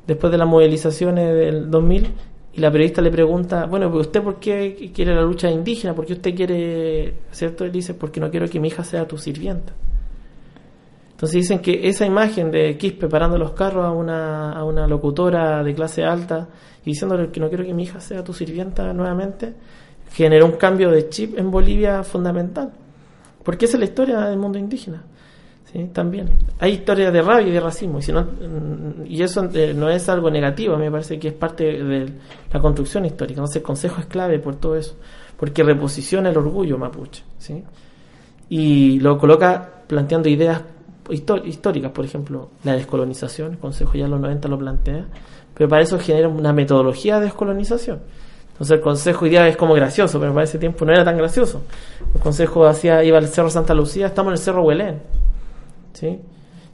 después 0.08 0.32
de 0.32 0.38
las 0.38 0.48
movilizaciones 0.48 1.36
del 1.36 1.70
2000 1.70 2.08
y 2.54 2.60
la 2.62 2.72
periodista 2.72 3.02
le 3.02 3.12
pregunta, 3.12 3.66
bueno, 3.66 3.90
usted 3.90 4.24
por 4.24 4.40
qué 4.40 4.92
quiere 4.94 5.14
la 5.14 5.22
lucha 5.22 5.52
indígena? 5.52 5.94
¿Por 5.94 6.06
qué 6.06 6.14
usted 6.14 6.34
quiere, 6.34 7.14
cierto? 7.30 7.66
Él 7.66 7.72
dice, 7.72 7.94
porque 7.94 8.20
no 8.20 8.32
quiero 8.32 8.48
que 8.48 8.60
mi 8.60 8.70
hija 8.70 8.84
sea 8.84 9.08
tu 9.08 9.18
sirvienta. 9.18 9.74
Entonces 11.12 11.42
dicen 11.42 11.60
que 11.60 11.88
esa 11.88 12.06
imagen 12.06 12.50
de 12.52 12.78
Quispe 12.78 13.08
parando 13.08 13.38
los 13.38 13.52
carros 13.52 13.86
a 13.86 13.92
una, 13.92 14.54
a 14.54 14.64
una 14.64 14.88
locutora 14.88 15.64
de 15.64 15.74
clase 15.74 16.04
alta 16.04 16.48
y 16.84 16.92
diciéndole 16.92 17.30
que 17.32 17.40
no 17.40 17.50
quiero 17.50 17.64
que 17.64 17.74
mi 17.74 17.84
hija 17.84 18.00
sea 18.00 18.24
tu 18.24 18.34
sirvienta 18.34 18.94
nuevamente, 18.94 19.54
generó 20.12 20.46
un 20.46 20.54
cambio 20.54 20.90
de 20.90 21.10
chip 21.10 21.38
en 21.38 21.52
Bolivia 21.52 22.04
fundamental. 22.04 22.72
Porque 23.44 23.66
esa 23.66 23.78
es 23.78 23.80
la 23.80 23.86
historia 23.86 24.20
del 24.22 24.38
mundo 24.38 24.58
indígena. 24.58 25.04
¿Sí? 25.72 25.90
También. 25.94 26.30
Hay 26.60 26.74
historias 26.74 27.14
de 27.14 27.22
rabia 27.22 27.48
y 27.48 27.52
de 27.52 27.60
racismo, 27.60 28.00
y, 28.00 28.02
si 28.02 28.12
mm, 28.12 29.06
y 29.08 29.22
eso 29.22 29.50
eh, 29.54 29.74
no 29.76 29.90
es 29.90 30.08
algo 30.10 30.30
negativo, 30.30 30.78
me 30.78 30.92
parece 30.92 31.20
que 31.20 31.30
es 31.30 31.34
parte 31.34 31.84
de 31.84 32.12
la 32.52 32.60
construcción 32.60 33.06
histórica. 33.06 33.40
Entonces 33.40 33.58
el 33.58 33.64
Consejo 33.64 34.02
es 34.02 34.08
clave 34.08 34.40
por 34.40 34.56
todo 34.56 34.76
eso, 34.76 34.96
porque 35.38 35.64
reposiciona 35.64 36.30
el 36.30 36.38
orgullo 36.38 36.78
mapuche. 36.78 37.24
¿sí? 37.38 37.64
Y 38.50 39.00
lo 39.00 39.18
coloca 39.18 39.70
planteando 39.88 40.30
ideas 40.30 40.62
históricas, 41.10 41.92
por 41.92 42.04
ejemplo, 42.04 42.50
la 42.64 42.74
descolonización, 42.74 43.54
el 43.54 43.58
Consejo 43.58 43.94
ya 43.94 44.06
en 44.06 44.12
los 44.12 44.20
90 44.20 44.48
lo 44.50 44.58
plantea, 44.58 45.06
pero 45.54 45.70
para 45.70 45.82
eso 45.82 45.98
genera 46.00 46.28
una 46.28 46.54
metodología 46.54 47.20
de 47.20 47.26
descolonización. 47.26 48.00
Entonces 48.58 48.78
el 48.78 48.82
consejo 48.82 49.26
hoy 49.26 49.36
es 49.36 49.56
como 49.56 49.76
gracioso, 49.76 50.20
pero 50.20 50.34
para 50.34 50.46
ese 50.46 50.58
tiempo 50.58 50.84
no 50.84 50.92
era 50.92 51.06
tan 51.06 51.16
gracioso. 51.16 51.62
El 52.16 52.20
consejo 52.20 52.66
hacía, 52.66 53.04
iba 53.04 53.20
al 53.20 53.28
Cerro 53.28 53.52
Santa 53.52 53.76
Lucía, 53.76 54.08
estamos 54.08 54.32
en 54.32 54.34
el 54.34 54.40
Cerro 54.40 54.64
Huelén. 54.64 55.00
¿Sí? 55.98 56.20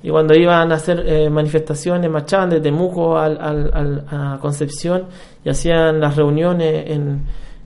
Y 0.03 0.09
cuando 0.09 0.33
iban 0.35 0.69
a 0.71 0.75
hacer 0.75 1.01
eh, 1.07 1.29
manifestaciones, 1.29 2.11
marchaban 2.11 2.49
desde 2.49 2.63
Temuco 2.63 3.17
al, 3.17 3.37
al- 3.39 3.71
al- 3.73 4.05
a 4.11 4.37
Concepción 4.41 5.05
y 5.45 5.49
hacían 5.49 6.01
las 6.01 6.17
reuniones 6.17 6.89
en, 6.91 7.21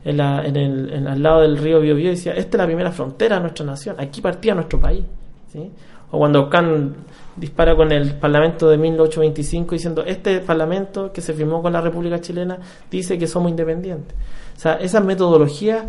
en 0.05 0.18
la- 0.18 0.45
en 0.45 0.55
el, 0.55 1.08
al 1.08 1.24
lado 1.24 1.41
del 1.41 1.58
río 1.58 1.80
Biobío 1.80 2.08
y 2.08 2.10
decía, 2.12 2.34
esta 2.34 2.58
es 2.58 2.60
la 2.60 2.66
primera 2.68 2.91
frontera 2.91 3.38
de 3.38 3.41
nuestra 3.41 3.66
nación, 3.66 3.95
aquí 3.97 4.22
partía 4.22 4.53
nuestro 4.53 4.80
país. 4.80 5.03
¿sí? 5.51 5.72
O 6.12 6.20
cuando 6.20 6.47
Khan 6.47 6.93
dispara 7.36 7.76
con 7.76 7.91
el 7.91 8.14
Parlamento 8.16 8.70
de 8.70 8.78
1825 8.78 9.74
diciendo, 9.76 10.03
este 10.05 10.39
Parlamento 10.41 11.12
que 11.12 11.22
se 11.22 11.34
firmó 11.34 11.62
con 11.64 11.74
la 11.74 11.82
República 11.82 12.22
Chilena 12.22 12.58
dice 12.91 13.18
que 13.18 13.26
somos 13.28 13.49
independientes. 13.49 14.16
O 14.55 14.60
sea, 14.60 14.74
esas 14.76 15.03
metodologías 15.03 15.86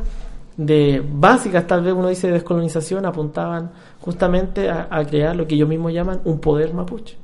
de 0.56 1.02
básicas, 1.08 1.66
tal 1.66 1.82
vez 1.82 1.92
uno 1.94 2.08
dice 2.08 2.26
de 2.26 2.32
descolonización, 2.34 3.06
apuntaban 3.06 3.70
justamente 4.00 4.70
a, 4.70 4.88
crear 5.04 5.36
lo 5.36 5.46
que 5.46 5.54
ellos 5.54 5.68
mismos 5.68 5.92
llaman 5.92 6.20
un 6.24 6.38
poder 6.40 6.72
mapuche. 6.74 7.16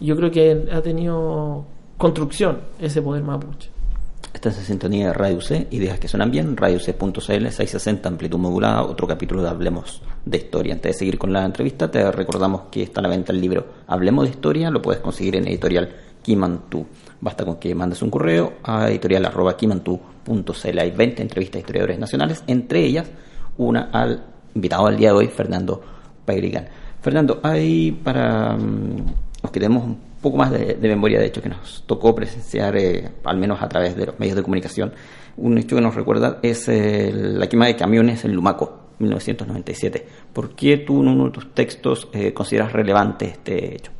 Y 0.00 0.06
yo 0.06 0.16
creo 0.16 0.30
que 0.30 0.68
ha 0.72 0.80
tenido 0.80 1.64
construcción 1.96 2.60
ese 2.78 3.02
poder 3.02 3.22
mapuche. 3.22 3.70
Estás 4.32 4.58
en 4.58 4.64
sintonía 4.64 5.08
de 5.08 5.12
Radio 5.14 5.40
C, 5.40 5.66
ideas 5.70 5.98
que 5.98 6.06
suenan 6.06 6.30
bien, 6.30 6.56
radioc.cl, 6.56 7.20
660, 7.20 8.08
amplitud 8.08 8.38
modulada, 8.38 8.82
otro 8.82 9.06
capítulo 9.06 9.42
de 9.42 9.48
Hablemos 9.48 10.02
de 10.24 10.36
Historia. 10.36 10.74
Antes 10.74 10.92
de 10.92 10.98
seguir 10.98 11.18
con 11.18 11.32
la 11.32 11.44
entrevista, 11.44 11.90
te 11.90 12.12
recordamos 12.12 12.62
que 12.70 12.82
está 12.82 13.00
a 13.00 13.02
la 13.02 13.08
venta 13.08 13.32
el 13.32 13.40
libro 13.40 13.66
Hablemos 13.86 14.26
de 14.26 14.30
Historia, 14.30 14.70
lo 14.70 14.80
puedes 14.82 15.00
conseguir 15.00 15.36
en 15.36 15.48
editorial 15.48 15.88
Kimantú. 16.22 16.86
Basta 17.20 17.44
con 17.44 17.56
que 17.56 17.74
mandes 17.74 18.02
un 18.02 18.10
correo 18.10 18.52
a 18.62 18.88
editorial.kimantú.cl. 18.88 20.78
Hay 20.78 20.90
20 20.90 21.22
entrevistas 21.22 21.56
a 21.56 21.60
historiadores 21.60 21.98
nacionales, 21.98 22.44
entre 22.46 22.84
ellas 22.84 23.10
una 23.56 23.90
al 23.92 24.22
invitado 24.54 24.86
al 24.86 24.96
día 24.96 25.10
de 25.10 25.16
hoy, 25.16 25.28
Fernando 25.28 25.80
Pairigán. 26.24 26.68
Fernando, 27.00 27.40
hay 27.42 27.92
para 27.92 28.56
mm, 28.56 29.06
los 29.42 29.52
que 29.52 29.60
tenemos 29.60 29.84
un 29.84 29.98
poco 30.20 30.36
más 30.36 30.50
de, 30.50 30.74
de 30.74 30.88
memoria, 30.88 31.20
de 31.20 31.26
hecho, 31.26 31.40
que 31.42 31.48
nos 31.48 31.84
tocó 31.86 32.14
presenciar, 32.14 32.76
eh, 32.76 33.10
al 33.24 33.36
menos 33.36 33.62
a 33.62 33.68
través 33.68 33.96
de 33.96 34.06
los 34.06 34.18
medios 34.18 34.36
de 34.36 34.42
comunicación, 34.42 34.92
un 35.36 35.56
hecho 35.58 35.76
que 35.76 35.82
nos 35.82 35.94
recuerda 35.94 36.38
es 36.42 36.68
eh, 36.68 37.12
la 37.12 37.48
quema 37.48 37.66
de 37.66 37.76
camiones 37.76 38.24
en 38.24 38.34
Lumaco, 38.34 38.88
1997. 38.98 40.06
¿Por 40.32 40.50
qué 40.50 40.78
tú 40.78 41.00
en 41.02 41.08
uno 41.08 41.26
de 41.26 41.30
tus 41.30 41.54
textos 41.54 42.08
eh, 42.12 42.32
consideras 42.34 42.72
relevante 42.72 43.26
este 43.26 43.76
hecho? 43.76 43.92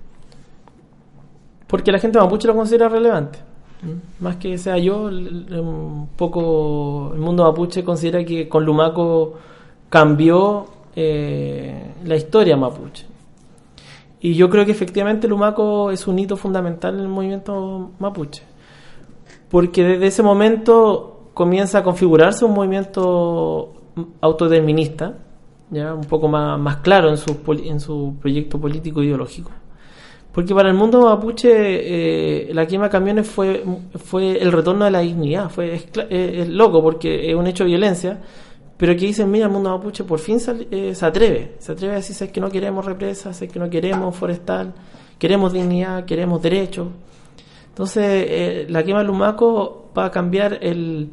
Porque 1.67 1.93
la 1.93 1.99
gente 1.99 2.19
mapuche 2.19 2.49
lo 2.49 2.57
considera 2.57 2.89
relevante. 2.89 3.39
Más 4.19 4.37
que 4.37 4.59
sea 4.59 4.77
yo, 4.79 5.05
un 5.05 6.09
poco 6.17 7.13
el 7.15 7.21
mundo 7.21 7.45
mapuche 7.45 7.85
considera 7.85 8.25
que 8.25 8.49
con 8.49 8.65
Lumaco 8.65 9.35
cambió 9.89 10.67
eh, 10.97 11.93
la 12.05 12.17
historia 12.17 12.57
mapuche. 12.57 13.07
Y 14.21 14.35
yo 14.35 14.51
creo 14.51 14.65
que 14.65 14.73
efectivamente 14.73 15.29
Lumaco 15.29 15.91
es 15.91 16.07
un 16.07 16.19
hito 16.19 16.37
fundamental 16.37 16.95
en 16.95 17.01
el 17.03 17.09
movimiento 17.09 17.91
mapuche. 17.99 18.43
Porque 19.49 19.85
desde 19.85 20.07
ese 20.09 20.23
momento 20.23 21.31
comienza 21.35 21.79
a 21.79 21.83
configurarse 21.83 22.45
un 22.45 22.53
movimiento 22.53 23.75
autodeterminista, 24.21 25.15
ya 25.71 25.95
un 25.95 26.05
poco 26.05 26.29
más, 26.29 26.59
más 26.59 26.79
claro 26.79 27.11
en 27.11 27.17
su, 27.17 27.37
en 27.65 27.81
su 27.81 28.17
proyecto 28.21 28.61
político 28.61 29.03
ideológico. 29.03 29.51
Porque 30.33 30.55
para 30.55 30.69
el 30.69 30.75
mundo 30.75 31.03
mapuche 31.03 31.51
eh, 31.51 32.55
la 32.55 32.67
quema 32.67 32.85
de 32.85 32.91
camiones 32.91 33.27
fue, 33.29 33.65
fue 33.97 34.41
el 34.41 34.53
retorno 34.53 34.85
de 34.85 34.91
la 34.91 35.01
dignidad, 35.01 35.49
fue 35.49 35.75
es, 35.75 35.89
eh, 36.11 36.41
es 36.43 36.49
loco 36.49 36.83
porque 36.83 37.31
es 37.31 37.35
un 37.35 37.47
hecho 37.47 37.65
de 37.65 37.71
violencia, 37.71 38.21
pero 38.79 38.95
que 38.95 39.05
dicen, 39.07 39.31
mira, 39.31 39.45
el 39.47 39.53
mundo 39.53 39.69
mapuche 39.77 40.05
por 40.05 40.19
fin 40.21 40.41
sal- 40.41 40.67
eh, 40.71 40.95
se 40.95 41.05
atreve, 41.05 41.57
se 41.59 41.73
atreve 41.73 41.93
a 41.95 41.97
decir, 41.97 42.17
"Sabes 42.17 42.33
que 42.33 42.41
no 42.41 42.49
queremos 42.49 42.85
represas, 42.87 43.43
es 43.43 43.53
que 43.53 43.59
no 43.59 43.69
queremos 43.69 44.17
forestal, 44.17 44.73
queremos 45.19 45.53
dignidad, 45.53 46.05
queremos 46.07 46.41
derechos. 46.41 46.89
Entonces, 47.71 48.05
eh, 48.07 48.67
la 48.71 48.83
quema 48.83 48.99
del 48.99 49.09
Lumaco 49.09 49.91
va 49.97 50.07
a 50.07 50.11
cambiar 50.11 50.59
el, 50.63 51.11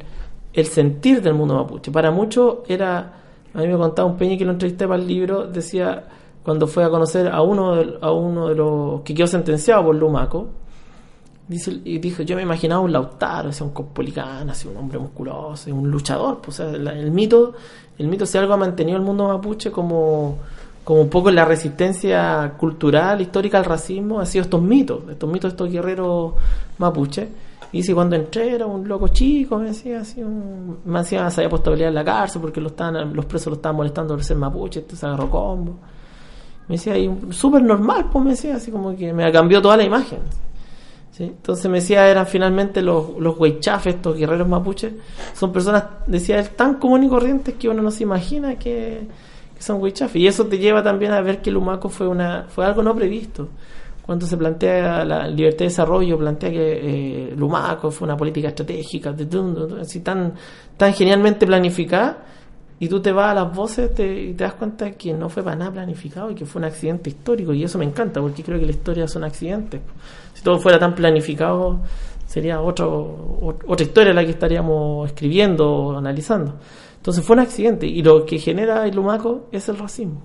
el 0.52 0.66
sentir 0.66 1.20
del 1.22 1.34
mundo 1.34 1.54
mapuche. 1.54 1.90
Para 1.92 2.10
muchos 2.10 2.58
era, 2.68 3.14
a 3.54 3.58
mí 3.58 3.66
me 3.68 3.76
contaba 3.76 4.08
un 4.08 4.16
peña 4.16 4.36
que 4.38 4.44
lo 4.44 4.52
entrevisté 4.52 4.86
para 4.88 5.00
el 5.00 5.06
libro, 5.06 5.46
decía, 5.46 6.04
cuando 6.42 6.66
fue 6.66 6.84
a 6.84 6.88
conocer 6.88 7.28
a 7.28 7.42
uno 7.42 7.74
de, 7.76 7.98
a 8.00 8.10
uno 8.12 8.48
de 8.48 8.54
los 8.54 9.00
que 9.02 9.12
quedó 9.14 9.26
sentenciado 9.26 9.84
por 9.86 9.96
Lumaco, 9.96 10.48
dice, 11.48 11.80
y 11.84 11.98
dijo, 11.98 12.22
yo 12.22 12.36
me 12.36 12.42
imaginaba 12.42 12.80
un 12.80 12.92
Lautaro, 12.92 13.48
decía, 13.48 13.66
un 13.66 13.72
cospolicán, 13.72 14.50
así, 14.50 14.68
un 14.68 14.76
hombre 14.76 14.98
musculoso, 14.98 15.74
un 15.74 15.90
luchador. 15.90 16.40
Pues, 16.40 16.60
o 16.60 16.70
sea, 16.70 16.74
el 16.74 17.10
mito, 17.10 17.54
el 17.98 18.08
mito 18.08 18.26
si 18.26 18.38
algo 18.38 18.54
ha 18.54 18.56
mantenido 18.56 18.96
el 18.96 19.04
mundo 19.04 19.28
mapuche 19.28 19.70
como 19.70 20.38
como 20.86 21.00
un 21.00 21.10
poco 21.10 21.32
la 21.32 21.44
resistencia 21.44 22.54
cultural, 22.56 23.20
histórica 23.20 23.58
al 23.58 23.64
racismo, 23.64 24.20
ha 24.20 24.24
sido 24.24 24.44
estos 24.44 24.62
mitos, 24.62 25.00
estos 25.10 25.28
mitos 25.28 25.50
de 25.50 25.54
estos 25.54 25.68
guerreros 25.68 26.34
mapuche. 26.78 27.28
Y 27.72 27.82
si 27.82 27.92
cuando 27.92 28.14
entré 28.14 28.54
era 28.54 28.66
un 28.66 28.86
loco 28.86 29.08
chico, 29.08 29.58
me 29.58 29.70
decía 29.70 30.02
así, 30.02 30.22
un, 30.22 30.78
me 30.84 31.00
decía, 31.00 31.28
se 31.28 31.40
había 31.40 31.50
puesto 31.50 31.70
a 31.70 31.72
pelear 31.72 31.88
en 31.88 31.94
la 31.96 32.04
cárcel 32.04 32.40
porque 32.40 32.60
lo 32.60 32.68
estaban, 32.68 33.12
los 33.12 33.24
presos 33.24 33.48
lo 33.48 33.56
estaban 33.56 33.78
molestando 33.78 34.14
por 34.14 34.22
ser 34.22 34.36
mapuche, 34.36 34.78
este 34.78 34.94
se 34.94 35.06
agarró 35.06 35.28
combo. 35.28 35.76
Me 36.68 36.76
decía, 36.76 36.96
y 36.96 37.10
súper 37.30 37.64
normal, 37.64 38.06
pues 38.12 38.24
me 38.24 38.30
decía, 38.30 38.54
así 38.54 38.70
como 38.70 38.96
que 38.96 39.12
me 39.12 39.32
cambió 39.32 39.60
toda 39.60 39.76
la 39.76 39.82
imagen. 39.82 40.20
¿Sí? 41.16 41.24
Entonces 41.24 41.70
me 41.70 41.78
decía, 41.80 42.08
eran 42.08 42.26
finalmente 42.26 42.82
los, 42.82 43.18
los 43.18 43.36
estos 43.94 44.16
guerreros 44.16 44.48
mapuches, 44.48 44.92
son 45.34 45.52
personas, 45.52 45.84
decía 46.06 46.38
él, 46.38 46.50
tan 46.50 46.74
comunes 46.74 47.06
y 47.06 47.10
corrientes 47.10 47.54
que 47.54 47.68
uno 47.68 47.82
no 47.82 47.90
se 47.90 48.02
imagina 48.02 48.56
que, 48.58 49.00
son 49.62 49.80
huaychafes. 49.80 50.16
Y 50.20 50.26
eso 50.26 50.46
te 50.46 50.58
lleva 50.58 50.82
también 50.82 51.12
a 51.12 51.20
ver 51.20 51.40
que 51.40 51.50
el 51.50 51.56
fue, 51.88 52.06
una, 52.06 52.44
fue 52.48 52.64
algo 52.66 52.82
no 52.82 52.94
previsto. 52.94 53.48
Cuando 54.04 54.24
se 54.26 54.36
plantea 54.36 55.04
la 55.04 55.26
libertad 55.26 55.60
de 55.60 55.64
desarrollo, 55.64 56.16
plantea 56.16 56.50
que 56.50 56.72
eh, 56.72 57.28
el 57.32 57.42
fue 57.90 58.06
una 58.06 58.16
política 58.16 58.48
estratégica, 58.48 59.12
de- 59.12 59.24
de- 59.24 59.66
de- 59.74 59.80
así 59.80 60.00
tan, 60.00 60.34
tan 60.76 60.92
genialmente 60.94 61.44
planificada, 61.46 62.18
y 62.78 62.88
tú 62.88 63.00
te 63.00 63.10
vas 63.12 63.30
a 63.30 63.34
las 63.34 63.54
voces 63.56 63.94
te- 63.94 64.22
y 64.24 64.34
te 64.34 64.44
das 64.44 64.54
cuenta 64.54 64.92
que 64.92 65.12
no 65.14 65.28
fue 65.28 65.42
para 65.42 65.56
nada 65.56 65.70
planificado 65.72 66.30
y 66.30 66.34
que 66.34 66.44
fue 66.44 66.58
un 66.60 66.66
accidente 66.66 67.10
histórico. 67.10 67.52
Y 67.54 67.64
eso 67.64 67.78
me 67.78 67.84
encanta, 67.84 68.20
porque 68.20 68.42
creo 68.42 68.58
que 68.58 68.66
la 68.66 68.72
historia 68.72 69.08
son 69.08 69.24
accidentes. 69.24 69.80
Si 70.34 70.42
todo 70.42 70.58
fuera 70.58 70.78
tan 70.78 70.94
planificado, 70.94 71.80
sería 72.26 72.60
otro, 72.60 73.38
ot- 73.40 73.64
otra 73.66 73.86
historia 73.86 74.12
la 74.12 74.24
que 74.24 74.30
estaríamos 74.32 75.06
escribiendo 75.08 75.66
o 75.70 75.96
analizando. 75.96 76.54
Entonces 76.96 77.24
fue 77.24 77.34
un 77.34 77.40
accidente 77.40 77.86
y 77.86 78.02
lo 78.02 78.26
que 78.26 78.38
genera 78.38 78.86
el 78.86 78.94
Lumaco 78.94 79.46
es 79.52 79.68
el 79.68 79.78
racismo. 79.78 80.22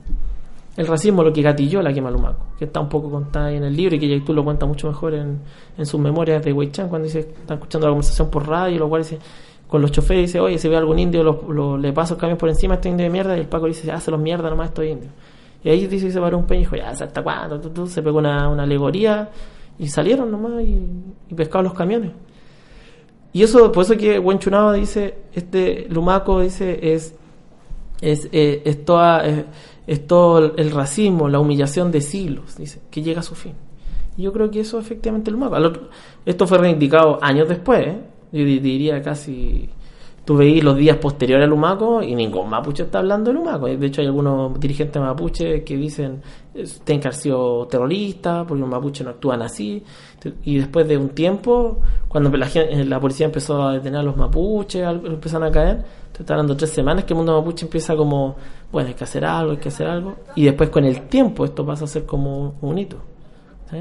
El 0.78 0.88
racismo 0.88 1.22
lo 1.22 1.34
que 1.34 1.42
gatilló 1.42 1.82
la 1.82 1.94
quema 1.94 2.10
Lumaco, 2.10 2.46
que 2.58 2.66
está 2.66 2.80
un 2.80 2.88
poco 2.90 3.12
contada 3.12 3.48
ahí 3.48 3.58
en 3.58 3.66
el 3.66 3.76
libro 3.76 3.96
y 3.98 4.00
que 4.00 4.22
tú 4.26 4.34
lo 4.34 4.44
cuenta 4.44 4.66
mucho 4.66 4.88
mejor 4.88 5.14
en, 5.14 5.40
en 5.78 5.86
sus 5.86 6.00
memorias 6.00 6.44
de 6.44 6.54
Weichan 6.54 6.88
cuando 6.90 7.06
dice, 7.08 7.20
está 7.20 7.56
escuchando 7.56 7.88
la 7.88 7.92
conversación 7.92 8.30
por 8.30 8.48
radio, 8.48 8.80
lo 8.80 8.88
cual 8.90 9.04
dice, 9.04 9.20
con 9.72 9.82
los 9.82 9.94
choferes 9.94 10.24
dice, 10.28 10.42
oye, 10.42 10.58
si 10.58 10.68
ve 10.68 10.76
algún 10.76 11.00
indio, 11.00 11.24
lo, 11.24 11.78
le 11.78 11.94
paso 11.94 12.16
el 12.16 12.20
camión 12.20 12.38
por 12.38 12.50
encima 12.50 12.74
a 12.74 12.76
este 12.76 12.90
indio 12.90 13.06
de 13.06 13.10
mierda, 13.10 13.38
y 13.38 13.40
el 13.40 13.48
Paco 13.48 13.68
dice, 13.68 13.90
hace 13.90 14.12
los 14.12 14.20
mierda 14.20 14.50
nomás 14.50 14.68
estos 14.68 14.84
indios. 14.84 15.14
Y 15.64 15.70
ahí 15.70 15.88
dice, 15.88 16.12
se 16.12 16.20
paró 16.20 16.38
un 16.38 16.46
peña 16.46 16.60
y 16.60 16.64
dijo, 16.64 16.76
ya, 16.76 16.90
¿hasta 16.90 17.24
cuándo? 17.24 17.88
Se 17.88 18.04
pegó 18.04 18.18
una, 18.18 18.48
alegoría 18.62 19.30
y 19.80 19.88
salieron 19.88 20.30
nomás 20.30 20.62
y, 20.62 20.78
y 21.30 21.34
pescaron 21.34 21.64
los 21.64 21.74
camiones. 21.74 22.12
Y 23.32 23.44
eso, 23.44 23.72
por 23.72 23.86
eso 23.86 23.96
que 23.96 24.20
Huenchunaba 24.20 24.74
dice, 24.74 25.16
este 25.34 25.88
Lumaco 25.90 26.42
dice, 26.42 26.94
es, 26.94 27.16
es, 28.02 28.28
eh, 28.34 28.62
es, 28.66 28.84
todo 30.06 30.54
el- 30.58 30.72
racismo, 30.72 31.30
la 31.30 31.40
humillación 31.40 31.92
de 31.92 32.02
siglos, 32.02 32.58
dice, 32.58 32.82
que 32.92 33.02
llega 33.02 33.22
a 33.22 33.24
su 33.24 33.36
fin. 33.36 33.54
Y 34.18 34.24
yo 34.24 34.34
creo 34.34 34.52
que 34.52 34.60
eso 34.60 34.78
efectivamente 34.80 35.32
Lumaco. 35.32 35.56
Esto 36.26 36.46
fue 36.46 36.58
reivindicado 36.58 37.20
años 37.22 37.48
después, 37.48 37.88
¿eh? 37.88 38.11
Yo 38.32 38.44
di- 38.46 38.60
diría 38.60 39.02
casi... 39.02 39.70
Tú 40.24 40.38
veís 40.38 40.64
los 40.64 40.78
días 40.78 40.98
posteriores 40.98 41.46
al 41.46 41.50
Lumaco 41.50 42.04
y 42.04 42.14
ningún 42.14 42.48
mapuche 42.48 42.84
está 42.84 43.00
hablando 43.00 43.32
de 43.32 43.38
Lumaco. 43.40 43.66
De 43.66 43.88
hecho, 43.88 44.02
hay 44.02 44.08
algunos 44.08 44.58
dirigentes 44.60 45.02
mapuche 45.02 45.64
que 45.64 45.76
dicen 45.76 46.22
eh, 46.54 46.64
tienen 46.84 47.02
que 47.02 47.08
haber 47.08 47.20
sido 47.20 47.66
terroristas 47.66 48.46
porque 48.48 48.62
los 48.62 48.70
mapuches 48.70 49.04
no 49.04 49.10
actúan 49.14 49.42
así. 49.42 49.84
Y 50.44 50.60
después 50.60 50.88
de 50.88 50.96
un 50.96 51.10
tiempo, 51.10 51.80
cuando 52.08 52.30
la, 52.38 52.46
gen- 52.46 52.88
la 52.88 53.00
policía 53.00 53.26
empezó 53.26 53.64
a 53.64 53.74
detener 53.74 54.02
a 54.02 54.04
los 54.04 54.16
mapuches, 54.16 54.84
empezaron 54.84 55.48
a 55.48 55.52
caer, 55.52 55.84
te 56.16 56.22
está 56.22 56.40
de 56.42 56.56
tres 56.56 56.70
semanas 56.70 57.04
que 57.04 57.14
el 57.14 57.18
mundo 57.18 57.36
mapuche 57.40 57.66
empieza 57.66 57.96
como, 57.96 58.36
bueno, 58.72 58.90
hay 58.90 58.94
que 58.94 59.04
hacer 59.04 59.26
algo, 59.26 59.52
hay 59.54 59.58
que 59.58 59.70
hacer 59.70 59.88
algo. 59.88 60.18
Y 60.36 60.44
después 60.46 60.70
con 60.70 60.86
el 60.86 61.02
tiempo 61.10 61.46
esto 61.46 61.66
pasa 61.66 61.86
a 61.86 61.88
ser 61.88 62.06
como 62.06 62.54
un 62.62 62.78
hito. 62.78 62.98
¿sí? 63.72 63.78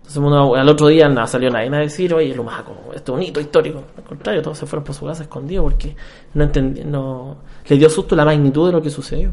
Entonces 0.00 0.16
uno- 0.16 0.54
al 0.54 0.68
otro 0.68 0.88
día 0.88 1.08
no 1.08 1.24
salió 1.26 1.50
nadie 1.50 1.68
a 1.74 1.78
decir, 1.80 2.12
oye, 2.14 2.34
Lumaco, 2.34 2.72
esto 2.94 3.12
es 3.12 3.16
un 3.18 3.22
hito 3.22 3.40
histórico. 3.40 3.82
Al 3.96 4.02
contrario, 4.04 4.42
todos 4.42 4.58
se 4.58 4.66
fueron 4.66 4.84
por 4.84 4.94
su 4.94 5.06
casa 5.06 5.22
escondidos 5.22 5.64
porque 5.64 5.94
no 6.34 6.44
entendí, 6.44 6.82
no 6.84 7.36
le 7.68 7.76
dio 7.76 7.88
susto 7.88 8.16
la 8.16 8.24
magnitud 8.24 8.66
de 8.66 8.72
lo 8.72 8.82
que 8.82 8.90
sucedió. 8.90 9.30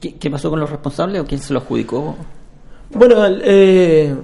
¿Qué, 0.00 0.14
qué 0.16 0.30
pasó 0.30 0.50
con 0.50 0.60
los 0.60 0.68
responsables 0.70 1.22
o 1.22 1.24
quién 1.24 1.40
se 1.40 1.52
lo 1.54 1.60
adjudicó? 1.60 2.14
Bueno, 2.90 3.16
eh, 3.26 4.14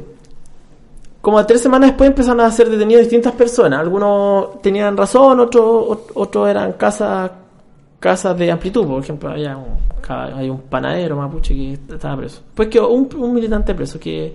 como 1.21 1.39
a 1.39 1.47
tres 1.47 1.63
semanas 1.63 1.91
después 1.91 2.09
empezaron 2.11 2.41
a 2.41 2.51
ser 2.51 2.69
detenidos 2.69 3.03
distintas 3.03 3.33
personas. 3.33 3.81
Algunos 3.81 4.61
tenían 4.61 4.97
razón, 4.97 5.41
otros 5.41 5.65
ot- 5.87 6.11
otros 6.15 6.49
eran 6.49 6.73
casas 6.75 7.31
casas 7.99 8.37
de 8.39 8.51
amplitud. 8.53 8.87
Por 8.87 9.03
ejemplo, 9.03 9.31
había 9.31 9.57
un, 9.57 9.79
hay 10.09 10.49
un 10.51 10.61
panadero 10.63 11.17
mapuche 11.17 11.55
que 11.55 11.79
estaba 11.95 12.17
preso. 12.19 12.43
Pues 12.55 12.69
que 12.69 12.79
un, 12.81 13.09
un 13.17 13.35
militante 13.35 13.75
preso 13.75 13.99
que 13.99 14.35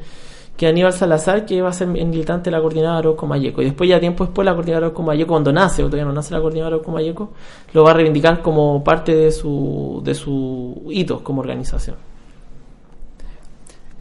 que 0.57 0.67
Aníbal 0.67 0.93
Salazar, 0.93 1.45
que 1.45 1.61
va 1.61 1.69
a 1.69 1.73
ser 1.73 1.87
militante 1.87 2.49
de 2.49 2.55
la 2.55 2.61
coordinadora 2.61 2.99
Orozco 2.99 3.25
Mayeco. 3.25 3.61
Y 3.61 3.65
después, 3.65 3.89
ya 3.89 3.99
tiempo 3.99 4.25
después, 4.25 4.45
la 4.45 4.53
coordinadora 4.53 4.87
Orozco 4.87 5.03
Mayeco, 5.03 5.29
cuando 5.29 5.51
nace, 5.51 5.83
o 5.83 5.87
todavía 5.87 6.05
no 6.05 6.13
nace 6.13 6.33
la 6.33 6.41
coordinadora 6.41 6.75
Orozco 6.75 6.91
Mayeco, 6.91 7.31
lo 7.73 7.83
va 7.83 7.91
a 7.91 7.93
reivindicar 7.93 8.41
como 8.41 8.83
parte 8.83 9.15
de 9.15 9.31
su, 9.31 10.01
de 10.03 10.13
su 10.13 10.83
hitos 10.91 11.21
como 11.21 11.41
organización. 11.41 11.95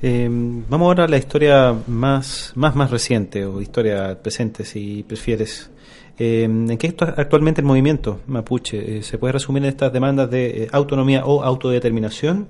Eh, 0.03 0.28
vamos 0.68 0.86
ahora 0.86 1.05
a 1.05 1.09
la 1.09 1.16
historia 1.16 1.74
más, 1.86 2.53
más, 2.57 2.74
más 2.74 2.90
reciente, 2.90 3.46
o 3.46 3.61
historia 3.61 4.18
presente, 4.20 4.64
si 4.64 5.05
prefieres. 5.05 5.70
Eh, 6.18 6.44
¿En 6.44 6.76
qué 6.76 6.88
está 6.88 7.14
actualmente 7.16 7.61
el 7.61 7.66
movimiento 7.66 8.20
mapuche? 8.26 8.98
Eh, 8.98 9.03
¿Se 9.03 9.16
puede 9.18 9.32
resumir 9.32 9.62
en 9.62 9.70
estas 9.70 9.92
demandas 9.92 10.30
de 10.30 10.64
eh, 10.64 10.68
autonomía 10.72 11.24
o 11.24 11.42
autodeterminación? 11.42 12.46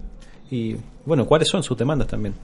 Y, 0.51 0.77
bueno, 1.07 1.27
¿cuáles 1.27 1.49
son 1.49 1.63
sus 1.63 1.77
demandas 1.79 2.09
también? 2.09 2.35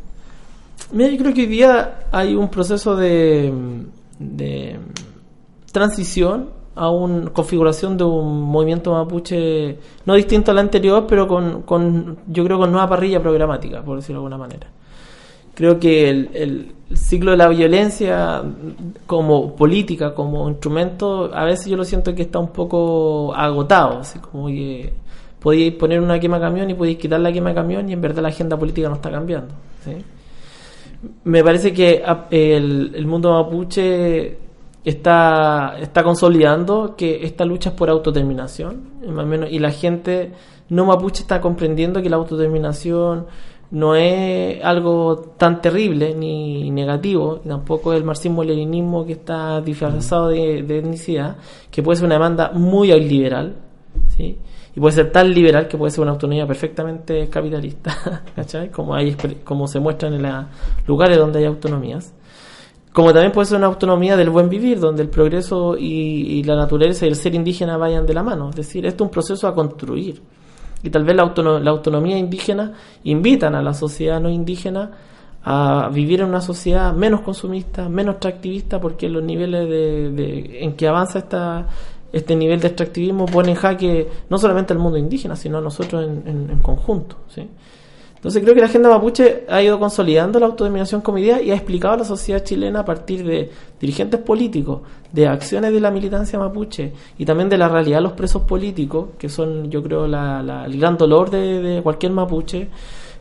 Mira, 0.92 1.10
yo 1.10 1.18
creo 1.18 1.34
que 1.34 1.42
hoy 1.42 1.46
día 1.46 2.06
hay 2.10 2.34
un 2.34 2.48
proceso 2.48 2.96
de, 2.96 3.52
transición 5.72 6.50
a 6.74 6.90
una 6.90 7.30
configuración 7.30 7.96
de 7.96 8.04
un 8.04 8.42
movimiento 8.42 8.92
mapuche 8.92 9.78
no 10.06 10.14
distinto 10.14 10.50
al 10.52 10.58
anterior, 10.58 11.06
pero 11.06 11.26
con, 11.26 11.62
con 11.62 12.18
yo 12.28 12.44
creo 12.44 12.58
con 12.58 12.70
nueva 12.70 12.88
parrilla 12.88 13.20
programática, 13.20 13.82
por 13.82 13.96
decirlo 13.96 14.20
de 14.20 14.26
alguna 14.26 14.38
manera. 14.38 14.68
Creo 15.54 15.78
que 15.78 16.08
el, 16.08 16.74
ciclo 16.94 17.32
de 17.32 17.36
la 17.36 17.48
violencia 17.48 18.42
como 19.06 19.54
política, 19.54 20.14
como 20.14 20.48
instrumento, 20.48 21.34
a 21.34 21.44
veces 21.44 21.66
yo 21.66 21.76
lo 21.76 21.84
siento 21.84 22.14
que 22.14 22.22
está 22.22 22.38
un 22.38 22.52
poco 22.52 23.34
agotado, 23.34 23.98
así 23.98 24.20
como 24.20 24.46
que 24.46 24.92
podíais 25.40 25.74
poner 25.74 26.00
una 26.00 26.18
quema 26.18 26.40
camión 26.40 26.70
y 26.70 26.74
podéis 26.74 26.96
quitar 26.96 27.20
la 27.20 27.32
quema 27.32 27.52
camión 27.52 27.88
y 27.90 27.92
en 27.92 28.00
verdad 28.00 28.22
la 28.22 28.28
agenda 28.28 28.56
política 28.56 28.88
no 28.88 28.94
está 28.94 29.10
cambiando. 29.10 29.52
¿sí? 29.84 29.96
Me 31.24 31.44
parece 31.44 31.72
que 31.72 32.02
a- 32.04 32.26
el, 32.30 33.06
mundo 33.06 33.32
mapuche 33.32 34.38
está, 34.84 35.76
está 35.80 36.02
consolidando 36.02 36.94
que 36.96 37.24
esta 37.24 37.44
lucha 37.44 37.70
es 37.70 37.74
por 37.76 37.90
autodeterminación, 37.90 38.80
menos, 39.26 39.50
y 39.50 39.58
la 39.58 39.70
gente 39.70 40.32
no 40.70 40.86
mapuche 40.86 41.22
está 41.22 41.40
comprendiendo 41.40 42.02
que 42.02 42.10
la 42.10 42.16
autodeterminación 42.16 43.26
no 43.70 43.94
es 43.94 44.64
algo 44.64 45.34
tan 45.36 45.60
terrible 45.60 46.14
ni 46.14 46.70
negativo, 46.70 47.40
tampoco 47.46 47.92
el 47.92 48.02
marxismo-leninismo 48.02 49.04
que 49.04 49.12
está 49.12 49.60
disfrazado 49.60 50.28
de, 50.28 50.62
de 50.62 50.78
etnicidad, 50.78 51.36
que 51.70 51.82
puede 51.82 51.96
ser 51.96 52.06
una 52.06 52.14
demanda 52.14 52.50
muy 52.54 52.90
liberal, 52.98 53.56
¿sí? 54.18 54.36
y 54.76 54.80
puede 54.80 54.94
ser 54.94 55.10
tan 55.10 55.32
liberal 55.32 55.66
que 55.66 55.78
puede 55.78 55.90
ser 55.90 56.02
una 56.02 56.10
autonomía 56.12 56.46
perfectamente 56.46 57.26
capitalista, 57.28 58.22
¿cachai? 58.36 58.70
Como, 58.70 58.94
hay, 58.94 59.16
como 59.42 59.66
se 59.66 59.80
muestran 59.80 60.12
en 60.12 60.22
los 60.24 60.44
lugares 60.86 61.16
donde 61.16 61.38
hay 61.38 61.46
autonomías. 61.46 62.12
Como 62.92 63.12
también 63.12 63.32
puede 63.32 63.46
ser 63.46 63.58
una 63.58 63.66
autonomía 63.68 64.16
del 64.16 64.28
buen 64.30 64.48
vivir, 64.48 64.78
donde 64.80 65.02
el 65.02 65.08
progreso 65.08 65.76
y, 65.78 65.84
y 65.84 66.42
la 66.42 66.56
naturaleza 66.56 67.06
y 67.06 67.08
el 67.08 67.16
ser 67.16 67.34
indígena 67.34 67.76
vayan 67.76 68.04
de 68.06 68.12
la 68.14 68.22
mano. 68.22 68.50
Es 68.50 68.56
decir, 68.56 68.84
esto 68.86 69.04
es 69.04 69.08
un 69.08 69.10
proceso 69.12 69.46
a 69.48 69.54
construir. 69.54 70.20
Y 70.82 70.90
tal 70.90 71.04
vez 71.04 71.16
la, 71.16 71.32
la 71.60 71.70
autonomía 71.70 72.16
indígena 72.18 72.72
invitan 73.04 73.54
a 73.54 73.62
la 73.62 73.72
sociedad 73.74 74.20
no 74.20 74.28
indígena 74.30 74.90
a 75.44 75.88
vivir 75.92 76.20
en 76.20 76.28
una 76.28 76.40
sociedad 76.40 76.92
menos 76.92 77.20
consumista, 77.22 77.88
menos 77.88 78.14
extractivista, 78.16 78.80
porque 78.80 79.08
los 79.08 79.22
niveles 79.22 79.68
de, 79.68 80.10
de- 80.10 80.64
en 80.64 80.74
que 80.74 80.86
avanza 80.88 81.20
esta, 81.20 81.66
este 82.12 82.34
nivel 82.36 82.60
de 82.60 82.68
extractivismo 82.68 83.26
pone 83.26 83.50
en 83.50 83.56
jaque 83.56 84.08
no 84.30 84.38
solamente 84.38 84.72
al 84.72 84.78
mundo 84.78 84.98
indígena, 84.98 85.36
sino 85.36 85.58
a 85.58 85.60
nosotros 85.60 86.04
en, 86.04 86.22
en- 86.26 86.50
en 86.50 86.58
conjunto. 86.60 87.16
¿sí? 87.28 87.46
Entonces 88.16 88.42
creo 88.42 88.54
que 88.54 88.60
la 88.60 88.66
agenda 88.66 88.88
mapuche 88.88 89.44
ha 89.48 89.62
ido 89.62 89.78
consolidando 89.78 90.40
la 90.40 90.46
autodeterminación 90.46 91.02
como 91.02 91.18
idea 91.18 91.40
y 91.40 91.52
ha 91.52 91.54
explicado 91.54 91.94
a 91.94 91.98
la 91.98 92.04
sociedad 92.04 92.42
chilena 92.42 92.80
a 92.80 92.84
partir 92.84 93.24
de 93.24 93.48
dirigentes 93.80 94.18
políticos, 94.20 94.80
de 95.12 95.28
acciones 95.28 95.72
de 95.72 95.78
la 95.80 95.90
militancia 95.92 96.36
mapuche 96.38 96.92
y 97.16 97.24
también 97.24 97.48
de 97.48 97.58
la 97.58 97.68
realidad 97.68 97.98
de 97.98 98.02
los 98.02 98.12
presos 98.14 98.42
políticos, 98.42 99.10
que 99.18 99.28
son 99.28 99.70
yo 99.70 99.82
creo 99.84 100.08
la- 100.08 100.42
la- 100.42 100.64
el 100.66 100.78
gran 100.80 100.96
dolor 100.96 101.30
de, 101.30 101.60
de 101.62 101.82
cualquier 101.82 102.10
mapuche. 102.12 102.68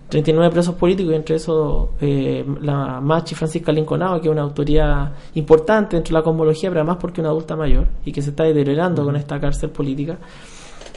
39 0.09 0.53
presos 0.53 0.75
políticos 0.75 1.13
y 1.13 1.15
entre 1.15 1.35
esos 1.35 1.89
eh, 1.99 2.45
la 2.61 3.01
Machi 3.01 3.35
Francisca 3.35 3.71
Linconado, 3.71 4.21
que 4.21 4.27
es 4.27 4.31
una 4.31 4.43
autoridad 4.43 5.11
importante 5.35 5.95
dentro 5.97 6.13
de 6.13 6.19
la 6.19 6.23
cosmología, 6.23 6.69
pero 6.69 6.81
además 6.81 6.97
porque 6.99 7.19
es 7.19 7.25
una 7.25 7.29
adulta 7.29 7.55
mayor 7.55 7.87
y 8.05 8.11
que 8.11 8.21
se 8.21 8.29
está 8.29 8.43
deteriorando 8.43 9.03
con 9.03 9.15
esta 9.15 9.39
cárcel 9.39 9.69
política, 9.69 10.17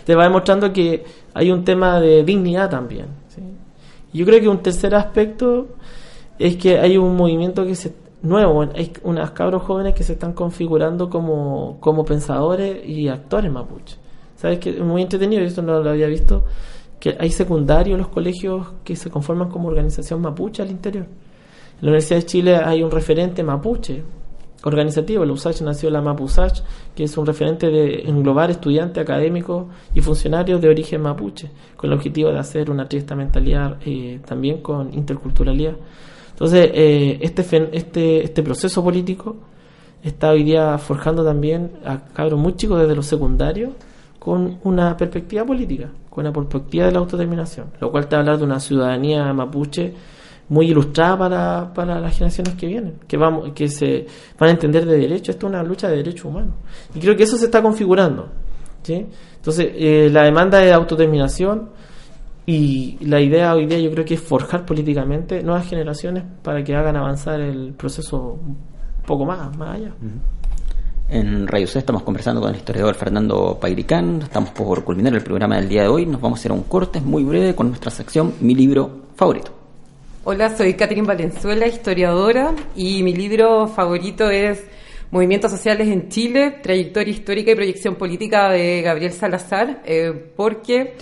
te 0.05 0.15
va 0.15 0.25
demostrando 0.25 0.73
que 0.73 1.05
hay 1.35 1.51
un 1.51 1.65
tema 1.65 2.01
de 2.01 2.25
dignidad 2.25 2.71
también. 2.71 3.07
Yo 4.13 4.27
creo 4.27 4.41
que 4.41 4.49
un 4.49 4.59
tercer 4.59 4.95
aspecto 4.95 5.69
es 6.39 6.57
que 6.57 6.79
hay 6.79 6.97
un 6.97 7.15
movimiento 7.17 7.65
que 7.65 7.75
se 7.75 7.95
nuevo, 8.23 8.63
hay 8.63 8.93
unas 9.03 9.31
cabros 9.31 9.63
jóvenes 9.63 9.95
que 9.95 10.03
se 10.03 10.13
están 10.13 10.33
configurando 10.33 11.09
como, 11.09 11.79
como 11.81 12.05
pensadores 12.05 12.87
y 12.87 13.09
actores 13.09 13.51
mapuche. 13.51 13.97
¿Sabes 14.37 14.59
que 14.59 14.71
Es 14.71 14.81
muy 14.81 15.03
entretenido, 15.03 15.43
y 15.43 15.47
esto 15.47 15.63
no 15.63 15.81
lo 15.81 15.91
había 15.91 16.07
visto, 16.07 16.45
que 17.01 17.17
hay 17.19 17.31
secundarios 17.31 17.99
los 17.99 18.09
colegios 18.09 18.69
que 18.85 18.95
se 18.95 19.11
conforman 19.11 19.49
como 19.49 19.69
organización 19.69 20.21
mapuche 20.21 20.63
al 20.63 20.71
interior. 20.71 21.07
En 21.07 21.87
la 21.87 21.89
Universidad 21.89 22.21
de 22.21 22.27
Chile 22.27 22.57
hay 22.57 22.83
un 22.83 22.91
referente 22.91 23.43
mapuche 23.43 24.05
organizativo, 24.65 25.25
el 25.25 25.31
USACH 25.31 25.63
nació 25.63 25.91
la 25.91 26.03
MAPUSACH, 26.03 26.63
que 26.95 27.05
es 27.05 27.17
un 27.17 27.27
referente 27.27 27.69
de 27.69 28.03
englobar 28.03 28.51
estudiantes, 28.51 29.03
académicos 29.03 29.67
y 29.95 30.01
funcionarios 30.01 30.61
de 30.61 30.69
origen 30.69 31.01
mapuche, 31.01 31.51
con 31.77 31.91
el 31.91 31.97
objetivo 31.97 32.31
de 32.31 32.39
hacer 32.39 32.71
una 32.71 32.89
triste 32.89 33.15
mentalidad 33.15 33.79
eh, 33.85 34.21
también 34.27 34.61
con 34.61 34.93
interculturalidad. 34.93 35.77
Entonces, 36.31 36.71
eh, 36.75 37.19
este, 37.21 37.71
este, 37.73 38.25
este 38.25 38.43
proceso 38.43 38.83
político 38.83 39.37
está 40.03 40.31
hoy 40.31 40.45
día 40.45 40.79
forjando 40.79 41.25
también 41.25 41.73
a 41.85 42.05
cabros 42.13 42.39
muy 42.39 42.55
chicos 42.55 42.81
desde 42.81 42.95
los 42.95 43.07
secundarios 43.07 43.71
con 44.21 44.61
una 44.65 44.95
perspectiva 44.97 45.45
política, 45.47 45.89
con 46.11 46.27
una 46.27 46.33
perspectiva 46.33 46.85
de 46.87 46.93
la 46.93 46.99
autodeterminación, 46.99 47.69
lo 47.81 47.91
cual 47.91 48.07
te 48.07 48.17
habla 48.17 48.37
de 48.37 48.45
una 48.45 48.61
ciudadanía 48.61 49.33
mapuche 49.33 49.95
muy 50.51 50.69
ilustrada 50.69 51.17
para, 51.17 51.73
para 51.73 51.99
las 51.99 52.13
generaciones 52.15 52.55
que 52.55 52.67
vienen, 52.67 52.95
que 53.09 53.17
vamos, 53.17 53.53
que 53.55 53.69
se 53.69 54.07
van 54.39 54.51
a 54.51 54.53
entender 54.53 54.85
de 54.85 54.99
derecho, 54.99 55.33
esto 55.33 55.47
es 55.47 55.53
una 55.53 55.63
lucha 55.63 55.89
de 55.89 55.97
derechos 55.97 56.27
humanos. 56.27 56.55
Y 56.95 57.01
creo 57.01 57.17
que 57.17 57.23
eso 57.23 57.39
se 57.39 57.47
está 57.47 57.63
configurando. 57.63 58.29
¿sí? 58.83 59.07
Entonces, 59.37 59.69
eh, 59.75 60.11
la 60.13 60.25
demanda 60.25 60.59
de 60.59 60.71
autodeterminación 60.73 61.71
y 62.45 62.99
la 63.07 63.21
idea 63.21 63.55
hoy 63.55 63.65
día 63.67 63.79
yo 63.79 63.91
creo 63.91 64.05
que 64.05 64.15
es 64.15 64.21
forjar 64.21 64.67
políticamente 64.67 65.43
nuevas 65.43 65.67
generaciones 65.67 66.25
para 66.43 66.63
que 66.63 66.75
hagan 66.75 66.97
avanzar 66.97 67.41
el 67.41 67.73
proceso 67.73 68.39
un 68.45 68.59
poco 69.07 69.25
más, 69.25 69.57
más 69.57 69.77
allá. 69.77 69.95
En 71.13 71.49
Radio 71.49 71.67
C 71.67 71.81
estamos 71.81 72.05
conversando 72.05 72.41
con 72.41 72.51
el 72.51 72.57
historiador 72.57 72.95
Fernando 72.95 73.59
Pairicán. 73.61 74.23
Estamos 74.23 74.51
por 74.51 74.85
culminar 74.85 75.13
el 75.13 75.23
programa 75.25 75.57
del 75.57 75.69
día 75.69 75.83
de 75.83 75.89
hoy. 75.89 76.07
Nos 76.07 76.21
vamos 76.21 76.39
a 76.39 76.41
hacer 76.41 76.53
un 76.53 76.63
corte 76.63 77.01
muy 77.01 77.25
breve 77.25 77.53
con 77.57 77.67
nuestra 77.67 77.91
sección 77.91 78.35
Mi 78.39 78.55
libro 78.55 79.07
favorito. 79.17 79.51
Hola, 80.23 80.57
soy 80.57 80.75
Catherine 80.75 81.09
Valenzuela, 81.09 81.67
historiadora, 81.67 82.55
y 82.77 83.03
mi 83.03 83.13
libro 83.13 83.67
favorito 83.67 84.31
es 84.31 84.65
Movimientos 85.11 85.51
Sociales 85.51 85.89
en 85.89 86.11
Chile, 86.11 86.61
Trayectoria 86.63 87.13
Histórica 87.13 87.51
y 87.51 87.55
Proyección 87.57 87.97
Política 87.97 88.49
de 88.51 88.81
Gabriel 88.81 89.13
Salazar, 89.13 89.83
eh, 89.85 90.13
porque 90.37 90.95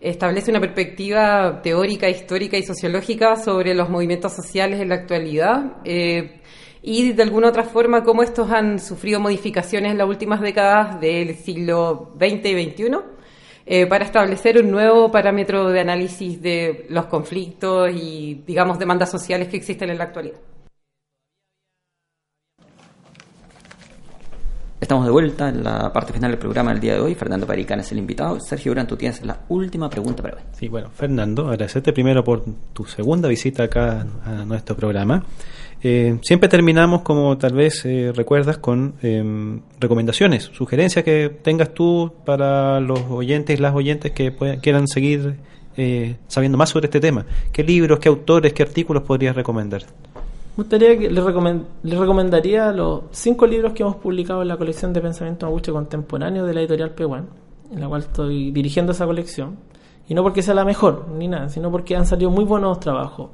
establece 0.00 0.50
una 0.50 0.58
perspectiva 0.58 1.60
teórica, 1.62 2.10
histórica 2.10 2.56
y 2.56 2.64
sociológica 2.64 3.36
sobre 3.36 3.74
los 3.74 3.88
movimientos 3.88 4.32
sociales 4.32 4.80
en 4.80 4.88
la 4.88 4.96
actualidad. 4.96 5.76
eh, 5.84 6.40
y 6.82 7.12
de 7.12 7.22
alguna 7.22 7.48
otra 7.48 7.62
forma 7.62 8.02
cómo 8.02 8.22
estos 8.22 8.50
han 8.50 8.80
sufrido 8.80 9.20
modificaciones 9.20 9.92
en 9.92 9.98
las 9.98 10.08
últimas 10.08 10.40
décadas 10.40 11.00
del 11.00 11.36
siglo 11.36 12.12
XX 12.18 12.46
y 12.46 12.70
XXI 12.70 12.96
eh, 13.64 13.86
para 13.86 14.04
establecer 14.04 14.58
un 14.58 14.70
nuevo 14.72 15.10
parámetro 15.10 15.68
de 15.68 15.80
análisis 15.80 16.42
de 16.42 16.86
los 16.90 17.06
conflictos 17.06 17.90
y, 17.94 18.42
digamos, 18.44 18.78
demandas 18.78 19.10
sociales 19.10 19.46
que 19.48 19.56
existen 19.56 19.90
en 19.90 19.98
la 19.98 20.04
actualidad. 20.04 20.38
Estamos 24.80 25.06
de 25.06 25.12
vuelta 25.12 25.48
en 25.48 25.62
la 25.62 25.92
parte 25.92 26.12
final 26.12 26.32
del 26.32 26.40
programa 26.40 26.72
del 26.72 26.80
día 26.80 26.94
de 26.94 27.00
hoy. 27.00 27.14
Fernando 27.14 27.46
Pairicán 27.46 27.78
es 27.78 27.92
el 27.92 27.98
invitado. 27.98 28.40
Sergio 28.40 28.72
Durán, 28.72 28.88
tú 28.88 28.96
tienes 28.96 29.24
la 29.24 29.38
última 29.48 29.88
pregunta 29.88 30.24
para 30.24 30.38
hoy. 30.38 30.42
Sí, 30.58 30.66
bueno, 30.66 30.90
Fernando, 30.90 31.48
agradecerte 31.48 31.92
primero 31.92 32.24
por 32.24 32.44
tu 32.72 32.84
segunda 32.84 33.28
visita 33.28 33.62
acá 33.62 34.04
a 34.24 34.44
nuestro 34.44 34.74
programa. 34.74 35.24
Eh, 35.84 36.18
siempre 36.22 36.48
terminamos, 36.48 37.02
como 37.02 37.36
tal 37.38 37.54
vez 37.54 37.84
eh, 37.84 38.12
recuerdas, 38.14 38.58
con 38.58 38.94
eh, 39.02 39.58
recomendaciones, 39.80 40.44
sugerencias 40.52 41.04
que 41.04 41.28
tengas 41.42 41.74
tú 41.74 42.12
para 42.24 42.78
los 42.80 43.00
oyentes 43.10 43.58
y 43.58 43.62
las 43.62 43.74
oyentes 43.74 44.12
que 44.12 44.30
puedan- 44.30 44.60
quieran 44.60 44.86
seguir 44.86 45.36
eh, 45.76 46.16
sabiendo 46.28 46.56
más 46.58 46.68
sobre 46.70 46.86
este 46.86 47.00
tema. 47.00 47.24
¿Qué 47.52 47.64
libros, 47.64 47.98
qué 47.98 48.08
autores, 48.08 48.52
qué 48.52 48.62
artículos 48.62 49.02
podrías 49.02 49.34
recomendar? 49.34 49.82
Me 50.56 50.64
gustaría 50.64 50.96
que 50.98 51.10
les, 51.10 51.24
recomen- 51.24 51.64
les 51.82 51.98
recomendaría 51.98 52.70
los 52.72 53.04
cinco 53.10 53.46
libros 53.46 53.72
que 53.72 53.82
hemos 53.82 53.96
publicado 53.96 54.42
en 54.42 54.48
la 54.48 54.56
colección 54.58 54.92
de 54.92 55.00
pensamiento 55.00 55.46
mapuche 55.46 55.72
contemporáneo 55.72 56.44
de 56.46 56.54
la 56.54 56.60
editorial 56.60 56.90
Peguán, 56.90 57.26
en 57.72 57.80
la 57.80 57.88
cual 57.88 58.02
estoy 58.02 58.52
dirigiendo 58.52 58.92
esa 58.92 59.06
colección. 59.06 59.56
Y 60.08 60.14
no 60.14 60.22
porque 60.22 60.42
sea 60.42 60.52
la 60.54 60.64
mejor, 60.64 61.08
ni 61.16 61.26
nada, 61.26 61.48
sino 61.48 61.70
porque 61.70 61.96
han 61.96 62.04
salido 62.06 62.30
muy 62.30 62.44
buenos 62.44 62.78
trabajos. 62.80 63.30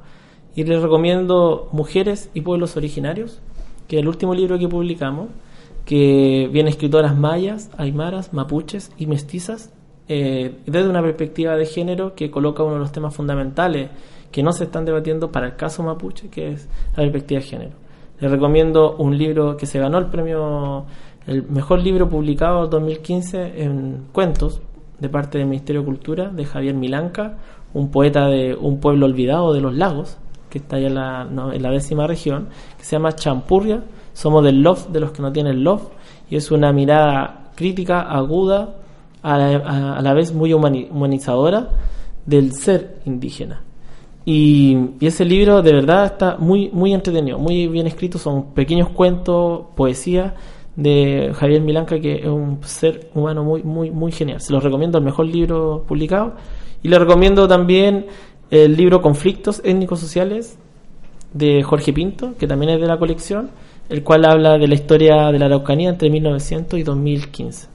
Y 0.55 0.63
les 0.63 0.81
recomiendo 0.81 1.69
Mujeres 1.71 2.29
y 2.33 2.41
Pueblos 2.41 2.75
Originarios, 2.75 3.39
que 3.87 3.97
es 3.97 4.01
el 4.01 4.07
último 4.07 4.33
libro 4.33 4.57
que 4.59 4.67
publicamos, 4.67 5.29
que 5.85 6.49
viene 6.51 6.69
escritoras 6.69 7.17
mayas, 7.17 7.69
aymaras, 7.77 8.33
mapuches 8.33 8.91
y 8.97 9.07
mestizas, 9.07 9.73
eh, 10.07 10.55
desde 10.65 10.89
una 10.89 11.01
perspectiva 11.01 11.55
de 11.55 11.65
género 11.65 12.15
que 12.15 12.31
coloca 12.31 12.63
uno 12.63 12.73
de 12.73 12.79
los 12.79 12.91
temas 12.91 13.15
fundamentales 13.15 13.89
que 14.31 14.43
no 14.43 14.51
se 14.53 14.65
están 14.65 14.85
debatiendo 14.85 15.31
para 15.31 15.47
el 15.47 15.55
caso 15.55 15.83
mapuche, 15.83 16.29
que 16.29 16.49
es 16.49 16.67
la 16.95 17.03
perspectiva 17.03 17.41
de 17.41 17.45
género. 17.45 17.71
Les 18.19 18.29
recomiendo 18.29 18.95
un 18.97 19.17
libro 19.17 19.55
que 19.55 19.65
se 19.65 19.79
ganó 19.79 19.97
el 19.97 20.07
premio, 20.07 20.85
el 21.25 21.43
mejor 21.43 21.79
libro 21.81 22.09
publicado 22.09 22.65
en 22.65 22.69
2015 22.69 23.63
en 23.63 24.05
cuentos, 24.11 24.61
de 24.99 25.09
parte 25.09 25.37
del 25.37 25.47
Ministerio 25.47 25.81
de 25.81 25.85
Cultura, 25.85 26.29
de 26.29 26.45
Javier 26.45 26.75
Milanca, 26.75 27.37
un 27.73 27.89
poeta 27.89 28.27
de 28.27 28.55
un 28.55 28.79
pueblo 28.79 29.05
olvidado 29.05 29.53
de 29.53 29.61
los 29.61 29.73
lagos, 29.73 30.17
que 30.49 30.57
está 30.59 30.77
allá 30.77 30.87
en 30.87 30.95
la, 30.95 31.27
en 31.53 31.61
la 31.61 31.71
décima 31.71 32.07
región, 32.07 32.49
que 32.77 32.83
se 32.83 32.91
llama 32.95 33.13
Champurria. 33.13 33.83
Somos 34.13 34.43
del 34.43 34.61
love, 34.61 34.87
de 34.89 34.99
los 34.99 35.11
que 35.11 35.21
no 35.21 35.31
tienen 35.31 35.63
love, 35.63 35.83
y 36.29 36.35
es 36.35 36.51
una 36.51 36.73
mirada 36.73 37.51
crítica, 37.55 38.01
aguda, 38.01 38.75
a 39.21 39.37
la, 39.37 39.97
a- 39.97 40.01
la 40.01 40.13
vez 40.13 40.33
muy 40.33 40.51
humani- 40.53 40.87
humanizadora 40.91 41.69
del 42.25 42.53
ser 42.53 42.97
indígena. 43.05 43.61
Y, 44.25 44.77
y 44.99 45.07
ese 45.07 45.25
libro 45.25 45.61
de 45.61 45.73
verdad 45.73 46.05
está 46.05 46.37
muy, 46.37 46.69
muy 46.71 46.93
entretenido, 46.93 47.39
muy 47.39 47.67
bien 47.67 47.87
escrito, 47.87 48.17
son 48.17 48.53
pequeños 48.53 48.89
cuentos, 48.89 49.67
poesía 49.75 50.35
de 50.75 51.31
Javier 51.33 51.61
Milanca, 51.61 51.99
que 51.99 52.15
es 52.17 52.27
un 52.27 52.59
ser 52.63 53.09
humano 53.15 53.43
muy, 53.43 53.63
muy, 53.63 53.91
muy 53.91 54.11
genial. 54.11 54.39
Se 54.39 54.53
los 54.53 54.63
recomiendo, 54.63 54.97
el 54.97 55.03
mejor 55.03 55.25
libro 55.25 55.83
publicado. 55.87 56.35
Y 56.81 56.87
le 56.87 56.97
recomiendo 56.97 57.47
también 57.47 58.05
el 58.51 58.75
libro 58.75 59.01
Conflictos 59.01 59.61
Étnicos 59.63 59.99
Sociales 59.99 60.57
de 61.33 61.63
Jorge 61.63 61.93
Pinto, 61.93 62.35
que 62.37 62.47
también 62.47 62.73
es 62.73 62.81
de 62.81 62.87
la 62.87 62.97
colección, 62.97 63.51
el 63.89 64.03
cual 64.03 64.25
habla 64.25 64.57
de 64.57 64.67
la 64.67 64.75
historia 64.75 65.31
de 65.31 65.39
la 65.39 65.45
Araucanía 65.45 65.89
entre 65.89 66.09
1900 66.09 66.79
y 66.79 66.83
2015. 66.83 67.67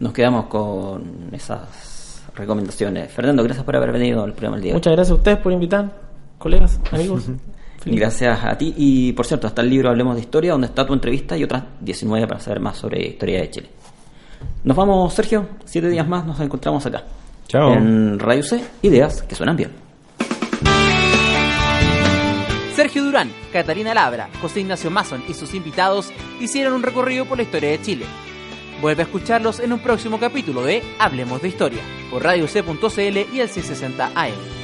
Nos 0.00 0.12
quedamos 0.12 0.46
con 0.46 1.30
esas 1.32 2.24
recomendaciones. 2.34 3.12
Fernando, 3.12 3.42
gracias 3.42 3.64
por 3.64 3.76
haber 3.76 3.92
venido 3.92 4.22
al 4.22 4.32
programa 4.32 4.56
del 4.56 4.64
día. 4.64 4.74
Muchas 4.74 4.92
gracias 4.92 5.12
a 5.12 5.14
ustedes 5.14 5.38
por 5.38 5.52
invitar, 5.52 5.92
colegas, 6.38 6.80
amigos. 6.90 7.28
Y 7.84 7.96
Gracias 7.96 8.44
a 8.44 8.56
ti. 8.56 8.72
Y 8.76 9.12
por 9.12 9.26
cierto, 9.26 9.48
está 9.48 9.60
el 9.60 9.68
libro 9.68 9.88
Hablemos 9.88 10.14
de 10.14 10.20
Historia, 10.20 10.52
donde 10.52 10.68
está 10.68 10.86
tu 10.86 10.92
entrevista 10.92 11.36
y 11.36 11.42
otras 11.42 11.64
19 11.80 12.28
para 12.28 12.38
saber 12.38 12.60
más 12.60 12.76
sobre 12.76 13.04
historia 13.04 13.40
de 13.40 13.50
Chile. 13.50 13.68
Nos 14.62 14.76
vamos, 14.76 15.12
Sergio. 15.12 15.48
Siete 15.64 15.88
días 15.88 16.06
más 16.06 16.24
nos 16.24 16.38
encontramos 16.38 16.86
acá. 16.86 17.02
Chao. 17.48 17.72
En 17.72 18.20
Radio 18.20 18.44
C, 18.44 18.62
ideas 18.82 19.22
que 19.22 19.34
suenan 19.34 19.56
bien. 19.56 19.81
Sergio 22.82 23.04
Durán, 23.04 23.32
Catalina 23.52 23.94
Labra, 23.94 24.28
José 24.40 24.58
Ignacio 24.58 24.90
Mason 24.90 25.22
y 25.28 25.34
sus 25.34 25.54
invitados 25.54 26.12
hicieron 26.40 26.72
un 26.72 26.82
recorrido 26.82 27.26
por 27.26 27.36
la 27.36 27.44
historia 27.44 27.70
de 27.70 27.80
Chile. 27.80 28.06
Vuelve 28.80 29.02
a 29.02 29.04
escucharlos 29.04 29.60
en 29.60 29.72
un 29.72 29.78
próximo 29.78 30.18
capítulo 30.18 30.64
de 30.64 30.82
Hablemos 30.98 31.40
de 31.40 31.46
Historia 31.46 31.80
por 32.10 32.24
Radio 32.24 32.48
C.cl 32.48 33.18
y 33.32 33.38
el 33.38 33.48
660 33.48 34.10
AM. 34.16 34.61